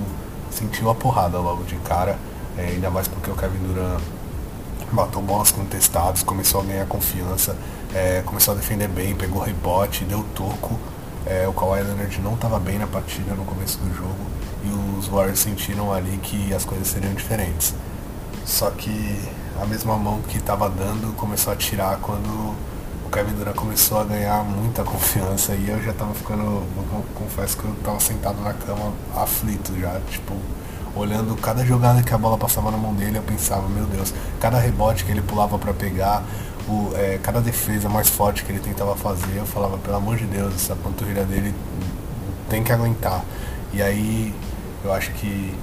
sentiu 0.49 0.89
a 0.89 0.95
porrada 0.95 1.38
logo 1.38 1.63
de 1.63 1.75
cara, 1.77 2.17
é, 2.58 2.67
ainda 2.67 2.89
mais 2.89 3.08
porque 3.08 3.30
o 3.30 3.36
Kevin 3.36 3.60
Durant 3.60 4.01
matou 4.91 5.21
bolas 5.21 5.51
contestadas, 5.51 6.23
começou 6.23 6.62
a 6.62 6.63
ganhar 6.63 6.86
confiança 6.88 7.56
é, 7.93 8.21
começou 8.26 8.54
a 8.54 8.58
defender 8.58 8.88
bem, 8.88 9.15
pegou 9.15 9.41
rebote, 9.41 10.04
deu 10.06 10.23
toco. 10.36 10.80
É, 11.26 11.47
o 11.47 11.54
Kawhi 11.54 11.82
Leonard 11.82 12.21
não 12.21 12.36
estava 12.36 12.60
bem 12.60 12.78
na 12.78 12.88
partida 12.88 13.34
no 13.34 13.43
começo 13.43 13.78
do 13.80 13.93
jogo 13.93 14.15
e 14.63 14.97
os 14.97 15.08
Warriors 15.08 15.39
sentiram 15.39 15.91
ali 15.91 16.17
que 16.17 16.54
as 16.54 16.63
coisas 16.63 16.88
seriam 16.88 17.13
diferentes. 17.13 17.73
Só 18.45 18.69
que 18.71 19.30
a 19.62 19.65
mesma 19.65 19.97
mão 19.97 20.21
que 20.21 20.38
estava 20.38 20.69
dando 20.69 21.13
começou 21.15 21.52
a 21.52 21.56
tirar 21.56 21.97
quando 21.97 22.56
o 23.06 23.10
Kevin 23.10 23.34
Durant 23.34 23.56
começou 23.56 24.00
a 24.00 24.04
ganhar 24.04 24.43
muita 24.43 24.84
confiança 24.84 25.54
e 25.54 25.69
eu 25.69 25.82
já 25.82 25.91
estava 25.91 26.13
ficando, 26.13 26.63
confesso 27.15 27.58
que 27.58 27.65
eu 27.65 27.73
estava 27.73 28.00
sentado 28.00 28.41
na 28.41 28.54
cama 28.54 28.93
aflito 29.15 29.78
já, 29.80 30.00
tipo, 30.10 30.36
olhando 30.95 31.36
cada 31.41 31.65
jogada 31.65 32.02
que 32.02 32.13
a 32.13 32.17
bola 32.17 32.38
passava 32.38 32.71
na 32.71 32.78
mão 32.78 32.93
dele, 32.93 33.17
eu 33.17 33.23
pensava, 33.23 33.67
meu 33.67 33.86
Deus, 33.86 34.13
cada 34.39 34.60
rebote 34.60 35.06
que 35.06 35.12
ele 35.12 35.21
pulava 35.21 35.58
para 35.58 35.73
pegar, 35.73 36.23
o, 36.67 36.91
é, 36.95 37.19
cada 37.21 37.39
defesa 37.39 37.88
mais 37.88 38.10
forte 38.10 38.43
que 38.43 38.51
ele 38.51 38.60
tentava 38.60 38.95
fazer, 38.95 39.38
eu 39.38 39.45
falava, 39.45 39.77
pelo 39.77 39.95
amor 39.95 40.17
de 40.17 40.25
Deus, 40.25 40.53
essa 40.56 40.75
panturrilha 40.75 41.23
dele 41.23 41.53
tem 42.49 42.63
que 42.63 42.71
aguentar. 42.71 43.23
E 43.73 43.82
aí 43.82 44.34
eu 44.84 44.93
acho 44.93 45.12
que 45.12 45.53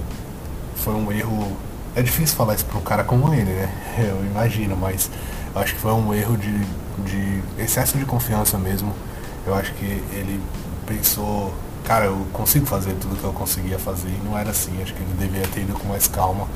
foi 0.75 0.93
um 0.93 1.11
erro. 1.11 1.55
É 1.95 2.01
difícil 2.01 2.35
falar 2.35 2.55
isso 2.55 2.65
para 2.65 2.77
um 2.77 2.81
cara 2.81 3.03
como 3.03 3.33
ele, 3.33 3.51
né? 3.51 3.69
Eu 3.97 4.25
imagino, 4.25 4.75
mas 4.75 5.09
eu 5.55 5.61
acho 5.61 5.73
que 5.75 5.79
foi 5.79 5.93
um 5.93 6.13
erro 6.13 6.35
de, 6.35 6.51
de 7.05 7.41
excesso 7.57 7.97
de 7.97 8.05
confiança 8.05 8.57
mesmo. 8.57 8.93
Eu 9.47 9.55
acho 9.55 9.71
que 9.73 9.85
ele 9.85 10.41
pensou, 10.85 11.53
cara, 11.85 12.05
eu 12.05 12.27
consigo 12.33 12.65
fazer 12.65 12.93
tudo 12.95 13.15
que 13.15 13.23
eu 13.23 13.31
conseguia 13.31 13.79
fazer 13.79 14.09
e 14.09 14.21
não 14.25 14.37
era 14.37 14.49
assim. 14.49 14.81
Acho 14.81 14.93
que 14.93 15.01
ele 15.01 15.13
deveria 15.17 15.47
ter 15.47 15.61
ido 15.61 15.73
com 15.73 15.87
mais 15.87 16.07
calma. 16.09 16.47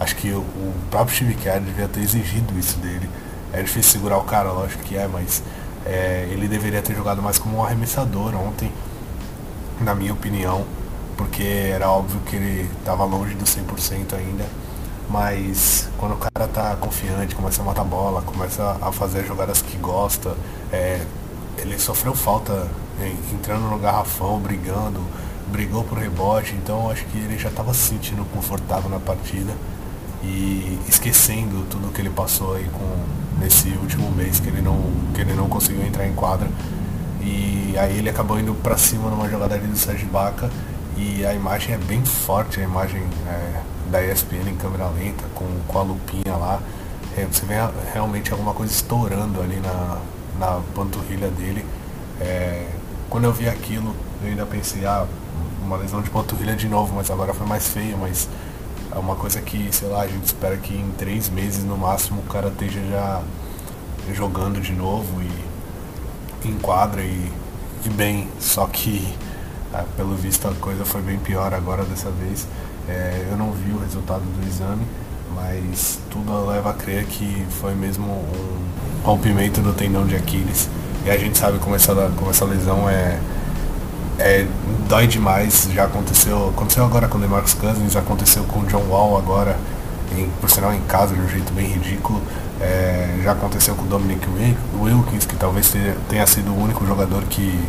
Acho 0.00 0.16
que 0.16 0.30
o, 0.30 0.38
o 0.38 0.74
próprio 0.90 1.14
Steve 1.14 1.34
Kerr 1.34 1.60
devia 1.60 1.86
ter 1.86 2.00
exigido 2.00 2.58
isso 2.58 2.78
dele. 2.78 3.08
É 3.52 3.62
difícil 3.62 3.92
segurar 3.92 4.18
o 4.18 4.24
cara, 4.24 4.50
lógico 4.50 4.82
que 4.82 4.96
é, 4.96 5.06
mas 5.06 5.42
é, 5.84 6.28
ele 6.30 6.48
deveria 6.48 6.82
ter 6.82 6.94
jogado 6.94 7.22
mais 7.22 7.38
como 7.38 7.58
um 7.58 7.64
arremessador 7.64 8.34
ontem, 8.34 8.70
na 9.80 9.94
minha 9.94 10.12
opinião, 10.12 10.64
porque 11.16 11.42
era 11.42 11.90
óbvio 11.90 12.20
que 12.26 12.36
ele 12.36 12.70
estava 12.78 13.04
longe 13.04 13.34
do 13.34 13.44
100% 13.44 14.14
ainda. 14.14 14.44
Mas 15.08 15.88
quando 15.96 16.12
o 16.12 16.16
cara 16.16 16.48
tá 16.48 16.76
confiante, 16.76 17.34
começa 17.34 17.62
a 17.62 17.64
matar 17.64 17.84
bola, 17.84 18.20
começa 18.22 18.76
a 18.82 18.90
fazer 18.90 19.24
jogadas 19.24 19.62
que 19.62 19.76
gosta, 19.76 20.34
é, 20.72 21.00
ele 21.58 21.78
sofreu 21.78 22.14
falta 22.14 22.68
entrando 23.32 23.70
no 23.70 23.78
garrafão, 23.78 24.38
brigando, 24.40 25.00
brigou 25.48 25.84
por 25.84 25.98
rebote, 25.98 26.54
então 26.54 26.90
acho 26.90 27.04
que 27.06 27.18
ele 27.18 27.38
já 27.38 27.48
estava 27.48 27.72
se 27.72 27.90
sentindo 27.90 28.24
confortável 28.32 28.90
na 28.90 28.98
partida 28.98 29.52
e 30.26 30.78
esquecendo 30.88 31.64
tudo 31.70 31.92
que 31.92 32.00
ele 32.00 32.10
passou 32.10 32.56
aí 32.56 32.68
com 32.72 33.40
nesse 33.40 33.68
último 33.68 34.10
mês 34.10 34.40
que 34.40 34.48
ele 34.48 34.60
não 34.60 34.80
que 35.14 35.20
ele 35.20 35.34
não 35.34 35.48
conseguiu 35.48 35.84
entrar 35.86 36.06
em 36.06 36.12
quadra. 36.12 36.48
E 37.20 37.74
aí 37.78 37.98
ele 37.98 38.08
acabou 38.08 38.38
indo 38.38 38.54
para 38.54 38.76
cima 38.76 39.10
numa 39.10 39.28
jogada 39.28 39.54
ali 39.54 39.66
do 39.66 39.76
Sérgio 39.76 40.08
Baca. 40.08 40.50
E 40.96 41.26
a 41.26 41.34
imagem 41.34 41.74
é 41.74 41.78
bem 41.78 42.04
forte 42.04 42.60
a 42.60 42.64
imagem 42.64 43.02
é, 43.26 43.60
da 43.90 44.02
ESPN 44.04 44.48
em 44.48 44.56
câmera 44.56 44.88
lenta 44.88 45.24
com, 45.34 45.46
com 45.68 45.78
a 45.78 45.82
lupinha 45.82 46.36
lá. 46.36 46.60
É, 47.16 47.26
você 47.30 47.44
vê 47.46 47.54
realmente 47.92 48.32
alguma 48.32 48.52
coisa 48.52 48.72
estourando 48.72 49.40
ali 49.40 49.56
na, 49.56 49.98
na 50.38 50.60
panturrilha 50.74 51.28
dele. 51.28 51.64
É, 52.20 52.66
quando 53.10 53.24
eu 53.24 53.32
vi 53.32 53.48
aquilo, 53.48 53.94
eu 54.22 54.28
ainda 54.28 54.46
pensei, 54.46 54.86
ah, 54.86 55.06
uma 55.62 55.76
lesão 55.76 56.00
de 56.00 56.08
panturrilha 56.10 56.54
de 56.54 56.68
novo, 56.68 56.94
mas 56.94 57.10
agora 57.10 57.34
foi 57.34 57.46
mais 57.46 57.68
feio, 57.68 57.98
mas 57.98 58.28
é 58.96 58.98
uma 58.98 59.14
coisa 59.14 59.42
que, 59.42 59.68
sei 59.72 59.88
lá, 59.88 60.02
a 60.02 60.06
gente 60.06 60.24
espera 60.24 60.56
que 60.56 60.74
em 60.74 60.90
três 60.96 61.28
meses 61.28 61.62
no 61.62 61.76
máximo 61.76 62.22
o 62.22 62.32
cara 62.32 62.48
esteja 62.48 62.80
já 62.90 63.22
jogando 64.14 64.58
de 64.58 64.72
novo 64.72 65.22
e 65.22 66.48
em 66.48 66.54
quadra 66.54 67.02
e, 67.02 67.30
e 67.84 67.90
bem. 67.90 68.26
Só 68.40 68.66
que 68.66 69.06
ah, 69.74 69.84
pelo 69.98 70.16
visto 70.16 70.48
a 70.48 70.52
coisa 70.54 70.86
foi 70.86 71.02
bem 71.02 71.18
pior 71.18 71.52
agora 71.52 71.84
dessa 71.84 72.10
vez. 72.10 72.48
É, 72.88 73.26
eu 73.30 73.36
não 73.36 73.52
vi 73.52 73.70
o 73.72 73.78
resultado 73.78 74.22
do 74.22 74.48
exame, 74.48 74.86
mas 75.34 75.98
tudo 76.10 76.46
leva 76.46 76.70
a 76.70 76.72
crer 76.72 77.04
que 77.04 77.44
foi 77.60 77.74
mesmo 77.74 78.06
um 78.06 79.02
rompimento 79.04 79.60
do 79.60 79.74
tendão 79.74 80.06
de 80.06 80.16
Aquiles. 80.16 80.70
E 81.04 81.10
a 81.10 81.18
gente 81.18 81.36
sabe 81.36 81.58
como 81.58 81.76
essa, 81.76 81.94
como 82.16 82.30
essa 82.30 82.46
lesão 82.46 82.88
é, 82.88 83.20
é, 84.18 84.46
dói 84.88 85.06
demais. 85.06 85.68
Já 85.72 85.84
aconteceu, 85.84 86.50
aconteceu 86.50 86.84
agora 86.84 87.08
com 87.08 87.18
o 87.18 87.20
DeMarcus 87.20 87.54
Cousins, 87.54 87.96
aconteceu 87.96 88.44
com 88.44 88.60
o 88.60 88.66
John 88.66 88.84
Wall 88.88 89.18
agora, 89.18 89.56
em, 90.16 90.28
por 90.40 90.50
sinal 90.50 90.72
em 90.72 90.80
casa 90.82 91.14
de 91.14 91.20
um 91.20 91.28
jeito 91.28 91.52
bem 91.52 91.66
ridículo. 91.66 92.22
É, 92.60 93.20
já 93.22 93.32
aconteceu 93.32 93.74
com 93.74 93.82
o 93.82 93.86
Dominic 93.86 94.26
Wilkins, 94.74 95.26
que 95.26 95.36
talvez 95.36 95.72
tenha 96.08 96.26
sido 96.26 96.52
o 96.52 96.62
único 96.62 96.86
jogador 96.86 97.22
que, 97.24 97.62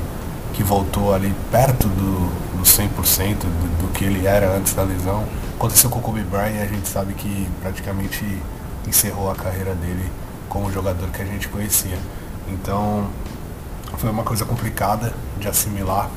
que 0.54 0.64
voltou 0.64 1.14
ali 1.14 1.34
perto 1.52 1.90
do, 1.90 2.58
do 2.58 2.64
100% 2.64 3.36
do, 3.40 3.82
do 3.82 3.94
que 3.94 4.06
ele 4.06 4.26
era 4.26 4.56
antes 4.56 4.74
da 4.74 4.84
lesão. 4.84 5.26
Aconteceu 5.56 5.90
com 5.90 6.00
o 6.00 6.02
Kobe 6.02 6.22
Bryant 6.22 6.62
a 6.62 6.68
gente 6.68 6.88
sabe 6.88 7.14
que 7.14 7.50
praticamente 7.62 8.24
encerrou 8.88 9.30
a 9.30 9.36
carreira 9.36 9.74
dele 9.76 10.10
como 10.48 10.72
jogador 10.72 11.10
que 11.10 11.22
a 11.22 11.26
gente 11.26 11.50
conhecia. 11.50 11.98
Então 12.48 13.08
foi 13.98 14.10
uma 14.10 14.24
coisa 14.24 14.46
complicada 14.46 15.14
de 15.38 15.50
assimilar 15.50 16.10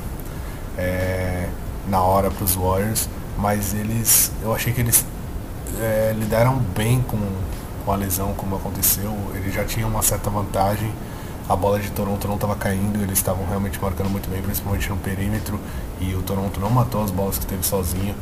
é, 0.80 1.48
na 1.88 2.00
hora 2.00 2.30
para 2.30 2.44
os 2.44 2.54
Warriors, 2.54 3.08
mas 3.36 3.74
eles, 3.74 4.32
eu 4.42 4.54
achei 4.54 4.72
que 4.72 4.80
eles 4.80 5.04
é, 5.80 6.14
lidaram 6.18 6.56
bem 6.74 7.02
com, 7.02 7.18
com 7.84 7.92
a 7.92 7.96
lesão, 7.96 8.32
como 8.34 8.56
aconteceu. 8.56 9.16
Eles 9.34 9.54
já 9.54 9.64
tinham 9.64 9.88
uma 9.88 10.02
certa 10.02 10.30
vantagem. 10.30 10.92
A 11.48 11.56
bola 11.56 11.80
de 11.80 11.90
Toronto 11.90 12.28
não 12.28 12.36
estava 12.36 12.54
caindo, 12.54 13.02
eles 13.02 13.18
estavam 13.18 13.44
realmente 13.46 13.80
marcando 13.80 14.08
muito 14.08 14.30
bem, 14.30 14.40
principalmente 14.40 14.88
no 14.88 14.96
perímetro. 14.96 15.58
E 16.00 16.14
o 16.14 16.22
Toronto 16.22 16.60
não 16.60 16.70
matou 16.70 17.02
as 17.02 17.10
bolas 17.10 17.38
que 17.38 17.46
teve 17.46 17.66
sozinho, 17.66 18.14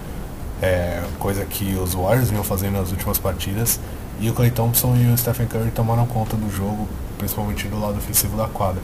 é, 0.62 1.02
coisa 1.18 1.44
que 1.44 1.74
os 1.74 1.94
Warriors 1.94 2.30
vinham 2.30 2.44
fazendo 2.44 2.74
nas 2.74 2.90
últimas 2.90 3.18
partidas. 3.18 3.78
E 4.20 4.28
o 4.30 4.34
Clay 4.34 4.50
Thompson 4.50 4.96
e 4.96 5.12
o 5.12 5.16
Stephen 5.16 5.46
Curry 5.46 5.70
tomaram 5.70 6.06
conta 6.06 6.36
do 6.36 6.50
jogo, 6.50 6.88
principalmente 7.18 7.68
do 7.68 7.78
lado 7.78 7.98
ofensivo 7.98 8.36
da 8.36 8.48
quadra. 8.48 8.82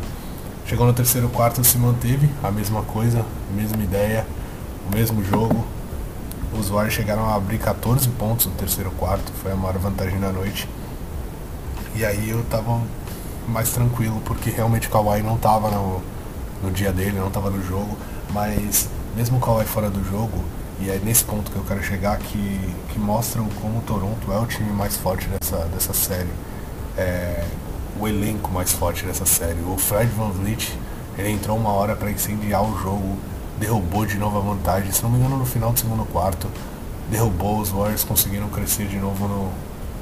Chegou 0.66 0.87
no 0.87 0.94
terceiro 0.94 1.29
quarto 1.29 1.62
se 1.62 1.77
manteve 1.77 2.27
a 2.42 2.50
mesma 2.50 2.83
coisa, 2.83 3.22
mesma 3.55 3.83
ideia, 3.83 4.27
o 4.90 4.96
mesmo 4.96 5.22
jogo. 5.22 5.62
Os 6.59 6.70
Warriors 6.70 6.94
chegaram 6.94 7.29
a 7.29 7.35
abrir 7.35 7.59
14 7.59 8.09
pontos 8.11 8.46
no 8.46 8.53
terceiro 8.53 8.90
quarto, 8.92 9.31
foi 9.42 9.53
a 9.53 9.57
maior 9.57 9.77
vantagem 9.77 10.18
da 10.18 10.33
noite. 10.33 10.66
E 11.94 12.03
aí 12.03 12.31
eu 12.31 12.42
tava 12.44 12.81
mais 13.46 13.70
tranquilo, 13.70 14.22
porque 14.24 14.48
realmente 14.48 14.88
o 14.88 14.90
Kawhi 14.90 15.22
não 15.22 15.37
tava 15.37 15.70
no, 15.70 16.03
no 16.62 16.70
dia 16.70 16.92
dele, 16.92 17.18
não 17.18 17.31
tava 17.31 17.50
no 17.50 17.62
jogo, 17.62 17.98
mas 18.31 18.88
mesmo 19.14 19.37
o 19.37 19.40
Kawhi 19.40 19.66
fora 19.66 19.90
do 19.90 20.03
jogo, 20.03 20.42
e 20.81 20.88
é 20.88 20.98
nesse 21.05 21.24
ponto 21.24 21.50
que 21.50 21.57
eu 21.57 21.64
quero 21.64 21.83
chegar, 21.83 22.16
que, 22.18 22.74
que 22.88 22.98
mostra 22.98 23.42
como 23.61 23.81
o 23.81 23.83
Toronto 23.83 24.33
é 24.33 24.38
o 24.38 24.46
time 24.46 24.72
mais 24.72 24.96
forte 24.96 25.29
dessa, 25.29 25.59
dessa 25.66 25.92
série. 25.92 26.31
É, 26.96 27.44
o 27.99 28.09
elenco 28.09 28.51
mais 28.51 28.73
forte 28.73 29.05
dessa 29.05 29.27
série. 29.27 29.61
O 29.61 29.77
Fred 29.77 30.11
Van 30.13 30.31
Vliet, 30.31 30.77
ele 31.17 31.31
entrou 31.31 31.57
uma 31.57 31.71
hora 31.71 31.95
para 31.95 32.11
incendiar 32.11 32.63
o 32.63 32.79
jogo, 32.79 33.17
derrubou 33.59 34.05
de 34.05 34.19
novo 34.19 34.39
a 34.39 34.41
vantagem, 34.41 34.91
se 34.93 35.03
não 35.03 35.11
me 35.11 35.19
engano 35.19 35.37
no 35.37 35.47
final 35.47 35.73
do 35.73 35.79
segundo 35.79 36.05
quarto, 36.07 36.49
derrubou, 37.11 37.61
os 37.61 37.71
Warriors 37.71 38.05
conseguiram 38.05 38.49
crescer 38.49 38.87
de 38.87 38.97
novo 38.97 39.29
no, 39.29 39.53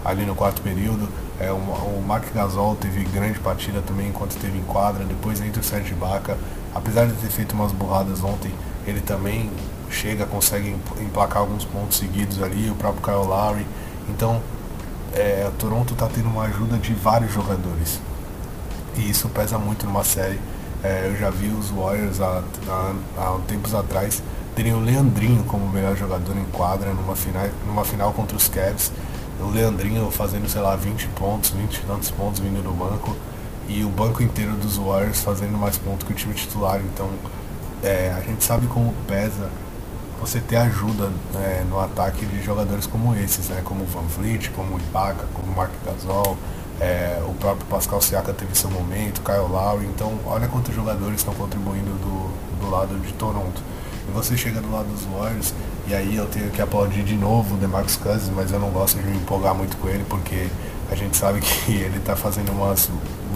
ali 0.04 0.24
no 0.24 0.34
quarto 0.34 0.62
período. 0.62 1.08
É, 1.38 1.50
o, 1.50 1.56
o 1.56 2.04
Mark 2.06 2.24
Gasol 2.34 2.76
teve 2.76 3.04
grande 3.04 3.38
partida 3.40 3.82
também 3.82 4.08
enquanto 4.08 4.32
esteve 4.32 4.58
em 4.58 4.62
quadra, 4.62 5.04
depois 5.04 5.40
entra 5.40 5.60
o 5.60 5.64
Serge 5.64 5.92
Ibaka, 5.92 6.38
apesar 6.74 7.06
de 7.06 7.14
ter 7.14 7.28
feito 7.28 7.52
umas 7.52 7.72
burradas 7.72 8.22
ontem, 8.22 8.52
ele 8.86 9.00
também 9.00 9.50
chega, 9.90 10.24
consegue 10.24 10.74
emplacar 11.00 11.38
alguns 11.38 11.64
pontos 11.64 11.98
seguidos 11.98 12.42
ali, 12.42 12.70
o 12.70 12.74
próprio 12.74 13.02
Kyle 13.02 13.28
Lowry. 13.28 13.66
Então, 14.08 14.40
é, 15.14 15.50
Toronto 15.58 15.92
está 15.92 16.06
tendo 16.06 16.28
uma 16.28 16.44
ajuda 16.44 16.78
de 16.78 16.92
vários 16.94 17.32
jogadores. 17.32 18.00
E 18.96 19.08
isso 19.08 19.28
pesa 19.28 19.58
muito 19.58 19.86
numa 19.86 20.04
série. 20.04 20.40
É, 20.82 21.08
eu 21.08 21.16
já 21.16 21.30
vi 21.30 21.48
os 21.48 21.70
Warriors 21.70 22.20
há, 22.20 22.42
há, 22.68 22.94
há 23.16 23.38
tempos 23.46 23.74
atrás 23.74 24.22
terem 24.54 24.74
o 24.74 24.80
Leandrinho 24.80 25.44
como 25.44 25.66
melhor 25.68 25.96
jogador 25.96 26.36
em 26.36 26.44
quadra 26.46 26.92
numa 26.92 27.16
final, 27.16 27.48
numa 27.66 27.84
final 27.84 28.12
contra 28.12 28.36
os 28.36 28.48
Cavs. 28.48 28.92
O 29.40 29.48
Leandrinho 29.48 30.10
fazendo, 30.10 30.48
sei 30.48 30.60
lá, 30.60 30.76
20 30.76 31.08
pontos, 31.08 31.50
20 31.50 31.74
e 31.74 31.80
tantos 31.82 32.10
pontos 32.10 32.40
vindo 32.40 32.62
do 32.62 32.72
banco. 32.72 33.16
E 33.68 33.84
o 33.84 33.88
banco 33.88 34.22
inteiro 34.22 34.52
dos 34.52 34.76
Warriors 34.76 35.20
fazendo 35.20 35.56
mais 35.56 35.78
pontos 35.78 36.06
que 36.06 36.12
o 36.12 36.16
time 36.16 36.34
titular. 36.34 36.80
Então 36.80 37.08
é, 37.82 38.12
a 38.16 38.20
gente 38.20 38.44
sabe 38.44 38.66
como 38.66 38.92
pesa 39.06 39.48
você 40.22 40.38
ter 40.38 40.56
ajuda 40.56 41.10
né, 41.34 41.66
no 41.68 41.80
ataque 41.80 42.24
de 42.24 42.40
jogadores 42.42 42.86
como 42.86 43.14
esses, 43.16 43.48
né, 43.48 43.60
como 43.64 43.82
o 43.82 43.86
Van 43.86 44.02
Vliet, 44.02 44.50
como 44.50 44.76
o 44.76 44.78
Ibaka, 44.78 45.26
como 45.34 45.52
o 45.52 45.56
Mark 45.56 45.72
Gasol, 45.84 46.38
é, 46.80 47.20
o 47.26 47.34
próprio 47.34 47.66
Pascal 47.66 48.00
Siaka 48.00 48.32
teve 48.32 48.56
seu 48.56 48.70
momento, 48.70 49.20
Kyle 49.20 49.48
Lowry, 49.48 49.86
então 49.86 50.16
olha 50.24 50.46
quantos 50.46 50.72
jogadores 50.74 51.16
estão 51.16 51.34
contribuindo 51.34 51.90
do, 51.90 52.30
do 52.60 52.70
lado 52.70 52.98
de 53.00 53.12
Toronto. 53.14 53.60
E 54.08 54.12
você 54.12 54.36
chega 54.36 54.60
do 54.60 54.70
lado 54.70 54.86
dos 54.88 55.02
Warriors, 55.04 55.52
e 55.88 55.94
aí 55.94 56.16
eu 56.16 56.26
tenho 56.26 56.50
que 56.50 56.62
aplaudir 56.62 57.02
de 57.02 57.16
novo 57.16 57.56
o 57.56 57.58
DeMarcus 57.58 57.96
Cousins, 57.96 58.30
mas 58.34 58.52
eu 58.52 58.60
não 58.60 58.70
gosto 58.70 58.98
de 58.98 59.04
me 59.04 59.16
empolgar 59.16 59.54
muito 59.54 59.76
com 59.76 59.88
ele, 59.88 60.04
porque 60.08 60.48
a 60.88 60.94
gente 60.94 61.16
sabe 61.16 61.40
que 61.40 61.70
ele 61.74 61.98
está 61.98 62.14
fazendo 62.14 62.52
umas 62.52 62.88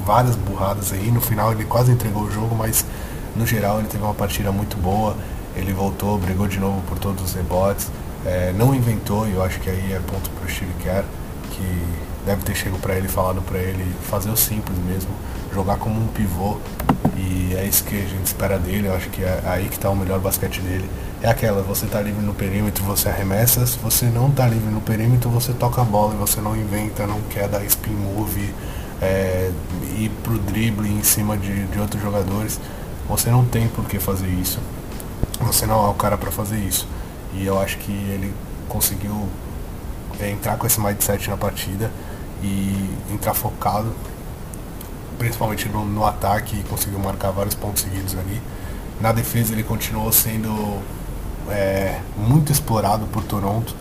várias 0.05 0.37
burradas 0.37 0.93
aí, 0.93 1.11
no 1.11 1.21
final 1.21 1.51
ele 1.51 1.65
quase 1.65 1.91
entregou 1.91 2.23
o 2.23 2.31
jogo, 2.31 2.55
mas 2.55 2.85
no 3.35 3.45
geral 3.45 3.81
ele 3.81 3.89
teve 3.89 4.05
uma 4.05 4.15
partida 4.15 4.53
muito 4.53 4.77
boa, 4.77 5.17
ele 5.57 5.73
voltou, 5.73 6.19
brigou 6.19 6.47
de 6.47 6.59
novo 6.59 6.83
por 6.83 6.99
todos 6.99 7.25
os 7.25 7.35
rebotes, 7.35 7.89
é, 8.25 8.53
não 8.57 8.75
inventou, 8.75 9.27
e 9.27 9.33
eu 9.33 9.43
acho 9.43 9.59
que 9.61 9.71
aí 9.71 9.93
é 9.93 10.01
ponto 10.01 10.29
para 10.31 10.47
o 10.47 10.49
Steve 10.51 10.73
Kerr, 10.83 11.05
que 11.53 11.85
deve 12.25 12.43
ter 12.43 12.55
chegado 12.55 12.81
para 12.81 12.95
ele 12.95 13.09
falado 13.09 13.41
para 13.43 13.59
ele 13.59 13.87
fazer 14.03 14.31
o 14.31 14.37
simples 14.37 14.77
mesmo, 14.79 15.11
jogar 15.55 15.79
como 15.79 16.01
um 16.01 16.09
pivô, 16.09 16.59
e 17.17 17.55
é 17.57 17.65
isso 17.65 17.85
que 17.85 17.97
a 17.97 18.07
gente 18.07 18.27
espera 18.27 18.59
dele, 18.59 18.89
eu 18.89 18.95
acho 18.95 19.09
que 19.11 19.23
é 19.23 19.43
aí 19.47 19.69
que 19.69 19.77
está 19.77 19.89
o 19.89 19.97
melhor 19.97 20.19
basquete 20.19 20.61
dele. 20.61 20.89
É 21.23 21.31
aquela, 21.31 21.63
você 21.63 21.87
está 21.87 22.01
livre 22.01 22.25
no 22.25 22.35
perímetro, 22.35 22.85
você 22.85 23.09
arremessa, 23.09 23.67
se 23.67 23.79
você 23.79 24.07
não 24.07 24.29
está 24.29 24.47
livre 24.47 24.71
no 24.71 24.83
perímetro, 24.83 25.31
você 25.31 25.53
toca 25.53 25.81
a 25.81 25.85
bola 25.85 26.15
e 26.15 26.19
você 26.19 26.41
não 26.41 26.55
inventa, 26.55 27.07
não 27.07 27.21
quer 27.31 27.49
dar 27.49 27.65
spin 27.65 27.93
move, 27.93 28.53
é, 29.01 29.51
ir 29.97 30.11
pro 30.23 30.39
drible 30.39 30.89
em 30.89 31.03
cima 31.03 31.37
de, 31.37 31.65
de 31.67 31.81
outros 31.81 32.03
jogadores. 32.03 32.61
Você 33.09 33.31
não 33.31 33.45
tem 33.45 33.69
por 33.69 33.85
que 33.87 33.99
fazer 33.99 34.29
isso. 34.29 34.59
Você 35.41 35.67
não 35.67 35.87
é 35.87 35.89
o 35.91 35.95
cara 35.95 36.17
para 36.17 36.31
fazer 36.31 36.59
isso. 36.59 36.87
E 37.35 37.45
eu 37.45 37.61
acho 37.61 37.79
que 37.79 37.93
ele 37.93 38.33
conseguiu 38.69 39.29
é, 40.21 40.31
entrar 40.31 40.57
com 40.57 40.67
esse 40.67 40.81
mindset 40.81 41.29
na 41.29 41.37
partida 41.37 41.91
e 42.43 42.91
entrar 43.13 43.35
focado, 43.35 43.93
principalmente 45.19 45.69
no, 45.69 45.85
no 45.85 46.05
ataque, 46.05 46.61
e 46.61 46.63
conseguiu 46.65 46.99
marcar 46.99 47.31
vários 47.31 47.55
pontos 47.55 47.83
seguidos 47.83 48.15
ali. 48.17 48.41
Na 49.01 49.13
defesa 49.13 49.53
ele 49.53 49.63
continuou 49.63 50.11
sendo 50.11 50.81
é, 51.51 52.01
muito 52.17 52.51
explorado 52.51 53.07
por 53.07 53.23
Toronto. 53.25 53.75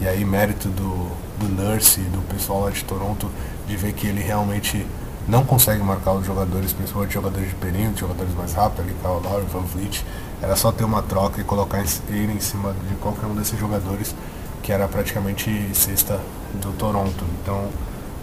E 0.00 0.06
aí 0.06 0.24
mérito 0.24 0.68
do, 0.68 1.10
do 1.38 1.48
Nurse 1.48 2.00
e 2.00 2.04
do 2.04 2.22
pessoal 2.28 2.62
lá 2.62 2.70
de 2.70 2.84
Toronto 2.84 3.28
de 3.66 3.76
ver 3.76 3.92
que 3.92 4.06
ele 4.06 4.20
realmente 4.20 4.86
não 5.26 5.44
consegue 5.44 5.82
marcar 5.82 6.12
os 6.12 6.24
jogadores, 6.24 6.72
principalmente 6.72 7.12
jogadores 7.12 7.48
de 7.48 7.54
perímetro, 7.56 7.98
jogadores 7.98 8.34
mais 8.34 8.54
rápidos, 8.54 8.86
ali, 8.86 8.94
Kyle 8.94 9.30
Lowry, 9.30 9.46
Van 9.46 9.60
Vliet. 9.60 10.04
Era 10.40 10.54
só 10.54 10.70
ter 10.70 10.84
uma 10.84 11.02
troca 11.02 11.40
e 11.40 11.44
colocar 11.44 11.82
ele 12.08 12.32
em 12.32 12.40
cima 12.40 12.74
de 12.88 12.94
qualquer 12.96 13.26
um 13.26 13.34
desses 13.34 13.58
jogadores, 13.58 14.14
que 14.62 14.70
era 14.70 14.86
praticamente 14.86 15.70
cesta 15.74 16.20
do 16.54 16.72
Toronto. 16.72 17.24
Então, 17.42 17.68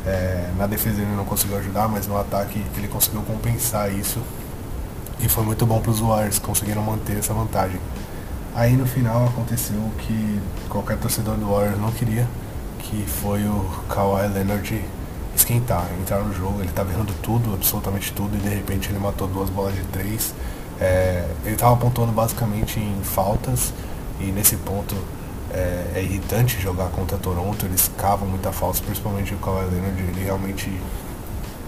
é, 0.06 0.50
na 0.58 0.66
defesa 0.68 1.02
ele 1.02 1.16
não 1.16 1.26
conseguiu 1.26 1.58
ajudar, 1.58 1.88
mas 1.90 2.08
no 2.08 2.18
ataque 2.18 2.64
ele 2.78 2.88
conseguiu 2.88 3.22
compensar 3.22 3.92
isso. 3.92 4.20
E 5.20 5.28
foi 5.28 5.44
muito 5.44 5.66
bom 5.66 5.82
para 5.82 5.92
os 5.92 6.00
Warriors, 6.00 6.40
conseguiram 6.40 6.82
manter 6.82 7.18
essa 7.18 7.34
vantagem. 7.34 7.80
Aí 8.54 8.78
no 8.78 8.86
final 8.86 9.26
aconteceu 9.26 9.78
o 9.78 9.92
que 9.98 10.40
qualquer 10.70 10.98
torcedor 10.98 11.36
do 11.36 11.50
Warriors 11.50 11.80
não 11.80 11.92
queria, 11.92 12.26
que 12.80 13.06
foi 13.06 13.44
o 13.44 13.66
Kawhi 13.90 14.28
Leonard 14.30 14.86
esquentar, 15.36 15.86
entrar 16.00 16.20
no 16.20 16.34
jogo, 16.34 16.60
ele 16.60 16.70
estava 16.70 16.92
errando 16.92 17.14
tudo, 17.22 17.54
absolutamente 17.54 18.14
tudo, 18.14 18.38
e 18.38 18.40
de 18.40 18.48
repente 18.48 18.90
ele 18.90 19.00
matou 19.00 19.28
duas 19.28 19.50
bolas 19.50 19.76
de 19.76 19.84
três 19.86 20.34
é, 20.80 21.26
ele 21.44 21.56
estava 21.56 21.76
pontuando 21.78 22.12
basicamente 22.12 22.80
em 22.80 23.02
faltas 23.04 23.74
e 24.20 24.26
nesse 24.26 24.56
ponto 24.58 24.96
é, 25.52 25.94
é, 25.96 26.04
irritante 26.04 26.60
jogar 26.60 26.90
contra 26.90 27.18
Toronto, 27.18 27.66
eles 27.66 27.90
cavam 27.98 28.28
muita 28.28 28.52
falta, 28.52 28.82
principalmente 28.82 29.34
o 29.34 29.38
Kawhi 29.38 29.66
Leonard, 29.72 30.02
ele 30.02 30.24
realmente 30.24 30.70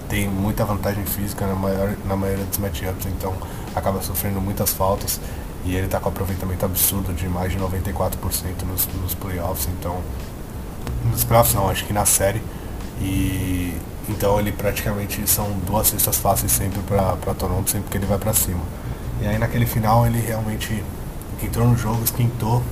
tem 0.10 0.28
muita 0.28 0.66
vantagem 0.66 1.06
física 1.06 1.46
na, 1.46 1.56
maior, 1.56 1.96
na 2.06 2.16
maioria 2.16 2.46
dos 2.46 2.58
matchups, 2.58 3.06
então 3.06 3.34
acaba 3.76 4.02
sofrendo 4.02 4.42
muitas 4.42 4.74
faltas. 4.74 5.20
E 5.66 5.76
ele 5.76 5.86
está 5.86 6.00
com 6.00 6.08
aproveitamento 6.10 6.66
absurdo 6.66 7.14
de 7.14 7.28
mais 7.28 7.52
de 7.52 7.58
94% 7.58 8.64
nos, 8.66 8.88
nos 9.02 9.14
playoffs, 9.14 9.68
então. 9.78 9.98
Nos 11.12 11.26
playoffs 11.26 11.54
não, 11.54 11.70
acho 11.70 11.86
que 11.86 11.92
na 11.92 12.06
série. 12.06 12.42
E 13.02 13.74
então 14.10 14.40
ele 14.40 14.54
praticamente 14.54 15.28
são 15.30 15.52
duas 15.66 15.88
cestas 15.88 16.18
fáceis 16.18 16.52
sempre 16.52 16.80
para 16.82 17.34
Toronto, 17.34 17.70
sempre 17.70 17.90
que 17.90 17.98
ele 17.98 18.06
vai 18.06 18.18
para 18.18 18.34
cima. 18.34 18.62
E 19.22 19.28
aí 19.28 19.38
naquele 19.38 19.66
final 19.66 20.06
ele 20.06 20.20
realmente 20.20 20.84
entrou 21.42 21.68
no 21.68 21.78
jogo, 21.78 22.04
esquentou, 22.04 22.64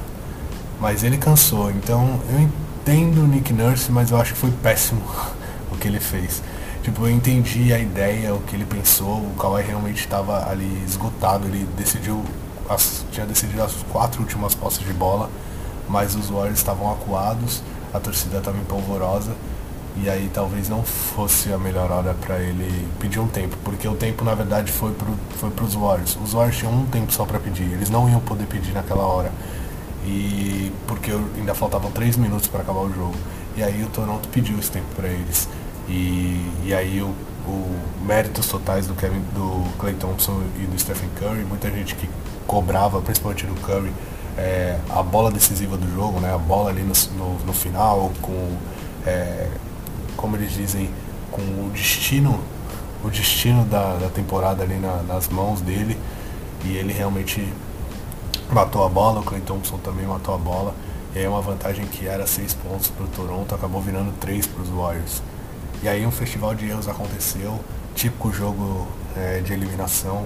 mas 0.79 1.03
ele 1.03 1.17
cansou. 1.17 1.71
Então 1.71 2.19
eu 2.29 2.39
entendo 2.39 3.23
o 3.23 3.27
Nick 3.27 3.51
Nurse, 3.53 3.91
mas 3.91 4.11
eu 4.11 4.19
acho 4.19 4.33
que 4.33 4.39
foi 4.39 4.51
péssimo 4.51 5.01
o 5.71 5.77
que 5.77 5.87
ele 5.87 5.99
fez. 5.99 6.41
Tipo, 6.83 7.07
eu 7.07 7.09
entendi 7.09 7.73
a 7.73 7.79
ideia, 7.79 8.31
o 8.35 8.41
que 8.41 8.55
ele 8.55 8.63
pensou, 8.63 9.17
o 9.17 9.33
Kawhi 9.39 9.63
realmente 9.63 10.01
estava 10.01 10.47
ali 10.47 10.83
esgotado, 10.85 11.47
ele 11.47 11.67
decidiu, 11.75 12.23
as, 12.69 13.03
tinha 13.11 13.25
decidido 13.25 13.63
as 13.63 13.73
quatro 13.91 14.21
últimas 14.21 14.53
postas 14.53 14.85
de 14.85 14.93
bola, 14.93 15.31
mas 15.89 16.13
os 16.13 16.29
Warriors 16.29 16.59
estavam 16.59 16.91
acuados, 16.91 17.63
a 17.91 17.99
torcida 17.99 18.37
estava 18.37 18.59
empolvorosa, 18.59 19.31
e 19.97 20.09
aí 20.09 20.29
talvez 20.33 20.67
não 20.67 20.83
fosse 20.83 21.53
a 21.53 21.57
melhor 21.57 21.89
hora 21.89 22.13
para 22.13 22.37
ele 22.39 22.87
pedir 22.99 23.19
um 23.19 23.27
tempo, 23.27 23.55
porque 23.63 23.87
o 23.87 23.95
tempo 23.95 24.25
na 24.25 24.35
verdade 24.35 24.71
foi 24.71 24.91
para 24.91 25.07
foi 25.37 25.49
os 25.65 25.73
Warriors. 25.73 26.17
Os 26.21 26.33
Warriors 26.33 26.57
tinham 26.57 26.73
um 26.73 26.85
tempo 26.85 27.11
só 27.13 27.25
para 27.25 27.39
pedir, 27.39 27.63
eles 27.63 27.89
não 27.89 28.09
iam 28.09 28.19
poder 28.19 28.45
pedir 28.45 28.73
naquela 28.73 29.03
hora. 29.03 29.31
E 30.05 30.71
porque 30.85 31.11
ainda 31.11 31.55
faltavam 31.55 31.89
três 31.91 32.17
minutos 32.17 32.47
para 32.47 32.61
acabar 32.61 32.81
o 32.81 32.93
jogo. 32.93 33.15
E 33.57 33.63
aí 33.63 33.83
o 33.83 33.87
Toronto 33.87 34.27
pediu 34.29 34.59
esse 34.59 34.69
tempo 34.69 34.87
para 34.95 35.07
eles. 35.07 35.47
E, 35.87 36.45
e 36.65 36.73
aí 36.73 37.01
o, 37.01 37.13
o 37.47 37.75
méritos 38.05 38.47
totais 38.47 38.87
do 38.87 38.93
Kevin, 38.95 39.21
do 39.33 39.65
Clay 39.79 39.93
Thompson 39.93 40.43
e 40.61 40.65
do 40.65 40.77
Stephen 40.79 41.09
Curry, 41.17 41.43
muita 41.45 41.71
gente 41.71 41.95
que 41.95 42.09
cobrava, 42.45 43.01
principalmente 43.01 43.45
do 43.45 43.55
Curry, 43.61 43.91
é, 44.37 44.77
a 44.89 45.01
bola 45.01 45.31
decisiva 45.31 45.77
do 45.77 45.89
jogo, 45.95 46.19
né? 46.19 46.33
A 46.33 46.37
bola 46.37 46.69
ali 46.69 46.81
no, 46.81 46.93
no, 47.17 47.45
no 47.45 47.53
final, 47.53 48.11
com 48.21 48.57
é, 49.05 49.47
como 50.25 50.37
eles 50.37 50.53
dizem, 50.53 50.89
com 51.29 51.41
o 51.41 51.69
destino, 51.71 52.39
o 53.03 53.11
destino 53.11 53.63
da, 53.65 53.95
da 53.97 54.09
temporada 54.09 54.63
ali 54.63 54.73
na, 54.73 55.03
nas 55.03 55.29
mãos 55.29 55.61
dele. 55.61 55.95
E 56.63 56.75
ele 56.77 56.91
realmente 56.91 57.47
matou 58.51 58.83
a 58.83 58.89
bola, 58.89 59.19
o 59.19 59.23
Clay 59.23 59.41
Thompson 59.41 59.77
também 59.77 60.07
matou 60.07 60.33
a 60.33 60.37
bola. 60.39 60.73
E 61.13 61.19
aí 61.19 61.27
uma 61.27 61.41
vantagem 61.41 61.85
que 61.85 62.07
era 62.07 62.25
6 62.25 62.55
pontos 62.55 62.87
para 62.87 63.05
o 63.05 63.07
Toronto 63.07 63.53
acabou 63.53 63.79
virando 63.79 64.11
3 64.19 64.47
para 64.47 64.63
os 64.63 64.69
Warriors. 64.69 65.21
E 65.83 65.87
aí 65.87 66.07
um 66.07 66.11
festival 66.11 66.55
de 66.55 66.67
erros 66.67 66.87
aconteceu, 66.87 67.59
típico 67.93 68.33
jogo 68.33 68.87
é, 69.15 69.41
de 69.41 69.53
eliminação. 69.53 70.25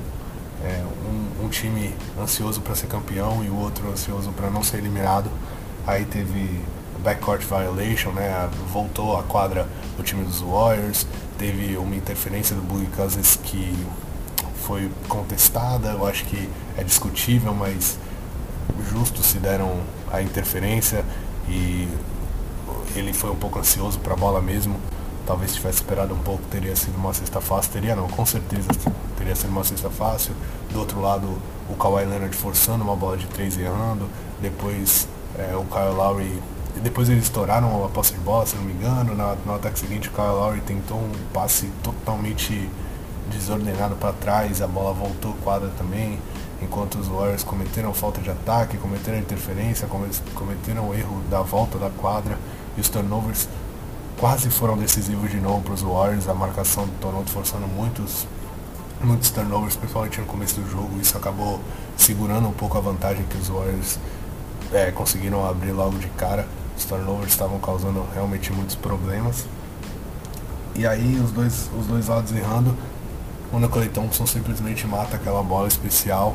É, 0.64 0.82
um, 1.10 1.46
um, 1.46 1.50
time 1.50 1.94
ansioso 2.18 2.62
para 2.62 2.74
ser 2.74 2.88
campeão 2.88 3.44
e 3.44 3.50
o 3.50 3.58
outro 3.58 3.90
ansioso 3.92 4.32
para 4.32 4.50
não 4.50 4.64
ser 4.64 4.78
eliminado. 4.78 5.30
Aí 5.86 6.06
teve 6.06 6.62
backcourt 7.04 7.42
violation, 7.42 8.12
né? 8.12 8.50
Voltou 8.72 9.18
à 9.18 9.24
quadra 9.24 9.68
o 9.98 10.04
time 10.04 10.24
dos 10.24 10.42
Warriors, 10.42 11.06
teve 11.38 11.78
uma 11.78 11.96
interferência 11.96 12.56
do 12.56 12.62
Boogie 12.62 12.88
Cousins 12.88 13.38
que 13.44 13.76
foi 14.64 14.90
contestada, 15.08 15.90
eu 15.90 16.06
acho 16.06 16.26
que 16.26 16.50
é 16.78 16.84
discutível, 16.84 17.54
mas 17.54 17.98
justo 18.92 19.24
se 19.24 19.38
deram 19.38 19.80
a 20.12 20.22
interferência 20.22 21.04
e 21.48 21.88
ele 22.96 23.14
foi 23.14 23.30
um 23.30 23.36
pouco 23.36 23.60
ansioso 23.60 24.00
para 24.00 24.14
a 24.14 24.18
bola 24.18 24.42
mesmo. 24.42 24.80
Talvez 25.26 25.54
tivesse 25.54 25.78
esperado 25.78 26.14
um 26.14 26.20
pouco, 26.20 26.44
teria 26.50 26.76
sido 26.76 26.96
uma 26.98 27.14
cesta 27.14 27.40
fácil. 27.40 27.72
Teria 27.72 27.96
não, 27.96 28.08
com 28.08 28.26
certeza 28.26 28.68
teria 29.18 29.36
sido 29.36 29.50
uma 29.50 29.64
cesta 29.64 29.90
fácil. 29.90 30.34
Do 30.72 30.80
outro 30.80 31.00
lado, 31.00 31.38
o 31.70 31.76
Kawhi 31.76 32.06
Leonard 32.06 32.36
forçando 32.36 32.84
uma 32.84 32.96
bola 32.96 33.18
de 33.18 33.28
três 33.28 33.58
errando. 33.58 34.10
Depois 34.42 35.08
é, 35.38 35.56
o 35.56 35.66
Kyle 35.66 35.96
Lowry 35.96 36.42
depois 36.76 37.10
eles 37.10 37.24
estouraram 37.24 37.84
a 37.84 37.90
posse 37.90 38.14
de 38.14 38.20
bola, 38.20 38.46
se 38.46 38.56
não 38.56 38.64
me 38.64 38.74
engano. 38.74 39.16
Na, 39.16 39.36
no 39.46 39.56
ataque 39.56 39.80
seguinte, 39.80 40.08
o 40.08 40.12
Kyle 40.12 40.28
Lowry 40.28 40.62
tentou 40.62 40.98
um 40.98 41.12
passe 41.34 41.72
totalmente 41.84 42.70
desordenado 43.30 43.96
para 43.96 44.14
trás, 44.14 44.62
a 44.62 44.68
bola 44.68 44.94
voltou 44.94 45.34
quadra 45.44 45.70
também. 45.78 46.20
Enquanto 46.62 46.96
os 46.96 47.08
Warriors 47.08 47.44
cometeram 47.44 47.94
falta 47.94 48.20
de 48.20 48.30
ataque, 48.30 48.78
cometeram 48.78 49.18
interferência, 49.18 49.88
cometeram 50.36 50.90
o 50.90 50.94
erro 50.94 51.22
da 51.30 51.42
volta 51.42 51.78
da 51.78 51.90
quadra 51.90 52.38
e 52.78 52.82
os 52.82 52.90
turnovers 52.90 53.48
quase 54.20 54.50
foram 54.50 54.78
decisivos 54.78 55.32
de 55.32 55.40
novo 55.40 55.62
para 55.62 55.74
os 55.74 55.82
Warriors. 55.82 56.28
A 56.28 56.34
marcação 56.34 56.86
do 56.86 56.92
Toronto 57.00 57.30
forçando 57.32 57.66
muitos, 57.66 58.28
muitos 59.02 59.32
turnovers, 59.32 59.78
principalmente 59.78 60.20
no 60.20 60.26
começo 60.26 60.60
do 60.60 60.70
jogo. 60.70 61.00
Isso 61.00 61.18
acabou 61.18 61.62
segurando 61.96 62.50
um 62.50 62.54
pouco 62.54 62.78
a 62.78 62.82
vantagem 62.82 63.24
que 63.26 63.38
os 63.38 63.48
Warriors 63.48 63.98
é, 64.74 64.92
conseguiram 64.92 65.48
abrir 65.48 65.72
logo 65.72 65.98
de 65.98 66.10
cara. 66.10 66.46
Os 66.80 66.86
turnovers 66.86 67.34
estavam 67.34 67.60
causando 67.60 68.06
realmente 68.14 68.54
muitos 68.54 68.74
problemas. 68.74 69.46
E 70.74 70.88
aí 70.88 71.20
os 71.20 71.30
dois, 71.30 71.70
os 71.78 71.88
dois 71.88 72.08
lados 72.08 72.32
errando. 72.32 72.74
O 73.52 73.60
Nicolai 73.60 73.90
Thompson 73.90 74.26
simplesmente 74.26 74.88
mata 74.88 75.18
aquela 75.18 75.44
bola 75.44 75.68
especial. 75.68 76.34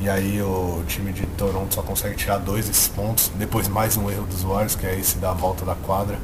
E 0.00 0.10
aí 0.10 0.42
o 0.42 0.82
time 0.88 1.12
de 1.12 1.26
Toronto 1.26 1.72
só 1.72 1.80
consegue 1.80 2.16
tirar 2.16 2.38
dois 2.38 2.66
desses 2.66 2.88
pontos. 2.88 3.30
Depois 3.36 3.68
mais 3.68 3.96
um 3.96 4.10
erro 4.10 4.26
dos 4.26 4.42
Warriors, 4.42 4.74
que 4.74 4.84
é 4.84 4.98
esse 4.98 5.16
da 5.18 5.32
volta 5.32 5.64
da 5.64 5.76
quadra. 5.76 6.18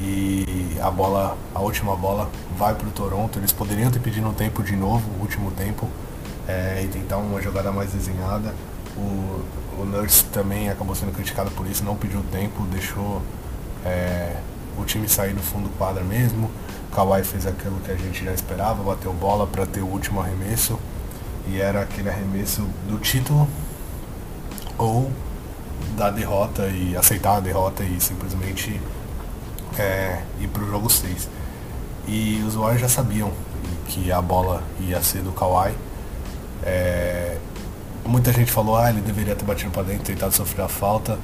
E 0.00 0.76
a 0.82 0.90
bola, 0.90 1.38
a 1.54 1.60
última 1.60 1.94
bola 1.94 2.28
vai 2.58 2.74
para 2.74 2.88
o 2.88 2.90
Toronto. 2.90 3.38
Eles 3.38 3.52
poderiam 3.52 3.92
ter 3.92 4.00
pedido 4.00 4.26
um 4.26 4.34
tempo 4.34 4.60
de 4.60 4.74
novo, 4.74 5.08
o 5.18 5.20
último 5.22 5.52
tempo, 5.52 5.88
é, 6.48 6.82
e 6.84 6.88
tentar 6.88 7.18
uma 7.18 7.40
jogada 7.40 7.70
mais 7.70 7.92
desenhada. 7.92 8.52
O, 8.96 9.44
o 9.78 9.84
Nurse 9.84 10.24
também 10.26 10.68
acabou 10.68 10.94
sendo 10.94 11.12
criticado 11.12 11.50
por 11.50 11.66
isso, 11.66 11.84
não 11.84 11.96
pediu 11.96 12.22
tempo, 12.30 12.62
deixou 12.66 13.22
é, 13.84 14.36
o 14.78 14.84
time 14.84 15.08
sair 15.08 15.34
do 15.34 15.42
fundo 15.42 15.68
do 15.68 15.76
quadra 15.76 16.02
mesmo. 16.02 16.50
Kawhi 16.94 17.24
fez 17.24 17.46
aquilo 17.46 17.80
que 17.80 17.90
a 17.90 17.96
gente 17.96 18.24
já 18.24 18.32
esperava, 18.32 18.82
bateu 18.82 19.12
bola 19.12 19.46
para 19.46 19.66
ter 19.66 19.80
o 19.80 19.86
último 19.86 20.20
arremesso. 20.20 20.78
E 21.46 21.60
era 21.60 21.82
aquele 21.82 22.08
arremesso 22.08 22.62
do 22.88 22.98
título 22.98 23.48
ou 24.78 25.10
da 25.96 26.10
derrota 26.10 26.66
e 26.68 26.96
aceitar 26.96 27.36
a 27.36 27.40
derrota 27.40 27.84
e 27.84 28.00
simplesmente 28.00 28.80
é, 29.78 30.22
ir 30.40 30.48
para 30.48 30.62
o 30.62 30.70
jogo 30.70 30.88
6. 30.88 31.28
E 32.06 32.42
os 32.46 32.54
Warriors 32.54 32.80
já 32.80 32.88
sabiam 32.88 33.32
que 33.88 34.10
a 34.10 34.20
bola 34.22 34.62
ia 34.80 35.02
ser 35.02 35.22
do 35.22 35.32
Kawhi. 35.32 35.74
É, 36.62 37.38
Muita 38.06 38.32
gente 38.32 38.52
falou, 38.52 38.76
ah, 38.76 38.90
ele 38.90 39.00
deveria 39.00 39.34
ter 39.34 39.46
batido 39.46 39.70
para 39.70 39.82
dentro, 39.82 40.04
tentado 40.04 40.34
sofrer 40.34 40.66
a 40.66 40.68
falta, 40.68 41.18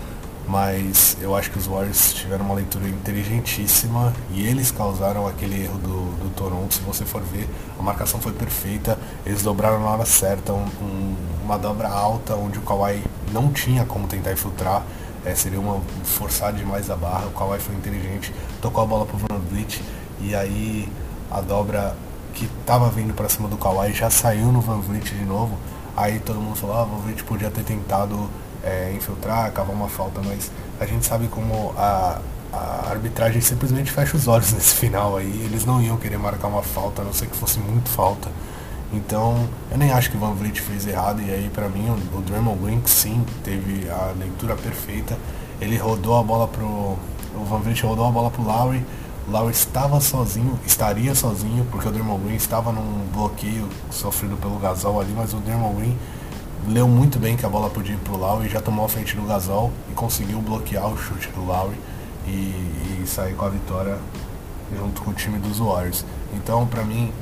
mas 0.48 1.14
eu 1.20 1.36
acho 1.36 1.50
que 1.50 1.58
os 1.58 1.66
Warriors 1.66 2.14
tiveram 2.14 2.46
uma 2.46 2.54
leitura 2.54 2.88
inteligentíssima 2.88 4.14
e 4.30 4.46
eles 4.46 4.70
causaram 4.70 5.26
aquele 5.26 5.62
erro 5.62 5.76
do, 5.76 6.16
do 6.16 6.30
Toronto. 6.34 6.72
Se 6.74 6.80
você 6.80 7.04
for 7.04 7.20
ver, 7.22 7.46
a 7.78 7.82
marcação 7.82 8.18
foi 8.18 8.32
perfeita, 8.32 8.98
eles 9.26 9.42
dobraram 9.42 9.78
na 9.78 9.90
hora 9.90 10.06
certa, 10.06 10.54
um, 10.54 10.66
um, 10.80 11.16
uma 11.44 11.58
dobra 11.58 11.86
alta 11.86 12.34
onde 12.34 12.58
o 12.58 12.62
Kawhi 12.62 13.04
não 13.30 13.52
tinha 13.52 13.84
como 13.84 14.08
tentar 14.08 14.32
infiltrar. 14.32 14.82
É, 15.22 15.34
seria 15.34 15.60
uma 15.60 15.82
forçar 16.02 16.50
demais 16.50 16.88
a 16.88 16.96
barra, 16.96 17.26
o 17.26 17.30
Kawhi 17.32 17.60
foi 17.60 17.74
inteligente, 17.74 18.32
tocou 18.62 18.82
a 18.82 18.86
bola 18.86 19.04
pro 19.04 19.18
Van 19.18 19.38
Vliet 19.50 19.82
e 20.18 20.34
aí 20.34 20.88
a 21.30 21.42
dobra 21.42 21.94
que 22.32 22.46
estava 22.46 22.88
vindo 22.88 23.12
para 23.12 23.28
cima 23.28 23.48
do 23.48 23.58
Kawhi 23.58 23.92
já 23.92 24.08
saiu 24.08 24.50
no 24.50 24.62
Van 24.62 24.80
Vliet 24.80 25.14
de 25.14 25.26
novo 25.26 25.58
Aí 25.96 26.18
todo 26.20 26.40
mundo 26.40 26.56
falou, 26.56 26.76
ah, 26.76 26.82
o 26.82 26.86
Vovete 26.86 27.24
podia 27.24 27.50
ter 27.50 27.64
tentado 27.64 28.28
é, 28.64 28.92
infiltrar, 28.94 29.50
cavar 29.52 29.74
uma 29.74 29.88
falta, 29.88 30.20
mas 30.24 30.50
a 30.78 30.86
gente 30.86 31.04
sabe 31.04 31.28
como 31.28 31.72
a, 31.76 32.20
a 32.52 32.90
arbitragem 32.90 33.40
simplesmente 33.40 33.90
fecha 33.90 34.16
os 34.16 34.28
olhos 34.28 34.52
nesse 34.54 34.74
final 34.74 35.16
aí. 35.16 35.42
Eles 35.44 35.64
não 35.64 35.80
iam 35.82 35.96
querer 35.96 36.18
marcar 36.18 36.48
uma 36.48 36.62
falta, 36.62 37.02
a 37.02 37.04
não 37.04 37.12
ser 37.12 37.26
que 37.26 37.36
fosse 37.36 37.58
muito 37.58 37.88
falta. 37.88 38.30
Então, 38.92 39.48
eu 39.70 39.78
nem 39.78 39.92
acho 39.92 40.10
que 40.10 40.16
o 40.16 40.20
Van 40.20 40.32
Vliet 40.32 40.60
fez 40.60 40.86
errado. 40.86 41.22
E 41.22 41.30
aí, 41.30 41.48
para 41.52 41.68
mim, 41.68 41.88
o, 41.88 42.18
o 42.18 42.22
Draymond 42.22 42.60
Green, 42.60 42.82
sim, 42.86 43.24
teve 43.44 43.88
a 43.88 44.12
leitura 44.18 44.56
perfeita. 44.56 45.16
Ele 45.60 45.76
rodou 45.76 46.18
a 46.18 46.22
bola 46.22 46.48
pro... 46.48 46.96
O 47.32 47.44
Van 47.48 47.60
Vliet 47.60 47.80
rodou 47.84 48.06
a 48.06 48.10
bola 48.10 48.30
pro 48.30 48.42
Lowry 48.42 48.84
Lowry 49.30 49.52
estava 49.52 50.00
sozinho, 50.00 50.58
estaria 50.66 51.14
sozinho, 51.14 51.64
porque 51.70 51.86
o 51.86 51.92
Dermond 51.92 52.24
Green 52.24 52.34
estava 52.34 52.72
num 52.72 53.06
bloqueio 53.12 53.68
sofrido 53.88 54.36
pelo 54.36 54.58
Gasol 54.58 55.00
ali, 55.00 55.12
mas 55.16 55.32
o 55.32 55.36
Dermond 55.36 55.76
Green 55.76 55.96
leu 56.66 56.88
muito 56.88 57.16
bem 57.18 57.36
que 57.36 57.46
a 57.46 57.48
bola 57.48 57.70
podia 57.70 57.94
ir 57.94 57.98
pro 57.98 58.16
Lowry, 58.16 58.48
já 58.48 58.60
tomou 58.60 58.84
a 58.84 58.88
frente 58.88 59.14
do 59.14 59.22
Gasol 59.22 59.70
e 59.88 59.94
conseguiu 59.94 60.40
bloquear 60.40 60.92
o 60.92 60.96
chute 60.98 61.28
do 61.28 61.44
Lowry 61.44 61.78
e, 62.26 63.00
e 63.00 63.04
sair 63.06 63.34
com 63.34 63.44
a 63.44 63.48
vitória 63.48 63.98
junto 64.76 65.00
com 65.00 65.12
o 65.12 65.14
time 65.14 65.38
dos 65.38 65.58
Warriors. 65.58 66.04
Então, 66.34 66.66
para 66.66 66.84
mim, 66.84 67.12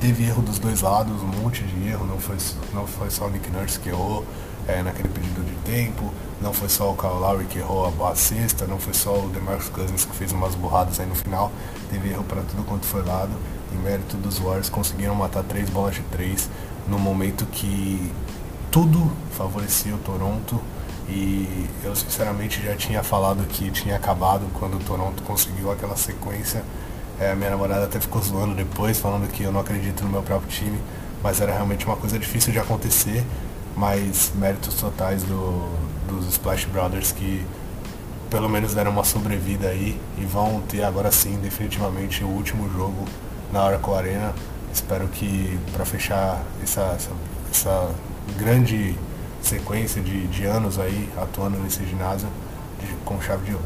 teve 0.00 0.24
erro 0.24 0.42
dos 0.42 0.60
dois 0.60 0.80
lados, 0.80 1.22
um 1.22 1.42
monte 1.42 1.64
de 1.64 1.88
erro, 1.88 2.06
não 2.06 2.18
foi, 2.18 2.36
não 2.72 2.86
foi 2.86 3.10
só 3.10 3.26
o 3.26 3.30
Nick 3.30 3.50
Nurse 3.50 3.80
que 3.80 3.88
errou 3.88 4.24
é, 4.68 4.80
naquele 4.80 5.08
pedido 5.08 5.44
de 5.44 5.54
tempo, 5.64 6.12
não 6.40 6.52
foi 6.52 6.68
só 6.68 6.90
o 6.90 6.96
Kyle 6.96 7.14
Lowry 7.14 7.44
que 7.44 7.58
errou 7.58 7.86
a, 7.86 8.10
a 8.10 8.14
sexta, 8.14 8.66
não 8.66 8.78
foi 8.78 8.92
só 8.92 9.18
o 9.18 9.28
DeMarcus 9.30 9.68
Cousins 9.68 10.04
que 10.04 10.14
fez 10.14 10.32
umas 10.32 10.54
burradas 10.54 11.00
aí 11.00 11.06
no 11.06 11.14
final, 11.14 11.50
teve 11.90 12.10
erro 12.10 12.24
para 12.24 12.42
tudo 12.42 12.64
quanto 12.64 12.86
foi 12.86 13.02
lado, 13.02 13.32
em 13.72 13.78
mérito 13.78 14.16
dos 14.16 14.38
Warriors 14.38 14.68
conseguiram 14.68 15.14
matar 15.14 15.42
três 15.44 15.70
bolas 15.70 15.94
de 15.94 16.02
três 16.02 16.48
no 16.86 16.98
momento 16.98 17.46
que 17.46 18.12
tudo 18.70 19.10
favorecia 19.32 19.94
o 19.94 19.98
Toronto 19.98 20.60
e 21.08 21.68
eu 21.84 21.94
sinceramente 21.94 22.62
já 22.62 22.74
tinha 22.74 23.02
falado 23.02 23.46
que 23.46 23.70
tinha 23.70 23.96
acabado 23.96 24.44
quando 24.54 24.74
o 24.76 24.80
Toronto 24.80 25.22
conseguiu 25.22 25.70
aquela 25.70 25.96
sequência. 25.96 26.62
É, 27.18 27.34
minha 27.34 27.50
namorada 27.50 27.84
até 27.84 27.98
ficou 28.00 28.20
zoando 28.20 28.54
depois, 28.54 28.98
falando 28.98 29.30
que 29.30 29.44
eu 29.44 29.52
não 29.52 29.60
acredito 29.60 30.04
no 30.04 30.10
meu 30.10 30.22
próprio 30.22 30.50
time, 30.50 30.78
mas 31.22 31.40
era 31.40 31.52
realmente 31.52 31.86
uma 31.86 31.96
coisa 31.96 32.18
difícil 32.18 32.52
de 32.52 32.58
acontecer. 32.58 33.24
Mas 33.76 34.32
méritos 34.34 34.74
totais 34.74 35.22
do, 35.22 35.68
dos 36.06 36.28
Splash 36.28 36.64
Brothers 36.66 37.12
que 37.12 37.44
pelo 38.30 38.48
menos 38.48 38.74
deram 38.74 38.90
uma 38.90 39.04
sobrevida 39.04 39.68
aí 39.68 39.98
e 40.18 40.24
vão 40.24 40.60
ter 40.62 40.82
agora 40.82 41.10
sim 41.12 41.38
definitivamente 41.40 42.24
o 42.24 42.28
último 42.28 42.70
jogo 42.72 43.06
na 43.52 43.64
Oracle 43.64 43.94
Arena. 43.94 44.34
Espero 44.72 45.06
que 45.08 45.58
para 45.72 45.84
fechar 45.84 46.42
essa, 46.62 46.96
essa, 46.96 47.10
essa 47.50 47.90
grande 48.36 48.94
sequência 49.40 50.02
de, 50.02 50.26
de 50.26 50.44
anos 50.44 50.78
aí 50.78 51.08
atuando 51.16 51.58
nesse 51.58 51.84
ginásio 51.86 52.28
de, 52.80 52.86
com 53.04 53.20
chave 53.20 53.44
de 53.44 53.52
ouro. 53.52 53.64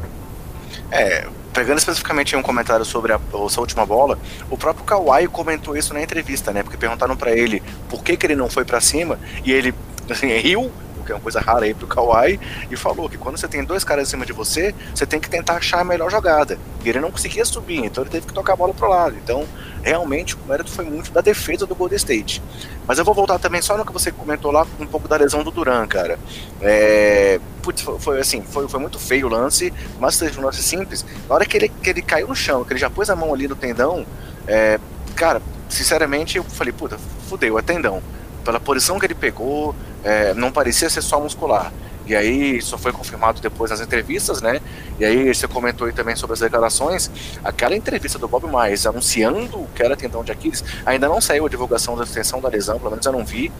É, 0.91 1.27
pegando 1.53 1.79
especificamente 1.79 2.35
um 2.35 2.41
comentário 2.41 2.85
sobre 2.85 3.11
a, 3.13 3.19
essa 3.45 3.59
última 3.59 3.85
bola, 3.85 4.17
o 4.49 4.57
próprio 4.57 4.85
Kawhi 4.85 5.27
comentou 5.27 5.75
isso 5.75 5.93
na 5.93 6.01
entrevista, 6.01 6.51
né? 6.53 6.63
Porque 6.63 6.77
perguntaram 6.77 7.17
para 7.17 7.31
ele 7.31 7.61
por 7.89 8.03
que, 8.03 8.15
que 8.15 8.25
ele 8.25 8.35
não 8.35 8.49
foi 8.49 8.63
para 8.63 8.79
cima 8.79 9.19
e 9.43 9.51
ele 9.51 9.73
assim, 10.09 10.27
riu 10.37 10.71
que 11.11 11.13
é 11.13 11.15
uma 11.15 11.21
coisa 11.21 11.39
rara 11.41 11.65
aí 11.65 11.73
pro 11.73 11.87
Kawhi, 11.87 12.39
e 12.69 12.75
falou 12.77 13.09
que 13.09 13.17
quando 13.17 13.37
você 13.37 13.47
tem 13.47 13.63
dois 13.63 13.83
caras 13.83 14.07
em 14.07 14.11
cima 14.11 14.25
de 14.25 14.31
você, 14.31 14.73
você 14.95 15.05
tem 15.05 15.19
que 15.19 15.29
tentar 15.29 15.55
achar 15.55 15.81
a 15.81 15.83
melhor 15.83 16.09
jogada. 16.09 16.57
E 16.83 16.89
ele 16.89 16.99
não 16.99 17.11
conseguia 17.11 17.43
subir, 17.43 17.83
então 17.83 18.03
ele 18.03 18.09
teve 18.09 18.27
que 18.27 18.33
tocar 18.33 18.53
a 18.53 18.55
bola 18.55 18.73
pro 18.73 18.87
lado. 18.87 19.15
Então, 19.21 19.45
realmente, 19.83 20.35
o 20.35 20.39
mérito 20.47 20.71
foi 20.71 20.85
muito 20.85 21.11
da 21.11 21.21
defesa 21.21 21.65
do 21.65 21.75
Golden 21.75 21.97
State. 21.97 22.41
Mas 22.87 22.97
eu 22.97 23.05
vou 23.05 23.13
voltar 23.13 23.37
também 23.39 23.61
só 23.61 23.77
no 23.77 23.85
que 23.85 23.91
você 23.91 24.11
comentou 24.11 24.51
lá, 24.51 24.65
um 24.79 24.87
pouco 24.87 25.07
da 25.07 25.17
lesão 25.17 25.43
do 25.43 25.51
Duran, 25.51 25.85
cara. 25.85 26.17
É, 26.61 27.39
putz, 27.61 27.81
foi, 27.99 28.19
assim, 28.19 28.41
foi, 28.41 28.67
foi 28.67 28.79
muito 28.79 28.97
feio 28.97 29.27
o 29.27 29.29
lance, 29.29 29.73
mas 29.99 30.15
seja 30.15 30.39
um 30.39 30.45
lance 30.45 30.63
simples. 30.63 31.05
Na 31.27 31.35
hora 31.35 31.45
que 31.45 31.57
ele, 31.57 31.69
que 31.69 31.89
ele 31.89 32.01
caiu 32.01 32.27
no 32.27 32.35
chão, 32.35 32.63
que 32.63 32.73
ele 32.73 32.79
já 32.79 32.89
pôs 32.89 33.09
a 33.09 33.15
mão 33.15 33.33
ali 33.33 33.47
no 33.47 33.55
tendão, 33.55 34.05
é, 34.47 34.79
cara, 35.15 35.41
sinceramente, 35.69 36.37
eu 36.37 36.43
falei, 36.43 36.71
puta, 36.71 36.97
fudeu, 37.27 37.59
é 37.59 37.61
tendão 37.61 38.01
pela 38.41 38.59
posição 38.59 38.99
que 38.99 39.05
ele 39.05 39.15
pegou, 39.15 39.75
é, 40.03 40.33
não 40.33 40.51
parecia 40.51 40.89
ser 40.89 41.01
só 41.01 41.19
muscular. 41.19 41.71
E 42.05 42.15
aí 42.15 42.57
isso 42.57 42.77
foi 42.77 42.91
confirmado 42.91 43.39
depois 43.39 43.69
nas 43.71 43.79
entrevistas, 43.79 44.41
né? 44.41 44.59
E 44.99 45.05
aí 45.05 45.33
você 45.33 45.47
comentou 45.47 45.87
aí 45.87 45.93
também 45.93 46.15
sobre 46.15 46.33
as 46.33 46.39
declarações. 46.39 47.09
Aquela 47.43 47.75
entrevista 47.75 48.17
do 48.17 48.27
Bob 48.27 48.47
Myers 48.47 48.85
anunciando 48.85 49.67
que 49.75 49.83
era 49.83 49.95
tendão 49.95 50.23
de 50.23 50.31
Aquiles, 50.31 50.63
ainda 50.85 51.07
não 51.07 51.21
saiu 51.21 51.45
a 51.45 51.49
divulgação 51.49 51.95
da 51.95 52.03
extensão 52.03 52.41
da 52.41 52.49
lesão, 52.49 52.79
pelo 52.79 52.91
menos 52.91 53.05
eu 53.05 53.11
não 53.11 53.23
vi. 53.23 53.51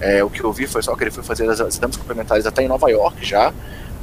É, 0.00 0.24
o 0.24 0.30
que 0.30 0.42
eu 0.42 0.52
vi 0.52 0.66
foi 0.66 0.82
só 0.82 0.96
que 0.96 1.04
ele 1.04 1.10
foi 1.10 1.22
fazer 1.22 1.48
as 1.48 1.60
exames 1.60 1.96
complementares 1.96 2.46
até 2.46 2.62
em 2.62 2.68
Nova 2.68 2.90
York 2.90 3.24
já, 3.24 3.52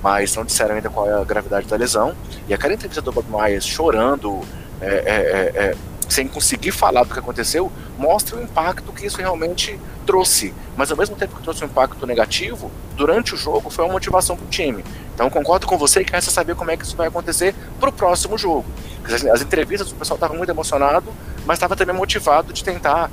mas 0.02 0.36
não 0.36 0.46
disseram 0.46 0.76
ainda 0.76 0.90
qual 0.90 1.10
é 1.10 1.20
a 1.20 1.24
gravidade 1.24 1.68
da 1.68 1.76
lesão. 1.76 2.16
E 2.48 2.54
aquela 2.54 2.74
entrevista 2.74 3.02
do 3.02 3.12
Bob 3.12 3.26
Myers 3.30 3.66
chorando, 3.66 4.42
é, 4.80 4.88
é, 4.88 4.92
é, 4.96 5.64
é 5.64 5.76
sem 6.10 6.28
conseguir 6.28 6.72
falar 6.72 7.04
do 7.04 7.14
que 7.14 7.20
aconteceu, 7.20 7.72
mostra 7.98 8.38
o 8.38 8.44
impacto 8.44 8.92
que 8.94 9.06
isso 9.06 9.18
realmente 9.18 9.80
trouxe. 10.06 10.54
Mas 10.76 10.92
ao 10.92 10.98
mesmo 10.98 11.16
tempo 11.16 11.36
que 11.36 11.44
trouxe 11.44 11.64
um 11.64 11.68
impacto 11.68 12.06
negativo, 12.06 12.72
durante 12.96 13.34
o 13.34 13.38
jogo 13.38 13.70
foi 13.70 13.86
uma 13.86 13.94
motivação 13.94 14.36
para 14.36 14.46
o 14.46 14.50
time. 14.50 14.84
Então 15.14 15.30
concordo 15.30 15.68
com 15.68 15.78
você 15.78 16.04
que 16.04 16.12
resta 16.12 16.32
saber 16.32 16.56
como 16.56 16.72
é 16.72 16.78
que 16.78 16.86
isso 16.86 16.96
vai 16.96 17.08
acontecer 17.08 17.54
para 17.80 17.90
o 17.90 17.92
próximo 17.92 18.38
jogo. 18.38 18.66
As, 19.04 19.26
as 19.26 19.42
entrevistas, 19.42 19.92
o 19.92 19.96
pessoal 19.96 20.16
estava 20.16 20.34
muito 20.34 20.50
emocionado, 20.50 21.12
mas 21.46 21.58
estava 21.58 21.76
também 21.76 21.96
motivado 21.96 22.54
de 22.54 22.64
tentar 22.64 23.10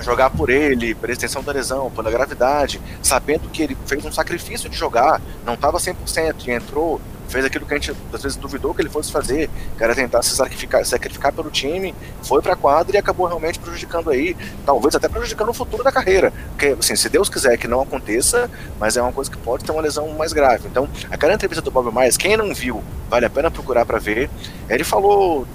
jogar 0.00 0.30
por 0.30 0.50
ele, 0.50 0.94
pela 0.94 1.12
extensão 1.12 1.42
da 1.42 1.52
lesão, 1.52 1.90
pela 1.90 2.10
gravidade, 2.10 2.80
sabendo 3.02 3.48
que 3.48 3.62
ele 3.62 3.76
fez 3.86 4.04
um 4.04 4.12
sacrifício 4.12 4.68
de 4.68 4.76
jogar, 4.76 5.20
não 5.44 5.54
estava 5.54 5.78
100% 5.78 6.46
e 6.46 6.50
entrou 6.50 7.00
fez 7.28 7.44
aquilo 7.44 7.66
que 7.66 7.74
a 7.74 7.78
gente 7.78 7.94
às 8.12 8.22
vezes 8.22 8.36
duvidou 8.36 8.74
que 8.74 8.82
ele 8.82 8.88
fosse 8.88 9.10
fazer, 9.10 9.50
que 9.76 9.82
era 9.82 9.94
tentar 9.94 10.22
se 10.22 10.34
sacrificar, 10.34 10.84
sacrificar 10.84 11.32
pelo 11.32 11.50
time, 11.50 11.94
foi 12.22 12.40
pra 12.42 12.56
quadra 12.56 12.96
e 12.96 12.98
acabou 12.98 13.26
realmente 13.26 13.58
prejudicando 13.58 14.10
aí, 14.10 14.36
talvez 14.64 14.94
até 14.94 15.08
prejudicando 15.08 15.48
o 15.48 15.54
futuro 15.54 15.82
da 15.82 15.92
carreira. 15.92 16.32
Porque, 16.50 16.76
assim, 16.78 16.96
se 16.96 17.08
Deus 17.08 17.28
quiser 17.28 17.56
que 17.56 17.68
não 17.68 17.80
aconteça, 17.80 18.50
mas 18.78 18.96
é 18.96 19.02
uma 19.02 19.12
coisa 19.12 19.30
que 19.30 19.36
pode 19.38 19.64
ter 19.64 19.72
uma 19.72 19.82
lesão 19.82 20.08
mais 20.10 20.32
grave. 20.32 20.68
Então, 20.68 20.88
aquela 21.10 21.34
entrevista 21.34 21.62
do 21.62 21.70
Bob 21.70 21.94
Myers, 21.94 22.16
quem 22.16 22.36
não 22.36 22.54
viu, 22.54 22.82
vale 23.08 23.26
a 23.26 23.30
pena 23.30 23.50
procurar 23.50 23.84
para 23.84 23.98
ver. 23.98 24.30
Ele 24.68 24.84
falou 24.84 25.46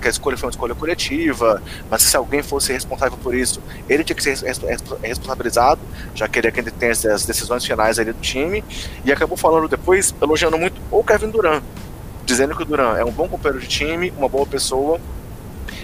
que 0.00 0.08
a 0.08 0.10
escolha 0.10 0.36
foi 0.36 0.48
uma 0.48 0.50
escolha 0.50 0.74
coletiva, 0.74 1.62
mas 1.90 2.02
se 2.02 2.16
alguém 2.16 2.42
fosse 2.42 2.72
responsável 2.72 3.18
por 3.22 3.34
isso, 3.34 3.62
ele 3.88 4.04
tinha 4.04 4.16
que 4.16 4.22
ser 4.22 4.36
responsabilizado, 5.02 5.80
já 6.14 6.28
que 6.28 6.38
ele 6.38 6.48
é 6.48 6.50
quem 6.50 6.64
tem 6.64 6.90
as 6.90 7.24
decisões 7.24 7.64
finais 7.64 7.98
ali 7.98 8.12
do 8.12 8.20
time, 8.20 8.64
e 9.04 9.12
acabou 9.12 9.36
falando 9.36 9.68
depois, 9.68 10.14
elogiando 10.20 10.58
muito 10.58 10.80
o 10.90 11.02
Kevin 11.04 11.30
Durant, 11.30 11.62
dizendo 12.24 12.54
que 12.56 12.62
o 12.62 12.66
Durant 12.66 12.98
é 12.98 13.04
um 13.04 13.12
bom 13.12 13.28
companheiro 13.28 13.60
de 13.60 13.68
time, 13.68 14.12
uma 14.16 14.28
boa 14.28 14.46
pessoa, 14.46 15.00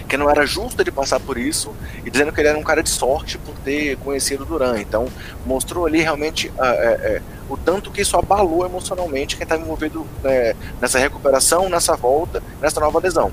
que 0.09 0.17
não 0.17 0.29
era 0.29 0.45
justo 0.45 0.81
ele 0.81 0.91
passar 0.91 1.19
por 1.19 1.37
isso, 1.37 1.71
e 2.03 2.09
dizendo 2.09 2.31
que 2.33 2.41
ele 2.41 2.47
era 2.47 2.57
um 2.57 2.63
cara 2.63 2.81
de 2.81 2.89
sorte 2.89 3.37
por 3.37 3.53
ter 3.59 3.95
conhecido 3.97 4.43
o 4.43 4.45
Duran. 4.45 4.79
Então, 4.79 5.07
mostrou 5.45 5.85
ali 5.85 6.01
realmente 6.01 6.47
uh, 6.47 6.53
é, 6.59 7.21
o 7.47 7.55
tanto 7.55 7.91
que 7.91 8.01
isso 8.01 8.17
abalou 8.17 8.65
emocionalmente 8.65 9.37
quem 9.37 9.43
estava 9.43 9.61
envolvido 9.61 10.05
é, 10.23 10.55
nessa 10.81 10.97
recuperação, 10.97 11.69
nessa 11.69 11.95
volta, 11.95 12.41
nessa 12.59 12.79
nova 12.79 12.99
lesão. 12.99 13.31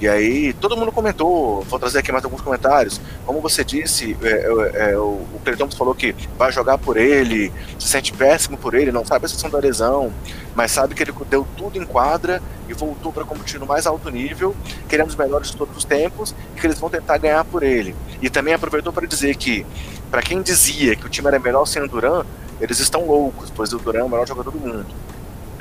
E 0.00 0.08
aí 0.08 0.54
todo 0.54 0.76
mundo 0.78 0.90
comentou, 0.90 1.60
vou 1.62 1.78
trazer 1.78 1.98
aqui 1.98 2.10
mais 2.10 2.24
alguns 2.24 2.40
comentários. 2.40 2.98
Como 3.26 3.38
você 3.40 3.62
disse, 3.62 4.16
é, 4.22 4.28
é, 4.28 4.92
é 4.92 4.98
o, 4.98 5.20
o 5.34 5.76
falou 5.76 5.94
que 5.94 6.14
vai 6.38 6.50
jogar 6.50 6.78
por 6.78 6.96
ele, 6.96 7.52
se 7.78 7.86
sente 7.86 8.10
péssimo 8.10 8.56
por 8.56 8.74
ele, 8.74 8.90
não 8.90 9.04
sabe 9.04 9.26
a 9.26 9.28
situação 9.28 9.50
da 9.50 9.58
lesão, 9.58 10.10
mas 10.54 10.72
sabe 10.72 10.94
que 10.94 11.02
ele 11.02 11.12
deu 11.28 11.46
tudo 11.54 11.76
em 11.76 11.84
quadra 11.84 12.40
e 12.66 12.72
voltou 12.72 13.12
para 13.12 13.24
competir 13.24 13.60
no 13.60 13.66
mais 13.66 13.86
alto 13.86 14.08
nível, 14.08 14.56
querendo 14.88 15.08
os 15.08 15.16
melhores 15.16 15.50
de 15.50 15.56
todos 15.56 15.76
os 15.76 15.84
tempos, 15.84 16.34
e 16.56 16.60
que 16.60 16.66
eles 16.66 16.78
vão 16.78 16.88
tentar 16.88 17.18
ganhar 17.18 17.44
por 17.44 17.62
ele. 17.62 17.94
E 18.22 18.30
também 18.30 18.54
aproveitou 18.54 18.94
para 18.94 19.06
dizer 19.06 19.36
que, 19.36 19.66
para 20.10 20.22
quem 20.22 20.40
dizia 20.40 20.96
que 20.96 21.04
o 21.04 21.10
time 21.10 21.28
era 21.28 21.38
melhor 21.38 21.66
sem 21.66 21.82
o 21.82 21.88
Duran, 21.88 22.24
eles 22.58 22.78
estão 22.78 23.06
loucos, 23.06 23.50
pois 23.54 23.72
o 23.74 23.78
Duran 23.78 24.00
é 24.00 24.04
o 24.04 24.08
melhor 24.08 24.26
jogador 24.26 24.50
do 24.50 24.58
mundo. 24.58 24.86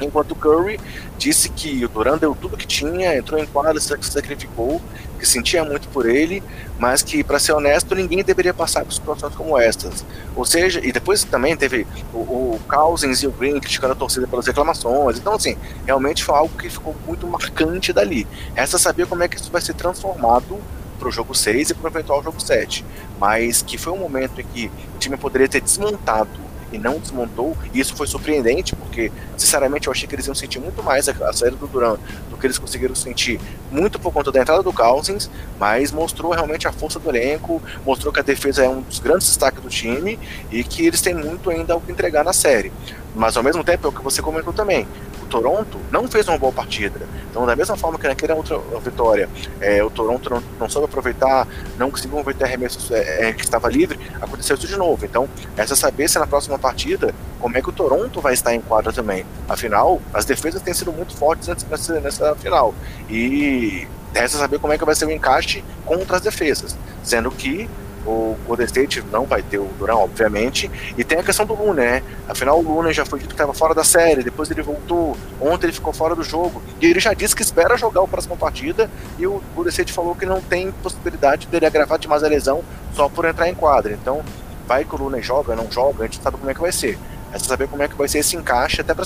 Enquanto 0.02 0.36
Curry 0.36 0.80
disse 1.18 1.50
que 1.50 1.84
o 1.84 1.90
Duran 1.90 2.18
deu 2.18 2.36
tudo 2.36 2.58
que 2.58 2.66
tinha, 2.66 3.18
entrou 3.18 3.40
em 3.40 3.46
quadra, 3.46 3.80
se 3.80 3.96
sacrificou, 4.02 4.82
que 5.20 5.26
sentia 5.26 5.64
muito 5.64 5.88
por 5.90 6.10
ele, 6.10 6.42
mas 6.80 7.04
que, 7.04 7.24
para 7.24 7.40
ser 7.40 7.52
honesto, 7.52 7.94
ninguém 7.94 8.24
deveria 8.24 8.54
passar 8.54 8.86
por 8.86 8.94
situações 8.94 9.36
como 9.36 9.60
estas. 9.60 10.06
Ou 10.36 10.46
seja, 10.46 10.80
e 10.84 10.92
depois 10.92 11.24
também 11.24 11.56
teve 11.56 11.86
o, 12.14 12.18
o 12.18 12.60
Cousins 12.68 13.22
e 13.22 13.28
o 13.28 13.32
Green 13.32 13.60
criticando 13.60 13.94
a 13.94 13.96
torcida 13.96 14.26
pelas 14.28 14.48
reclamações. 14.48 15.18
Então, 15.18 15.34
assim, 15.34 15.58
realmente 15.86 16.24
foi 16.24 16.36
algo 16.36 16.58
que 16.58 16.70
ficou 16.70 16.96
muito 17.06 17.28
marcante 17.28 17.92
dali. 17.92 18.26
Resta 18.56 18.78
saber 18.78 19.08
como 19.08 19.24
é 19.24 19.28
que 19.28 19.36
isso 19.36 19.52
vai 19.52 19.62
ser 19.62 19.74
transformado 19.74 20.58
para 20.98 21.08
o 21.08 21.12
jogo 21.12 21.34
6 21.34 21.70
e 21.70 21.74
para 21.74 21.86
o 21.86 21.92
eventual 21.92 22.24
jogo 22.24 22.42
7. 22.42 22.86
Mas 23.20 23.62
que 23.62 23.78
foi 23.78 23.94
um 23.94 23.98
momento 23.98 24.40
em 24.40 24.46
que 24.46 24.72
o 24.96 25.00
time 25.00 25.18
poderia 25.18 25.48
ter 25.48 25.62
desmontado 25.62 26.49
e 26.72 26.78
não 26.78 27.00
desmontou. 27.00 27.58
E 27.74 27.80
isso 27.80 27.96
foi 27.96 28.08
surpreendente, 28.08 28.76
porque, 28.76 29.12
sinceramente, 29.38 29.88
eu 29.88 29.94
achei 29.94 30.08
que 30.08 30.16
eles 30.16 30.28
iam 30.28 30.36
sentir 30.36 30.60
muito 30.60 30.84
mais 30.84 31.08
a, 31.10 31.12
a 31.28 31.34
saída 31.34 31.56
do 31.56 31.68
Duran 31.68 31.98
do 32.30 32.38
que 32.38 32.48
eles 32.48 32.58
conseguiram 32.58 32.96
sentir, 32.96 33.40
muito 33.72 34.00
por 34.00 34.12
conta 34.12 34.32
da 34.32 34.42
entrada 34.42 34.64
do 34.64 34.74
Cousins, 34.74 35.30
mas 35.60 35.92
mostrou 35.92 36.32
realmente 36.32 36.68
a 36.68 36.72
força 36.72 37.00
do 37.00 37.10
elenco, 37.10 37.62
mostrou 37.86 38.14
que 38.14 38.20
a 38.20 38.24
defesa 38.24 38.64
é 38.64 38.70
um 38.70 38.82
dos 38.82 39.00
grandes 39.00 39.28
destaques 39.28 39.62
do 39.62 39.70
time 39.70 40.20
e 40.52 40.64
que 40.64 40.86
eles 40.86 41.02
têm 41.02 41.14
muito 41.14 41.50
ainda 41.50 41.76
o 41.76 41.82
que 41.82 41.92
entregar 41.92 42.24
na 42.24 42.34
série. 42.34 42.72
Mas 43.20 43.36
ao 43.36 43.44
mesmo 43.44 43.66
tempo 43.66 43.86
é 43.86 43.90
o 43.90 43.92
que 43.92 44.02
você 44.02 44.22
comentou 44.22 44.54
também. 44.54 44.88
Toronto 45.30 45.80
não 45.92 46.08
fez 46.08 46.28
uma 46.28 46.38
boa 46.38 46.52
partida. 46.52 47.00
Então, 47.30 47.46
da 47.46 47.56
mesma 47.56 47.78
forma 47.78 47.98
que 47.98 48.08
naquela 48.08 48.34
outra 48.34 48.58
vitória, 48.84 49.30
é, 49.62 49.84
o 49.84 49.90
Toronto 49.90 50.30
não, 50.30 50.44
não, 50.60 50.70
soube 50.70 50.86
aproveitar, 50.86 51.48
não 51.78 51.92
conseguiu 51.92 52.20
aproveitar 52.20 52.46
arremessos 52.48 52.90
é, 52.92 53.30
é, 53.30 53.34
que 53.34 53.44
estava 53.44 53.70
livre, 53.70 54.00
aconteceu 54.20 54.56
isso 54.56 54.68
de 54.68 54.76
novo. 54.76 55.06
Então, 55.06 55.30
essa 55.56 55.76
saber 55.76 56.10
se 56.10 56.18
na 56.18 56.28
próxima 56.28 56.58
partida, 56.58 57.14
como 57.40 57.58
é 57.58 57.62
que 57.62 57.70
o 57.70 57.72
Toronto 57.72 58.20
vai 58.20 58.34
estar 58.34 58.54
em 58.54 58.60
quadra 58.60 58.92
também. 58.92 59.26
Afinal, 59.48 60.02
as 60.14 60.26
defesas 60.26 60.62
têm 60.62 60.74
sido 60.74 60.92
muito 60.92 61.16
fortes 61.16 61.48
nessa, 61.48 62.00
nessa 62.00 62.36
final. 62.36 62.74
E 63.10 63.88
resta 64.14 64.38
saber 64.38 64.60
como 64.60 64.74
é 64.74 64.78
que 64.78 64.84
vai 64.84 64.96
ser 64.96 65.06
o 65.06 65.12
encaixe 65.12 65.64
contra 65.86 66.18
as 66.18 66.22
defesas. 66.22 66.76
Sendo 67.04 67.30
que 67.30 67.70
o 68.06 68.36
Golden 68.48 68.66
State 68.66 69.04
não 69.12 69.26
vai 69.26 69.42
ter 69.42 69.58
o 69.58 69.70
Duran, 69.78 69.96
obviamente. 69.96 70.70
E 70.98 71.04
tem 71.04 71.20
a 71.20 71.24
questão 71.24 71.46
do 71.46 71.54
Luna, 71.54 71.82
né? 71.82 72.04
Afinal, 72.28 72.60
o 72.60 72.62
Luna 72.62 72.92
já 72.94 73.06
foi 73.06 73.20
dito 73.20 73.30
que 73.30 73.34
estava 73.34 73.54
fora 73.54 73.74
da 73.74 73.84
série, 73.84 74.24
depois 74.24 74.50
ele 74.50 74.62
voltou. 74.62 75.16
Ontem 75.40 75.68
ele 75.68 75.74
ficou 75.74 75.94
fora 75.94 76.16
do 76.16 76.24
jogo. 76.24 76.62
E 76.82 76.86
ele 76.86 77.00
já 77.00 77.14
disse 77.14 77.36
que 77.36 77.42
espera 77.42 77.78
jogar 77.78 78.04
a 78.04 78.08
próxima 78.08 78.36
partida. 78.36 78.90
E 79.18 79.28
o 79.28 79.42
Golden 79.56 79.72
State 79.72 79.94
falou 79.94 80.16
que 80.16 80.26
não 80.26 80.42
tem 80.42 80.72
possibilidade 80.72 81.48
dele 81.48 81.66
agravar 81.66 82.00
demais 82.00 82.24
a 82.24 82.28
lesão 82.28 82.64
só 82.94 83.10
por 83.10 83.26
entrar 83.26 83.48
em 83.50 83.54
quadra. 83.54 83.94
Então, 83.94 84.24
vai 84.68 84.86
que 84.86 84.96
o 84.96 84.98
Luna 84.98 85.22
joga, 85.22 85.56
não 85.56 85.72
joga, 85.72 86.04
a 86.04 86.08
gente 86.08 86.22
sabe 86.22 86.38
como 86.38 86.50
é 86.50 86.54
que 86.54 86.62
vai 86.62 86.72
ser. 86.72 86.98
É 87.34 87.40
saber 87.40 87.68
como 87.68 87.84
é 87.84 87.88
que 87.88 87.96
vai 87.96 88.08
ser 88.08 88.20
esse 88.20 88.36
encaixe, 88.36 88.82
até 88.82 88.94
para 88.94 89.06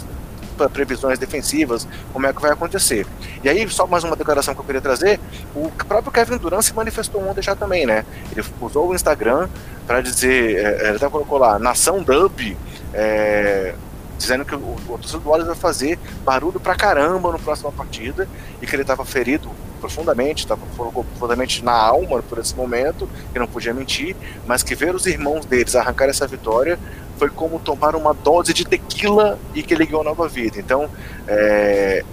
previsões 0.54 1.20
defensivas, 1.20 1.88
como 2.12 2.28
é 2.28 2.34
que 2.34 2.42
vai 2.42 2.52
acontecer. 2.52 3.06
E 3.44 3.50
aí, 3.50 3.68
só 3.70 3.86
mais 3.88 4.04
uma 4.04 4.16
declaração 4.16 4.54
que 4.54 4.62
eu 4.62 4.66
queria 4.66 4.82
trazer: 4.82 5.20
o 5.56 5.70
próprio 5.88 6.12
Kevin 6.12 6.38
Durant 6.38 6.64
se 6.64 6.74
manifestou 6.74 7.28
ontem 7.28 7.42
já 7.42 7.56
também, 7.56 7.86
né? 7.86 8.06
Ele 8.32 8.46
usou 8.62 8.90
o 8.90 8.96
Instagram 8.96 9.48
para 9.86 10.02
dizer, 10.02 10.58
é, 10.58 10.88
ele 10.88 10.98
até 10.98 11.10
colocou 11.10 11.38
lá, 11.38 11.60
Nação 11.60 12.02
Dub, 12.02 12.58
é, 12.94 13.76
dizendo 14.18 14.46
que 14.46 14.56
o, 14.56 14.60
o 14.60 14.98
torcedor 15.02 15.40
do 15.40 15.46
vai 15.46 15.56
fazer 15.56 16.00
barulho 16.24 16.60
pra 16.60 16.76
caramba 16.76 17.32
no 17.32 17.40
próxima 17.40 17.72
partida 17.72 18.28
e 18.62 18.66
que 18.66 18.76
ele 18.76 18.84
estava 18.84 19.04
ferido 19.04 19.50
profundamente, 19.84 20.44
estava 20.44 20.62
profundamente 20.78 21.64
na 21.64 21.74
alma 21.74 22.24
por 22.24 22.38
esse 22.38 22.56
momento, 22.56 23.10
que 23.34 23.38
não 23.38 23.48
podia 23.48 23.74
mentir, 23.74 24.16
mas 24.48 24.64
que 24.64 24.74
ver 24.76 24.96
os 24.96 25.06
irmãos 25.06 25.46
deles 25.46 25.76
arrancar 25.76 26.08
essa 26.08 26.26
vitória 26.26 26.80
foi 27.18 27.30
como 27.30 27.60
tomar 27.60 27.96
uma 27.96 28.14
dose 28.14 28.54
de 28.54 28.66
tequila 28.66 29.40
e 29.54 29.64
que 29.64 29.74
ele 29.74 29.86
ganhou 29.86 30.04
nova 30.04 30.28
vida. 30.28 30.60
Então, 30.60 30.90
é, 31.28 32.04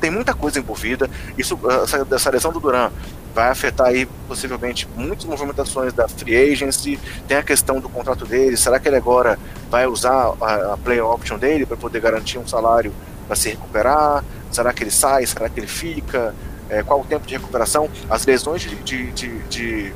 tem 0.00 0.10
muita 0.10 0.34
coisa 0.34 0.58
envolvida. 0.58 1.08
Isso, 1.38 1.58
essa, 1.82 2.06
essa 2.10 2.30
lesão 2.30 2.52
do 2.52 2.60
Duran 2.60 2.90
vai 3.34 3.48
afetar 3.48 3.86
aí 3.86 4.06
possivelmente 4.28 4.86
muitas 4.96 5.24
movimentações 5.24 5.92
da 5.92 6.08
free 6.08 6.52
agency. 6.52 6.98
Tem 7.26 7.36
a 7.36 7.42
questão 7.42 7.80
do 7.80 7.88
contrato 7.88 8.26
dele. 8.26 8.56
Será 8.56 8.78
que 8.78 8.88
ele 8.88 8.96
agora 8.96 9.38
vai 9.70 9.86
usar 9.86 10.34
a, 10.40 10.74
a 10.74 10.76
play 10.76 11.00
option 11.00 11.38
dele 11.38 11.64
para 11.64 11.76
poder 11.76 12.00
garantir 12.00 12.38
um 12.38 12.46
salário 12.46 12.92
para 13.26 13.36
se 13.36 13.50
recuperar? 13.50 14.24
Será 14.50 14.72
que 14.72 14.82
ele 14.82 14.90
sai? 14.90 15.24
Será 15.26 15.48
que 15.48 15.58
ele 15.58 15.66
fica? 15.66 16.34
É, 16.68 16.82
qual 16.82 17.00
o 17.00 17.04
tempo 17.04 17.26
de 17.26 17.34
recuperação? 17.34 17.88
As 18.08 18.26
lesões 18.26 18.62
de, 18.62 18.74
de, 18.76 19.12
de, 19.12 19.38
de 19.48 19.92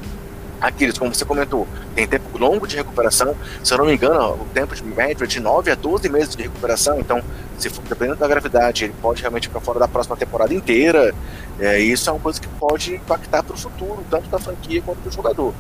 Aquiles, 0.66 0.98
como 0.98 1.14
você 1.14 1.24
comentou, 1.24 1.66
tem 1.94 2.06
tempo 2.06 2.36
longo 2.38 2.66
de 2.66 2.76
recuperação. 2.76 3.34
Se 3.62 3.72
eu 3.72 3.78
não 3.78 3.86
me 3.86 3.94
engano, 3.94 4.34
o 4.34 4.46
tempo 4.52 4.74
de 4.74 4.82
médio 4.82 5.24
é 5.24 5.26
de 5.26 5.40
9 5.40 5.70
a 5.70 5.74
12 5.74 6.08
meses 6.08 6.34
de 6.34 6.42
recuperação. 6.42 7.00
Então, 7.00 7.22
se 7.58 7.70
for, 7.70 7.82
dependendo 7.84 8.18
da 8.18 8.28
gravidade, 8.28 8.84
ele 8.84 8.94
pode 9.00 9.20
realmente 9.20 9.48
ficar 9.48 9.60
fora 9.60 9.78
da 9.78 9.88
próxima 9.88 10.16
temporada 10.16 10.52
inteira. 10.52 11.14
É, 11.58 11.78
isso 11.80 12.08
é 12.08 12.12
uma 12.12 12.20
coisa 12.20 12.40
que 12.40 12.48
pode 12.48 12.94
impactar 12.94 13.42
para 13.42 13.54
o 13.54 13.58
futuro, 13.58 14.04
tanto 14.10 14.28
da 14.28 14.38
franquia 14.38 14.82
quanto 14.82 14.98
do 14.98 15.10
jogador. 15.10 15.54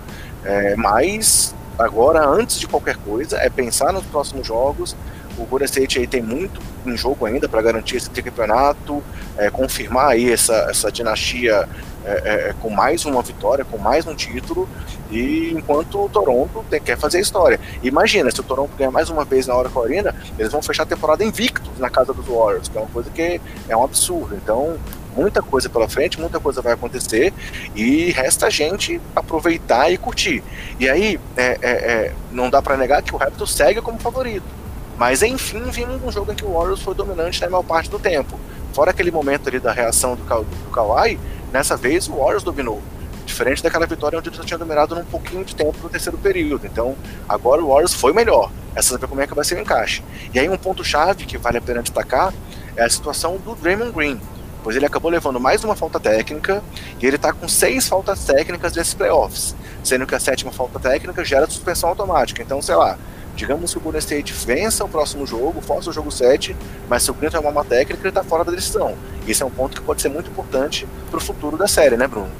É, 0.44 0.76
mas, 0.76 1.54
agora, 1.78 2.26
antes 2.26 2.60
de 2.60 2.66
qualquer 2.66 2.96
coisa, 2.96 3.38
é 3.38 3.48
pensar 3.48 3.92
nos 3.92 4.04
próximos 4.04 4.46
jogos. 4.46 4.94
O 5.38 5.44
Golden 5.44 5.66
State 5.66 5.98
aí 5.98 6.06
tem 6.06 6.22
muito 6.22 6.60
em 6.86 6.96
jogo 6.96 7.26
ainda 7.26 7.48
para 7.48 7.60
garantir 7.60 7.96
esse 7.96 8.08
campeonato, 8.10 9.02
é, 9.36 9.50
confirmar 9.50 10.08
aí 10.08 10.32
essa, 10.32 10.54
essa 10.70 10.90
dinastia 10.90 11.68
é, 12.06 12.10
é, 12.10 12.48
é, 12.50 12.54
com 12.60 12.70
mais 12.70 13.04
uma 13.04 13.20
vitória, 13.20 13.64
com 13.64 13.76
mais 13.78 14.06
um 14.06 14.14
título, 14.14 14.68
e 15.10 15.52
enquanto 15.52 16.04
o 16.04 16.08
Toronto 16.08 16.64
tem, 16.70 16.80
quer 16.80 16.96
fazer 16.96 17.18
a 17.18 17.20
história. 17.20 17.58
Imagina, 17.82 18.30
se 18.30 18.38
o 18.38 18.44
Toronto 18.44 18.70
ganhar 18.76 18.92
mais 18.92 19.10
uma 19.10 19.24
vez 19.24 19.48
na 19.48 19.56
hora 19.56 19.68
Corina, 19.68 20.14
eles 20.38 20.52
vão 20.52 20.62
fechar 20.62 20.84
a 20.84 20.86
temporada 20.86 21.24
invictos 21.24 21.76
na 21.80 21.90
casa 21.90 22.14
dos 22.14 22.24
Warriors, 22.26 22.68
que 22.68 22.78
é 22.78 22.80
uma 22.80 22.90
coisa 22.90 23.10
que 23.10 23.40
é 23.68 23.76
um 23.76 23.82
absurdo. 23.82 24.36
Então, 24.36 24.76
muita 25.16 25.42
coisa 25.42 25.68
pela 25.68 25.88
frente, 25.88 26.20
muita 26.20 26.38
coisa 26.38 26.62
vai 26.62 26.74
acontecer, 26.74 27.34
e 27.74 28.12
resta 28.12 28.46
a 28.46 28.50
gente 28.50 29.00
aproveitar 29.14 29.90
e 29.90 29.98
curtir. 29.98 30.44
E 30.78 30.88
aí, 30.88 31.18
é, 31.36 31.58
é, 31.60 31.70
é 31.70 32.12
não 32.30 32.48
dá 32.48 32.62
para 32.62 32.76
negar 32.76 33.02
que 33.02 33.12
o 33.12 33.18
Raptors 33.18 33.52
segue 33.52 33.82
como 33.82 33.98
favorito. 33.98 34.65
Mas 34.98 35.22
enfim, 35.22 35.62
vimos 35.70 36.02
um 36.02 36.10
jogo 36.10 36.32
em 36.32 36.34
que 36.34 36.44
o 36.44 36.52
Warriors 36.52 36.82
foi 36.82 36.94
dominante 36.94 37.40
na 37.40 37.50
maior 37.50 37.62
parte 37.62 37.90
do 37.90 37.98
tempo. 37.98 38.38
Fora 38.72 38.90
aquele 38.90 39.10
momento 39.10 39.48
ali 39.48 39.58
da 39.58 39.72
reação 39.72 40.14
do, 40.16 40.24
Ka 40.24 40.36
do 40.36 40.70
Kawhi, 40.70 41.18
Nessa 41.52 41.76
vez, 41.76 42.08
o 42.08 42.16
Warriors 42.16 42.42
dominou. 42.42 42.82
Diferente 43.24 43.62
daquela 43.62 43.86
vitória 43.86 44.18
onde 44.18 44.28
ele 44.28 44.36
já 44.36 44.44
tinha 44.44 44.58
dominado 44.58 44.94
num 44.94 45.04
pouquinho 45.04 45.44
de 45.44 45.54
tempo 45.54 45.76
no 45.82 45.88
terceiro 45.88 46.18
período. 46.18 46.66
Então, 46.66 46.94
agora 47.28 47.62
o 47.62 47.68
Warriors 47.68 47.94
foi 47.94 48.12
melhor. 48.12 48.50
Essa 48.74 48.90
saber 48.90 49.06
como 49.06 49.20
é 49.20 49.26
que 49.26 49.34
vai 49.34 49.44
ser 49.44 49.56
o 49.56 49.60
encaixe. 49.60 50.02
E 50.34 50.38
aí, 50.38 50.48
um 50.48 50.56
ponto-chave 50.56 51.24
que 51.24 51.38
vale 51.38 51.58
a 51.58 51.60
pena 51.62 51.82
destacar 51.82 52.34
é 52.76 52.84
a 52.84 52.90
situação 52.90 53.38
do 53.38 53.54
Draymond 53.54 53.92
Green. 53.92 54.20
Pois 54.62 54.76
ele 54.76 54.84
acabou 54.84 55.10
levando 55.10 55.40
mais 55.40 55.62
uma 55.64 55.76
falta 55.76 55.98
técnica 55.98 56.62
e 57.00 57.06
ele 57.06 57.16
está 57.16 57.32
com 57.32 57.48
seis 57.48 57.88
faltas 57.88 58.24
técnicas 58.24 58.72
desses 58.72 58.92
playoffs. 58.92 59.54
Sendo 59.82 60.06
que 60.06 60.14
a 60.14 60.20
sétima 60.20 60.52
falta 60.52 60.78
técnica 60.78 61.24
gera 61.24 61.46
suspensão 61.46 61.88
automática. 61.88 62.42
Então, 62.42 62.60
sei 62.60 62.74
lá, 62.74 62.98
Digamos 63.36 63.70
que 63.72 63.78
o 63.78 63.80
Golden 63.82 63.98
State 63.98 64.32
vença 64.32 64.82
o 64.82 64.88
próximo 64.88 65.26
jogo, 65.26 65.60
força 65.60 65.90
o 65.90 65.92
jogo 65.92 66.10
7, 66.10 66.56
mas 66.88 67.02
se 67.02 67.10
o 67.10 67.14
Green 67.14 67.30
tomar 67.30 67.50
uma 67.50 67.64
técnica, 67.64 68.00
ele 68.00 68.08
está 68.08 68.24
fora 68.24 68.42
da 68.42 68.50
decisão. 68.50 68.96
Isso 69.26 69.42
é 69.42 69.46
um 69.46 69.50
ponto 69.50 69.78
que 69.78 69.86
pode 69.86 70.00
ser 70.00 70.08
muito 70.08 70.30
importante 70.30 70.88
para 71.10 71.18
o 71.18 71.20
futuro 71.20 71.56
da 71.56 71.68
série, 71.68 71.96
né, 71.96 72.08
Bruno? 72.08 72.30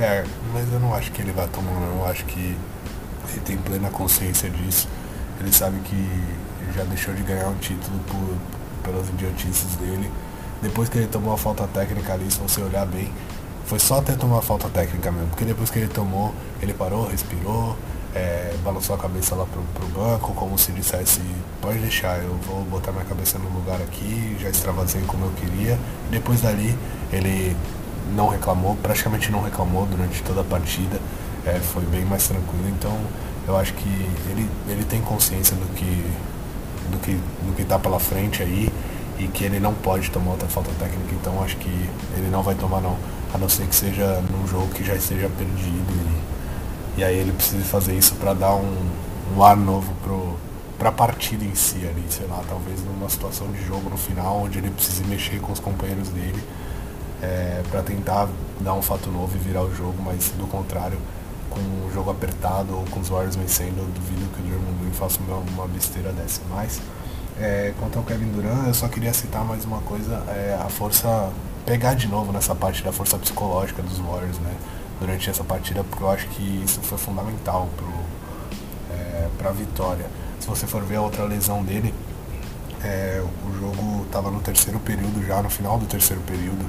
É, 0.00 0.24
mas 0.52 0.72
eu 0.72 0.80
não 0.80 0.94
acho 0.94 1.12
que 1.12 1.20
ele 1.20 1.32
vai 1.32 1.46
tomar. 1.48 1.70
Eu 1.70 2.06
acho 2.06 2.24
que 2.24 2.56
ele 3.30 3.40
tem 3.44 3.58
plena 3.58 3.90
consciência 3.90 4.48
disso. 4.48 4.88
Ele 5.40 5.52
sabe 5.52 5.78
que 5.80 6.08
já 6.74 6.84
deixou 6.84 7.12
de 7.14 7.22
ganhar 7.22 7.48
um 7.48 7.56
título 7.56 7.98
por, 8.06 8.90
pelas 8.90 9.08
idiotices 9.10 9.76
dele. 9.76 10.10
Depois 10.62 10.88
que 10.88 10.98
ele 10.98 11.06
tomou 11.06 11.34
a 11.34 11.38
falta 11.38 11.66
técnica 11.66 12.14
ali, 12.14 12.30
se 12.30 12.38
você 12.38 12.60
olhar 12.62 12.86
bem, 12.86 13.12
foi 13.66 13.78
só 13.78 13.98
até 13.98 14.14
tomar 14.14 14.38
a 14.38 14.42
falta 14.42 14.68
técnica 14.68 15.10
mesmo. 15.12 15.28
Porque 15.28 15.44
depois 15.44 15.70
que 15.70 15.78
ele 15.78 15.88
tomou, 15.88 16.34
ele 16.62 16.72
parou, 16.72 17.06
respirou, 17.06 17.76
é, 18.14 18.54
balançou 18.64 18.96
a 18.96 18.98
cabeça 18.98 19.34
lá 19.34 19.44
pro, 19.44 19.62
pro 19.74 19.86
banco, 19.88 20.32
como 20.34 20.58
se 20.58 20.72
dissesse, 20.72 21.20
pode 21.60 21.78
deixar, 21.78 22.22
eu 22.22 22.34
vou 22.46 22.64
botar 22.64 22.92
minha 22.92 23.04
cabeça 23.04 23.38
no 23.38 23.48
lugar 23.50 23.80
aqui, 23.80 24.36
já 24.40 24.48
extravasei 24.48 25.02
como 25.02 25.26
eu 25.26 25.32
queria. 25.32 25.78
Depois 26.10 26.40
dali 26.40 26.76
ele 27.12 27.56
não 28.14 28.28
reclamou, 28.28 28.76
praticamente 28.76 29.30
não 29.30 29.42
reclamou 29.42 29.86
durante 29.86 30.22
toda 30.22 30.40
a 30.40 30.44
partida, 30.44 30.98
é, 31.44 31.58
foi 31.58 31.84
bem 31.84 32.04
mais 32.04 32.26
tranquilo, 32.26 32.68
então 32.68 32.96
eu 33.46 33.56
acho 33.56 33.72
que 33.74 33.88
ele, 34.30 34.48
ele 34.68 34.84
tem 34.84 35.00
consciência 35.00 35.56
do 35.56 35.66
que, 35.74 36.06
do 36.90 36.98
que 36.98 37.12
do 37.46 37.54
que 37.54 37.64
tá 37.64 37.78
pela 37.78 37.98
frente 37.98 38.42
aí 38.42 38.70
e 39.18 39.26
que 39.26 39.44
ele 39.44 39.58
não 39.58 39.74
pode 39.74 40.10
tomar 40.10 40.32
outra 40.32 40.48
falta 40.48 40.70
técnica, 40.78 41.14
então 41.14 41.42
acho 41.42 41.56
que 41.56 41.90
ele 42.16 42.28
não 42.30 42.42
vai 42.42 42.54
tomar 42.54 42.80
não, 42.80 42.96
a 43.32 43.38
não 43.38 43.48
ser 43.48 43.66
que 43.66 43.74
seja 43.74 44.22
num 44.30 44.46
jogo 44.46 44.68
que 44.68 44.84
já 44.84 44.94
esteja 44.94 45.28
perdido 45.28 45.92
e 45.92 46.37
e 46.98 47.04
aí 47.04 47.16
ele 47.16 47.30
precisa 47.30 47.64
fazer 47.64 47.96
isso 47.96 48.16
para 48.16 48.34
dar 48.34 48.56
um, 48.56 48.76
um 49.36 49.44
ar 49.44 49.56
novo 49.56 49.92
pro, 50.02 50.36
pra 50.76 50.90
partida 50.90 51.44
em 51.44 51.54
si 51.54 51.76
ali, 51.86 52.04
sei 52.10 52.26
lá, 52.26 52.42
talvez 52.48 52.84
numa 52.84 53.08
situação 53.08 53.52
de 53.52 53.64
jogo 53.64 53.88
no 53.88 53.96
final, 53.96 54.42
onde 54.42 54.58
ele 54.58 54.68
precise 54.68 55.04
mexer 55.04 55.40
com 55.40 55.52
os 55.52 55.60
companheiros 55.60 56.08
dele 56.08 56.42
é, 57.22 57.62
para 57.70 57.84
tentar 57.84 58.28
dar 58.60 58.74
um 58.74 58.82
fato 58.82 59.12
novo 59.12 59.36
e 59.36 59.38
virar 59.38 59.62
o 59.62 59.72
jogo, 59.72 59.94
mas 60.02 60.30
do 60.36 60.48
contrário, 60.48 60.98
com 61.48 61.60
o 61.60 61.90
jogo 61.94 62.10
apertado 62.10 62.76
ou 62.76 62.84
com 62.86 62.98
os 62.98 63.08
Warriors 63.08 63.36
vencendo, 63.36 63.78
eu 63.78 63.86
duvido 63.86 64.28
que 64.34 64.40
o 64.40 64.42
Draymond 64.42 64.78
Green 64.80 64.92
faça 64.92 65.20
uma, 65.20 65.36
uma 65.36 65.68
besteira 65.68 66.12
dessa. 66.12 66.40
Mas 66.50 66.80
é, 67.38 67.72
quanto 67.78 67.96
ao 67.96 68.04
Kevin 68.04 68.32
Durant, 68.32 68.66
eu 68.66 68.74
só 68.74 68.88
queria 68.88 69.14
citar 69.14 69.44
mais 69.44 69.64
uma 69.64 69.78
coisa, 69.82 70.24
é, 70.26 70.58
a 70.60 70.68
força, 70.68 71.30
pegar 71.64 71.94
de 71.94 72.08
novo 72.08 72.32
nessa 72.32 72.56
parte 72.56 72.82
da 72.82 72.90
força 72.90 73.16
psicológica 73.18 73.82
dos 73.82 73.98
Warriors, 73.98 74.38
né? 74.40 74.52
Durante 75.00 75.30
essa 75.30 75.44
partida, 75.44 75.84
porque 75.84 76.02
eu 76.02 76.10
acho 76.10 76.26
que 76.28 76.62
isso 76.64 76.80
foi 76.80 76.98
fundamental 76.98 77.68
para 77.76 78.96
é, 78.96 79.28
a 79.48 79.52
vitória. 79.52 80.06
Se 80.40 80.46
você 80.46 80.66
for 80.66 80.82
ver 80.82 80.96
a 80.96 81.02
outra 81.02 81.24
lesão 81.24 81.62
dele, 81.62 81.94
é, 82.82 83.22
o 83.44 83.58
jogo 83.58 84.04
estava 84.06 84.30
no 84.30 84.40
terceiro 84.40 84.78
período, 84.80 85.24
já 85.26 85.42
no 85.42 85.50
final 85.50 85.78
do 85.78 85.86
terceiro 85.86 86.22
período, 86.22 86.64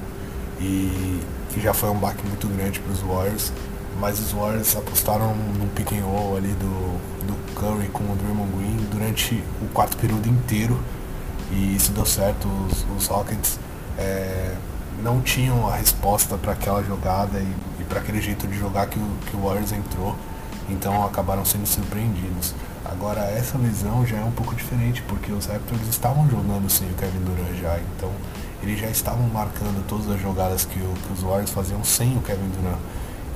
e, 0.59 1.21
e 1.55 1.59
já 1.59 1.73
foi 1.73 1.89
um 1.89 1.97
baque 1.97 2.25
muito 2.27 2.47
grande 2.47 2.79
para 2.79 2.91
os 2.91 2.99
Warriors. 2.99 3.53
Mas 3.99 4.19
os 4.19 4.31
Warriors 4.31 4.75
apostaram 4.77 5.35
no 5.35 5.67
pick 5.75 5.91
and 5.91 6.05
roll 6.05 6.37
ali 6.37 6.53
do, 6.53 7.25
do 7.27 7.53
Curry 7.55 7.89
com 7.89 8.03
o 8.03 8.15
Draymond 8.15 8.51
Green 8.55 8.77
durante 8.91 9.43
o 9.61 9.67
quarto 9.73 9.97
período 9.97 10.27
inteiro. 10.29 10.79
E 11.51 11.75
isso 11.75 11.91
deu 11.91 12.05
certo. 12.05 12.47
Os, 12.47 12.85
os 12.95 13.07
Rockets 13.07 13.59
é, 13.97 14.55
não 15.03 15.21
tinham 15.21 15.67
a 15.67 15.75
resposta 15.75 16.37
para 16.37 16.53
aquela 16.53 16.81
jogada 16.83 17.39
e 17.39 17.53
para 17.89 17.99
aquele 17.99 18.21
jeito 18.21 18.47
de 18.47 18.57
jogar 18.57 18.87
que 18.87 18.99
o, 18.99 19.07
que 19.25 19.35
o 19.35 19.41
Warriors 19.41 19.71
entrou, 19.71 20.15
então 20.69 21.03
acabaram 21.03 21.43
sendo 21.43 21.65
surpreendidos. 21.65 22.53
Agora 22.85 23.21
essa 23.21 23.57
visão 23.57 24.05
já 24.05 24.17
é 24.17 24.23
um 24.23 24.31
pouco 24.31 24.55
diferente, 24.55 25.01
porque 25.07 25.31
os 25.31 25.47
Raptors 25.47 25.87
estavam 25.89 26.29
jogando 26.29 26.69
sem 26.69 26.89
o 26.89 26.93
Kevin 26.93 27.19
Durant 27.19 27.59
já, 27.59 27.79
então 27.79 28.11
eles 28.61 28.79
já 28.79 28.87
estavam 28.87 29.27
marcando 29.27 29.85
todas 29.87 30.09
as 30.09 30.21
jogadas 30.21 30.65
que, 30.65 30.79
o, 30.79 30.93
que 30.93 31.13
os 31.13 31.21
Warriors 31.21 31.49
faziam 31.49 31.83
sem 31.83 32.15
o 32.15 32.21
Kevin 32.21 32.49
Durant. 32.49 32.79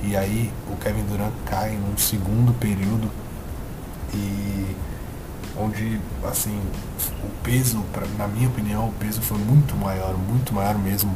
E 0.02 0.16
aí 0.16 0.52
o 0.70 0.76
Kevin 0.76 1.04
Durant 1.04 1.32
cai 1.46 1.72
num 1.72 1.96
segundo 1.96 2.52
período 2.58 3.10
e 4.12 4.76
onde 5.58 6.00
assim 6.24 6.60
o 7.22 7.28
peso, 7.42 7.82
pra, 7.92 8.06
na 8.18 8.28
minha 8.28 8.48
opinião, 8.48 8.88
o 8.88 8.92
peso 8.92 9.20
foi 9.22 9.38
muito 9.38 9.74
maior, 9.76 10.14
muito 10.16 10.52
maior 10.54 10.76
mesmo 10.78 11.14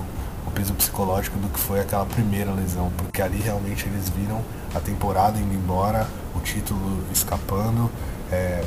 o 0.48 0.50
peso 0.50 0.74
psicológico 0.74 1.38
do 1.38 1.48
que 1.48 1.60
foi 1.60 1.80
aquela 1.80 2.04
primeira 2.04 2.50
lesão, 2.52 2.90
porque 2.96 3.22
ali 3.22 3.38
realmente 3.38 3.86
eles 3.86 4.08
viram 4.08 4.42
a 4.74 4.80
temporada 4.80 5.38
indo 5.38 5.54
embora, 5.54 6.06
o 6.34 6.40
título 6.40 7.04
escapando. 7.12 7.90
É, 8.32 8.64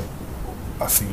assim, 0.80 1.08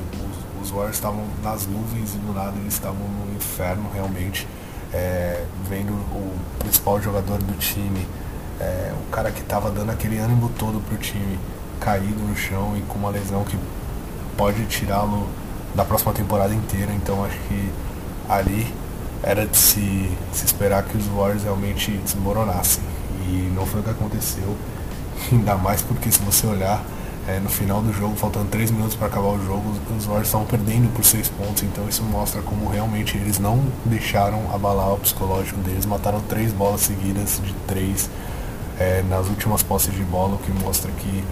os, 0.60 0.62
os 0.62 0.70
Warriors 0.70 0.96
estavam 0.96 1.24
nas 1.42 1.66
nuvens 1.66 2.14
e 2.14 2.18
do 2.18 2.32
nada 2.32 2.56
eles 2.56 2.74
estavam 2.74 3.00
no 3.00 3.34
inferno 3.34 3.90
realmente. 3.92 4.46
É, 4.92 5.44
vendo 5.68 5.92
o 5.92 6.34
principal 6.58 7.00
jogador 7.02 7.38
do 7.38 7.58
time, 7.58 8.06
é, 8.58 8.92
o 9.06 9.10
cara 9.10 9.30
que 9.30 9.40
estava 9.40 9.70
dando 9.70 9.90
aquele 9.90 10.18
ânimo 10.18 10.50
todo 10.58 10.80
pro 10.80 10.96
time, 10.96 11.38
caído 11.78 12.22
no 12.22 12.34
chão 12.34 12.74
e 12.76 12.80
com 12.82 12.98
uma 12.98 13.10
lesão 13.10 13.44
que 13.44 13.58
pode 14.36 14.64
tirá-lo 14.66 15.28
da 15.74 15.84
próxima 15.84 16.12
temporada 16.12 16.54
inteira. 16.54 16.92
Então 16.92 17.24
acho 17.24 17.38
que 17.48 17.70
ali 18.28 18.72
era 19.22 19.46
de 19.46 19.56
se, 19.56 20.10
se 20.32 20.44
esperar 20.44 20.84
que 20.84 20.96
os 20.96 21.06
Warriors 21.06 21.42
realmente 21.42 21.90
desmoronassem. 21.90 22.82
E 23.26 23.52
não 23.54 23.66
foi 23.66 23.80
o 23.80 23.84
que 23.84 23.90
aconteceu. 23.90 24.56
Ainda 25.32 25.56
mais 25.56 25.82
porque 25.82 26.10
se 26.10 26.20
você 26.20 26.46
olhar 26.46 26.82
é, 27.28 27.38
no 27.40 27.48
final 27.50 27.82
do 27.82 27.92
jogo, 27.92 28.16
faltando 28.16 28.46
3 28.46 28.70
minutos 28.70 28.96
para 28.96 29.08
acabar 29.08 29.28
o 29.28 29.44
jogo, 29.44 29.74
os 29.96 30.06
Warriors 30.06 30.28
estavam 30.28 30.46
perdendo 30.46 30.90
por 30.94 31.04
6 31.04 31.28
pontos, 31.28 31.62
então 31.62 31.86
isso 31.86 32.02
mostra 32.02 32.40
como 32.40 32.68
realmente 32.70 33.18
eles 33.18 33.38
não 33.38 33.62
deixaram 33.84 34.50
abalar 34.54 34.94
o 34.94 34.98
psicológico 34.98 35.60
deles, 35.60 35.84
mataram 35.84 36.20
3 36.22 36.52
bolas 36.52 36.80
seguidas 36.80 37.38
de 37.44 37.52
3 37.66 38.08
é, 38.78 39.04
nas 39.10 39.28
últimas 39.28 39.62
posses 39.62 39.94
de 39.94 40.02
bola, 40.04 40.36
o 40.36 40.38
que 40.38 40.50
mostra 40.52 40.90
que 40.92 41.22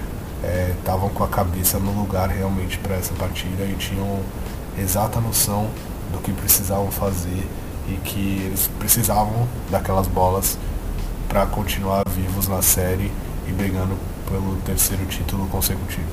estavam 0.78 1.08
é, 1.08 1.10
com 1.12 1.24
a 1.24 1.28
cabeça 1.28 1.78
no 1.78 1.92
lugar 1.92 2.28
realmente 2.28 2.76
para 2.78 2.96
essa 2.96 3.14
partida 3.14 3.64
e 3.64 3.74
tinham 3.76 4.20
exata 4.78 5.18
noção 5.18 5.68
do 6.12 6.18
que 6.18 6.30
precisavam 6.30 6.90
fazer 6.90 7.46
e 7.88 7.96
que 8.04 8.42
eles 8.46 8.68
precisavam 8.78 9.48
daquelas 9.70 10.06
bolas 10.06 10.58
para 11.28 11.46
continuar 11.46 12.02
vivos 12.08 12.48
na 12.48 12.62
série 12.62 13.12
e 13.46 13.52
brigando 13.52 13.96
pelo 14.28 14.56
terceiro 14.64 15.04
título 15.06 15.46
consecutivo. 15.48 16.06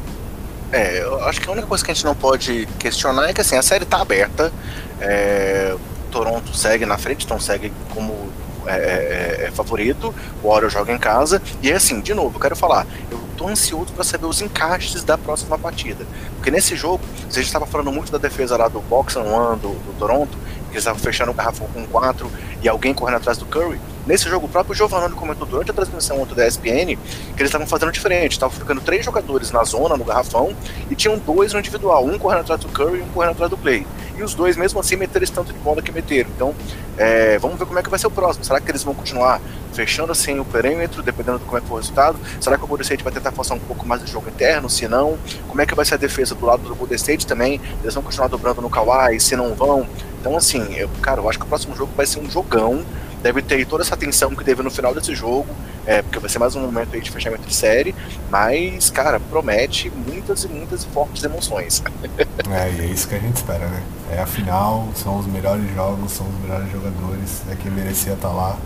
É, 0.72 1.04
eu 1.04 1.24
acho 1.26 1.40
que 1.40 1.48
a 1.48 1.52
única 1.52 1.68
coisa 1.68 1.86
que 1.86 1.92
a 1.92 1.94
gente 1.94 2.06
não 2.06 2.16
pode 2.16 2.68
questionar 2.80 3.30
é 3.30 3.34
que 3.34 3.42
assim, 3.42 3.56
a 3.56 3.62
série 3.62 3.84
está 3.84 4.02
aberta. 4.02 4.52
É, 5.00 5.76
Toronto 6.12 6.56
segue 6.56 6.86
na 6.86 6.98
frente, 6.98 7.26
então 7.26 7.40
segue 7.40 7.72
como 7.94 8.32
é, 8.66 8.76
é, 8.76 9.46
é 9.48 9.52
favorito, 9.52 10.14
o 10.42 10.50
Warriors 10.50 10.74
joga 10.74 10.92
em 10.92 10.98
casa. 10.98 11.42
E 11.62 11.72
é 11.72 11.76
assim, 11.76 12.00
de 12.02 12.14
novo, 12.14 12.38
eu 12.38 12.42
quero 12.42 12.56
falar, 12.56 12.88
eu 13.12 13.22
tô 13.38 13.48
ansioso 13.48 13.92
para 13.94 14.04
saber 14.04 14.26
os 14.26 14.42
encaixes 14.42 15.04
da 15.04 15.18
próxima 15.18 15.58
partida. 15.58 16.06
Porque 16.36 16.50
nesse 16.50 16.76
jogo, 16.76 17.04
a 17.28 17.34
gente 17.34 17.46
estava 17.46 17.66
falando 17.66 17.92
muito 17.92 18.12
da 18.12 18.18
defesa 18.18 18.58
lá 18.58 18.68
do 18.68 18.80
Box 18.82 19.16
and 19.16 19.24
One 19.24 19.60
do, 19.60 19.70
do 19.70 19.96
Toronto, 19.98 20.38
eles 20.74 20.84
estavam 20.84 21.00
fechando 21.00 21.32
o 21.32 21.34
garrafão 21.34 21.68
com 21.74 21.86
4 21.86 22.30
e 22.62 22.70
alguém 22.70 22.94
correndo 22.94 23.18
atrás 23.18 23.38
do 23.38 23.46
Curry. 23.46 23.80
Nesse 24.06 24.28
jogo, 24.30 24.48
o 24.48 24.50
próprio 24.50 24.76
Giovanni 24.76 25.14
comentou 25.14 25.48
durante 25.48 25.72
a 25.72 25.74
transmissão 25.74 26.22
ontem 26.22 26.36
da 26.36 26.46
ESPN 26.46 26.98
que 26.98 27.42
eles 27.42 27.48
estavam 27.48 27.66
fazendo 27.66 27.92
diferente. 27.92 28.34
Estavam 28.34 28.58
ficando 28.58 28.82
três 28.82 29.06
jogadores 29.06 29.52
na 29.52 29.64
zona, 29.64 29.96
no 29.96 30.04
garrafão, 30.04 30.54
e 30.90 30.96
tinham 30.96 31.18
dois 31.18 31.54
no 31.54 31.60
individual, 31.60 32.06
um 32.06 32.18
correndo 32.20 32.42
atrás 32.42 32.60
do 32.60 32.68
Curry 32.68 33.00
e 33.00 33.02
um 33.02 33.08
correndo 33.10 33.32
atrás 33.32 33.50
do 33.50 33.58
Clay. 33.58 33.88
E 34.18 34.22
os 34.22 34.34
dois, 34.34 34.58
mesmo 34.58 34.80
assim, 34.80 34.96
meteram 34.98 35.24
esse 35.24 35.32
tanto 35.32 35.54
de 35.54 35.60
bola 35.60 35.82
que 35.82 35.92
meteram. 35.92 36.30
Então, 36.36 36.54
é, 36.98 37.40
vamos 37.40 37.58
ver 37.58 37.66
como 37.66 37.80
é 37.80 37.84
que 37.84 37.90
vai 37.90 37.98
ser 37.98 38.08
o 38.08 38.12
próximo. 38.12 38.44
Será 38.44 38.60
que 38.60 38.70
eles 38.70 38.84
vão 38.84 38.94
continuar 38.94 39.42
fechando 39.74 40.12
assim 40.12 40.38
o 40.40 40.46
perímetro, 40.46 41.02
dependendo 41.02 41.40
de 41.40 41.46
como 41.46 41.58
é 41.58 41.62
que 41.62 41.68
for 41.68 41.76
o 41.76 41.78
resultado? 41.78 42.20
Será 42.40 42.58
que 42.58 42.64
o 42.64 42.68
Golden 42.68 42.84
State 42.84 43.04
vai 43.04 43.12
tentar 43.12 43.32
forçar 43.32 43.58
um 43.58 43.60
pouco 43.60 43.88
mais 43.88 44.04
de 44.04 44.12
jogo 44.12 44.30
interno? 44.30 44.70
Se 44.70 44.88
não, 44.88 45.18
como 45.48 45.62
é 45.62 45.66
que 45.66 45.74
vai 45.74 45.86
ser 45.86 45.96
a 45.96 45.98
defesa 45.98 46.36
do 46.36 46.46
lado 46.46 46.62
do 46.62 46.76
Golden 46.76 46.96
State 46.96 47.26
também? 47.26 47.60
Eles 47.82 47.94
vão 47.94 48.04
continuar 48.04 48.28
dobrando 48.28 48.62
no 48.62 48.70
Kawhi? 48.70 49.20
Se 49.20 49.36
não 49.36 49.56
vão? 49.56 49.88
Então, 50.24 50.38
assim, 50.38 50.74
eu, 50.76 50.88
cara, 51.02 51.20
eu 51.20 51.30
acho 51.30 51.38
que 51.38 51.44
o 51.44 51.48
próximo 51.50 51.76
jogo 51.76 51.92
vai 51.98 52.06
ser 52.06 52.22
um 52.22 52.30
jogão 52.32 52.82
deve 53.22 53.42
ter 53.42 53.66
toda 53.66 53.84
essa 53.84 53.94
atenção 53.94 54.34
que 54.34 54.44
teve 54.44 54.64
no 54.64 54.72
final 54.72 54.94
desse 54.94 55.14
jogo, 55.14 55.48
é, 55.86 56.02
porque 56.02 56.18
vai 56.18 56.30
ser 56.30 56.40
mais 56.40 56.56
um 56.56 56.62
momento 56.62 56.94
aí 56.94 57.02
de 57.02 57.10
fechamento 57.10 57.44
de 57.44 57.54
série, 57.54 57.94
mas, 58.30 58.90
cara, 58.90 59.18
promete 59.18 59.90
muitas 59.90 60.44
e 60.44 60.48
muitas 60.50 60.84
e 60.84 60.88
fortes 60.88 61.24
emoções. 61.24 61.82
é, 62.52 62.72
e 62.72 62.82
é 62.82 62.86
isso 62.86 63.08
que 63.08 63.16
a 63.16 63.20
gente 63.20 63.38
espera, 63.38 63.66
né? 63.68 63.82
É 64.12 64.20
a 64.20 64.26
final, 64.26 64.90
são 64.96 65.20
os 65.20 65.26
melhores 65.26 65.64
jogos, 65.74 66.12
são 66.12 66.28
os 66.28 66.42
melhores 66.42 66.70
jogadores, 66.72 67.44
é 67.50 67.56
quem 67.56 67.72
merecia 67.72 68.14
estar 68.14 68.28
tá 68.28 68.34
lá, 68.34 68.58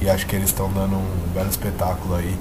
e 0.00 0.08
acho 0.08 0.26
que 0.26 0.36
eles 0.36 0.48
estão 0.48 0.70
dando 0.70 0.96
um 0.96 1.28
belo 1.34 1.48
espetáculo 1.48 2.14
aí, 2.14 2.36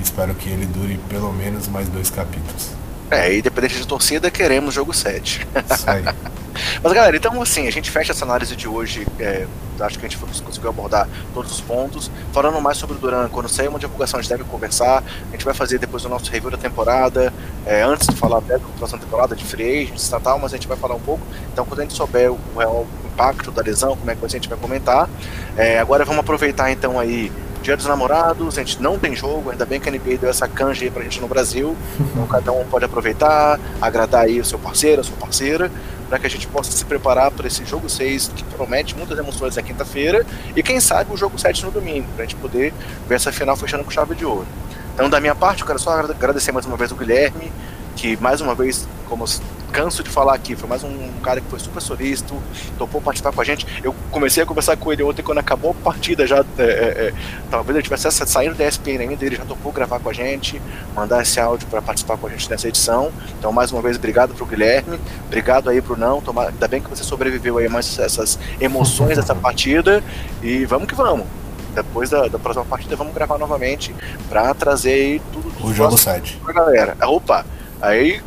espero 0.00 0.34
que 0.34 0.48
ele 0.48 0.66
dure 0.66 0.98
pelo 1.08 1.32
menos 1.32 1.66
mais 1.66 1.88
dois 1.88 2.08
capítulos. 2.08 2.70
É, 3.10 3.36
independente 3.36 3.76
de 3.78 3.86
torcida, 3.86 4.30
queremos 4.30 4.74
jogo 4.74 4.92
7. 4.92 5.46
Isso 5.72 5.90
aí. 5.90 6.04
Mas 6.82 6.92
galera, 6.92 7.16
então 7.16 7.40
assim, 7.40 7.66
a 7.66 7.72
gente 7.72 7.90
fecha 7.90 8.12
essa 8.12 8.24
análise 8.24 8.54
de 8.56 8.68
hoje. 8.68 9.06
É, 9.18 9.46
acho 9.80 9.98
que 9.98 10.06
a 10.06 10.08
gente 10.08 10.18
conseguiu 10.42 10.70
abordar 10.70 11.08
todos 11.34 11.52
os 11.52 11.60
pontos. 11.60 12.10
Falando 12.32 12.60
mais 12.60 12.78
sobre 12.78 12.96
o 12.96 12.98
Duran, 12.98 13.28
quando 13.28 13.48
sair 13.48 13.68
uma 13.68 13.78
divulgação, 13.78 14.18
a 14.18 14.22
gente 14.22 14.30
deve 14.30 14.44
conversar. 14.44 15.02
A 15.28 15.32
gente 15.32 15.44
vai 15.44 15.54
fazer 15.54 15.78
depois 15.78 16.04
o 16.04 16.08
nosso 16.08 16.30
review 16.30 16.50
da 16.50 16.56
temporada. 16.56 17.32
É, 17.64 17.82
antes 17.82 18.06
de 18.06 18.16
falar 18.16 18.38
até 18.38 18.58
da 18.58 18.66
próxima 18.78 19.00
temporada 19.00 19.34
de 19.34 19.44
free 19.44 19.82
agents 19.82 20.08
e 20.08 20.20
tal, 20.20 20.38
mas 20.38 20.52
a 20.52 20.56
gente 20.56 20.68
vai 20.68 20.76
falar 20.76 20.94
um 20.94 21.00
pouco. 21.00 21.26
Então, 21.52 21.64
quando 21.64 21.80
a 21.80 21.82
gente 21.82 21.94
souber 21.94 22.32
o 22.32 22.38
real 22.56 22.86
impacto 23.04 23.50
da 23.50 23.62
lesão, 23.62 23.96
como 23.96 24.10
é 24.10 24.14
que 24.14 24.24
a 24.24 24.28
gente 24.28 24.48
vai 24.48 24.58
comentar. 24.58 25.08
É, 25.56 25.78
agora 25.78 26.04
vamos 26.04 26.20
aproveitar 26.20 26.70
então 26.70 27.00
aí 27.00 27.32
Dia 27.62 27.76
dos 27.76 27.86
Namorados, 27.86 28.58
a 28.58 28.62
gente 28.62 28.80
não 28.80 28.96
tem 28.96 29.16
jogo, 29.16 29.50
ainda 29.50 29.66
bem 29.66 29.80
que 29.80 29.88
a 29.88 29.92
NBA 29.92 30.18
deu 30.20 30.30
essa 30.30 30.46
canja 30.46 30.84
aí 30.84 30.90
pra 30.90 31.02
gente 31.02 31.20
no 31.20 31.26
Brasil. 31.26 31.76
Então 31.98 32.24
cada 32.28 32.52
um 32.52 32.64
pode 32.66 32.84
aproveitar, 32.84 33.58
agradar 33.80 34.26
aí 34.26 34.38
o 34.38 34.44
seu 34.44 34.56
parceiro, 34.56 35.00
a 35.00 35.04
sua 35.04 35.16
parceira, 35.16 35.68
para 36.08 36.18
que 36.18 36.26
a 36.26 36.30
gente 36.30 36.46
possa 36.46 36.70
se 36.70 36.84
preparar 36.84 37.30
para 37.30 37.46
esse 37.46 37.64
jogo 37.64 37.88
6, 37.88 38.32
que 38.34 38.44
promete 38.44 38.96
muitas 38.96 39.18
emoções 39.18 39.56
na 39.56 39.62
quinta-feira, 39.62 40.24
e 40.54 40.62
quem 40.62 40.80
sabe 40.80 41.12
o 41.12 41.16
jogo 41.16 41.38
7 41.38 41.64
no 41.64 41.70
domingo, 41.70 42.06
pra 42.14 42.24
gente 42.24 42.36
poder 42.36 42.72
ver 43.08 43.16
essa 43.16 43.32
final 43.32 43.56
fechando 43.56 43.84
com 43.84 43.90
chave 43.90 44.14
de 44.14 44.24
ouro. 44.24 44.46
Então, 44.94 45.10
da 45.10 45.20
minha 45.20 45.34
parte, 45.34 45.60
eu 45.60 45.66
quero 45.66 45.78
só 45.78 45.90
agradecer 46.00 46.52
mais 46.52 46.64
uma 46.64 46.76
vez 46.76 46.90
o 46.90 46.96
Guilherme, 46.96 47.52
que 47.96 48.16
mais 48.22 48.40
uma 48.40 48.54
vez, 48.54 48.86
como 49.08 49.24
canso 49.72 50.02
de 50.02 50.08
falar 50.08 50.34
aqui, 50.34 50.54
foi 50.54 50.68
mais 50.68 50.82
um 50.84 51.10
cara 51.22 51.40
que 51.40 51.50
foi 51.50 51.58
super 51.58 51.82
solícito, 51.82 52.40
topou 52.78 53.00
participar 53.00 53.32
com 53.32 53.40
a 53.40 53.44
gente. 53.44 53.66
Eu 53.82 53.94
comecei 54.10 54.42
a 54.42 54.46
conversar 54.46 54.76
com 54.76 54.92
ele 54.92 55.02
ontem 55.02 55.22
quando 55.22 55.38
acabou 55.38 55.72
a 55.72 55.74
partida, 55.74 56.26
já 56.26 56.38
é, 56.58 56.62
é, 56.62 56.62
é 56.62 57.14
talvez 57.50 57.76
ele 57.76 57.82
tivesse 57.82 58.10
saindo 58.26 58.54
da 58.54 58.66
ESPN 58.66 59.00
ainda, 59.00 59.24
ele 59.24 59.36
já 59.36 59.44
topou 59.44 59.72
gravar 59.72 59.98
com 59.98 60.08
a 60.08 60.12
gente, 60.12 60.60
mandar 60.94 61.22
esse 61.22 61.40
áudio 61.40 61.66
para 61.68 61.82
participar 61.82 62.16
com 62.16 62.26
a 62.26 62.30
gente 62.30 62.48
nessa 62.48 62.68
edição. 62.68 63.12
Então, 63.38 63.52
mais 63.52 63.72
uma 63.72 63.82
vez, 63.82 63.96
obrigado 63.96 64.34
pro 64.34 64.46
Guilherme, 64.46 64.98
obrigado 65.26 65.68
aí 65.68 65.82
pro 65.82 65.96
Não, 65.96 66.20
tomar, 66.20 66.48
ainda 66.48 66.68
bem 66.68 66.80
que 66.80 66.88
você 66.88 67.02
sobreviveu 67.02 67.58
aí 67.58 67.68
mais 67.68 67.98
essas 67.98 68.38
emoções 68.60 69.16
dessa 69.16 69.34
partida 69.34 70.02
e 70.42 70.64
vamos 70.64 70.86
que 70.86 70.94
vamos 70.94 71.26
depois 71.74 72.08
da, 72.08 72.26
da, 72.26 72.38
próxima 72.38 72.64
partida 72.64 72.96
vamos 72.96 73.12
gravar 73.12 73.36
novamente 73.36 73.94
para 74.30 74.54
trazer 74.54 74.92
aí 74.92 75.22
tudo. 75.30 75.52
O 75.62 75.74
jogo 75.74 75.98
7. 75.98 76.40
Pra 76.42 76.54
galera. 76.54 76.96
Opa, 77.02 77.44
aí 77.80 78.22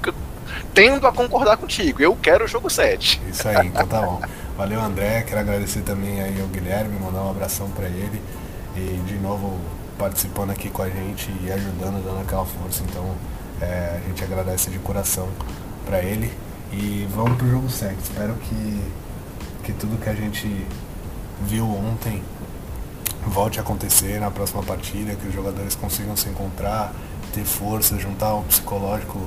tendo 0.73 1.05
a 1.07 1.11
concordar 1.11 1.57
contigo. 1.57 2.01
Eu 2.01 2.15
quero 2.15 2.45
o 2.45 2.47
jogo 2.47 2.69
7. 2.69 3.21
Isso 3.29 3.47
aí, 3.47 3.67
então 3.67 3.87
tá 3.87 4.01
bom. 4.01 4.21
Valeu, 4.57 4.81
André. 4.81 5.23
Quero 5.23 5.39
agradecer 5.39 5.81
também 5.81 6.21
aí 6.21 6.39
ao 6.41 6.47
Guilherme, 6.47 6.99
mandar 6.99 7.23
um 7.23 7.29
abração 7.29 7.69
para 7.71 7.87
ele. 7.87 8.21
E 8.75 9.01
de 9.05 9.15
novo 9.15 9.59
participando 9.97 10.51
aqui 10.51 10.69
com 10.69 10.81
a 10.81 10.89
gente 10.89 11.29
e 11.43 11.51
ajudando, 11.51 12.03
dando 12.03 12.21
aquela 12.21 12.45
força. 12.45 12.83
Então 12.83 13.15
é, 13.61 13.99
a 14.03 14.07
gente 14.07 14.23
agradece 14.23 14.69
de 14.69 14.79
coração 14.79 15.27
para 15.85 16.01
ele. 16.01 16.31
E 16.71 17.07
vamos 17.13 17.37
pro 17.37 17.49
jogo 17.49 17.69
7. 17.69 17.95
Espero 18.01 18.35
que, 18.35 18.81
que 19.63 19.73
tudo 19.73 19.99
que 19.99 20.09
a 20.09 20.13
gente 20.13 20.65
viu 21.41 21.67
ontem 21.69 22.21
volte 23.25 23.59
a 23.59 23.61
acontecer 23.61 24.19
na 24.19 24.31
próxima 24.31 24.63
partida, 24.63 25.15
que 25.15 25.27
os 25.27 25.33
jogadores 25.33 25.75
consigam 25.75 26.15
se 26.15 26.29
encontrar, 26.29 26.93
ter 27.29 27.43
força, 27.43 27.97
juntar 27.97 28.33
o 28.33 28.43
psicológico 28.43 29.19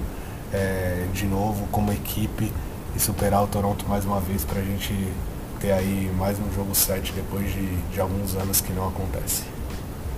é, 0.52 1.06
de 1.12 1.26
novo 1.26 1.66
como 1.72 1.92
equipe 1.92 2.52
e 2.94 3.00
superar 3.00 3.42
o 3.42 3.46
Toronto 3.46 3.86
mais 3.88 4.04
uma 4.04 4.20
vez 4.20 4.44
para 4.44 4.60
a 4.60 4.64
gente 4.64 4.92
ter 5.60 5.72
aí 5.72 6.12
mais 6.16 6.38
um 6.38 6.52
jogo 6.52 6.74
7 6.74 7.12
depois 7.12 7.52
de, 7.52 7.76
de 7.92 8.00
alguns 8.00 8.34
anos 8.34 8.60
que 8.60 8.72
não 8.72 8.88
acontece. 8.88 9.44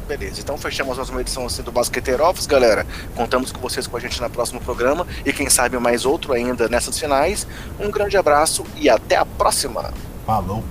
Beleza, 0.06 0.40
então 0.40 0.58
fechamos 0.58 0.98
mais 0.98 1.08
uma 1.08 1.20
edição 1.22 1.46
assim 1.46 1.62
do 1.62 1.72
Basqueteiro 1.72 2.24
Office, 2.24 2.46
galera. 2.46 2.86
Contamos 3.14 3.50
com 3.50 3.60
vocês 3.60 3.86
com 3.86 3.96
a 3.96 4.00
gente 4.00 4.20
no 4.20 4.28
próximo 4.28 4.60
programa 4.60 5.06
e 5.24 5.32
quem 5.32 5.48
sabe 5.48 5.78
mais 5.78 6.04
outro 6.04 6.32
ainda 6.34 6.68
nessas 6.68 6.98
finais. 6.98 7.46
Um 7.80 7.90
grande 7.90 8.16
abraço 8.16 8.64
e 8.76 8.90
até 8.90 9.16
a 9.16 9.24
próxima. 9.24 9.94
Falou! 10.26 10.62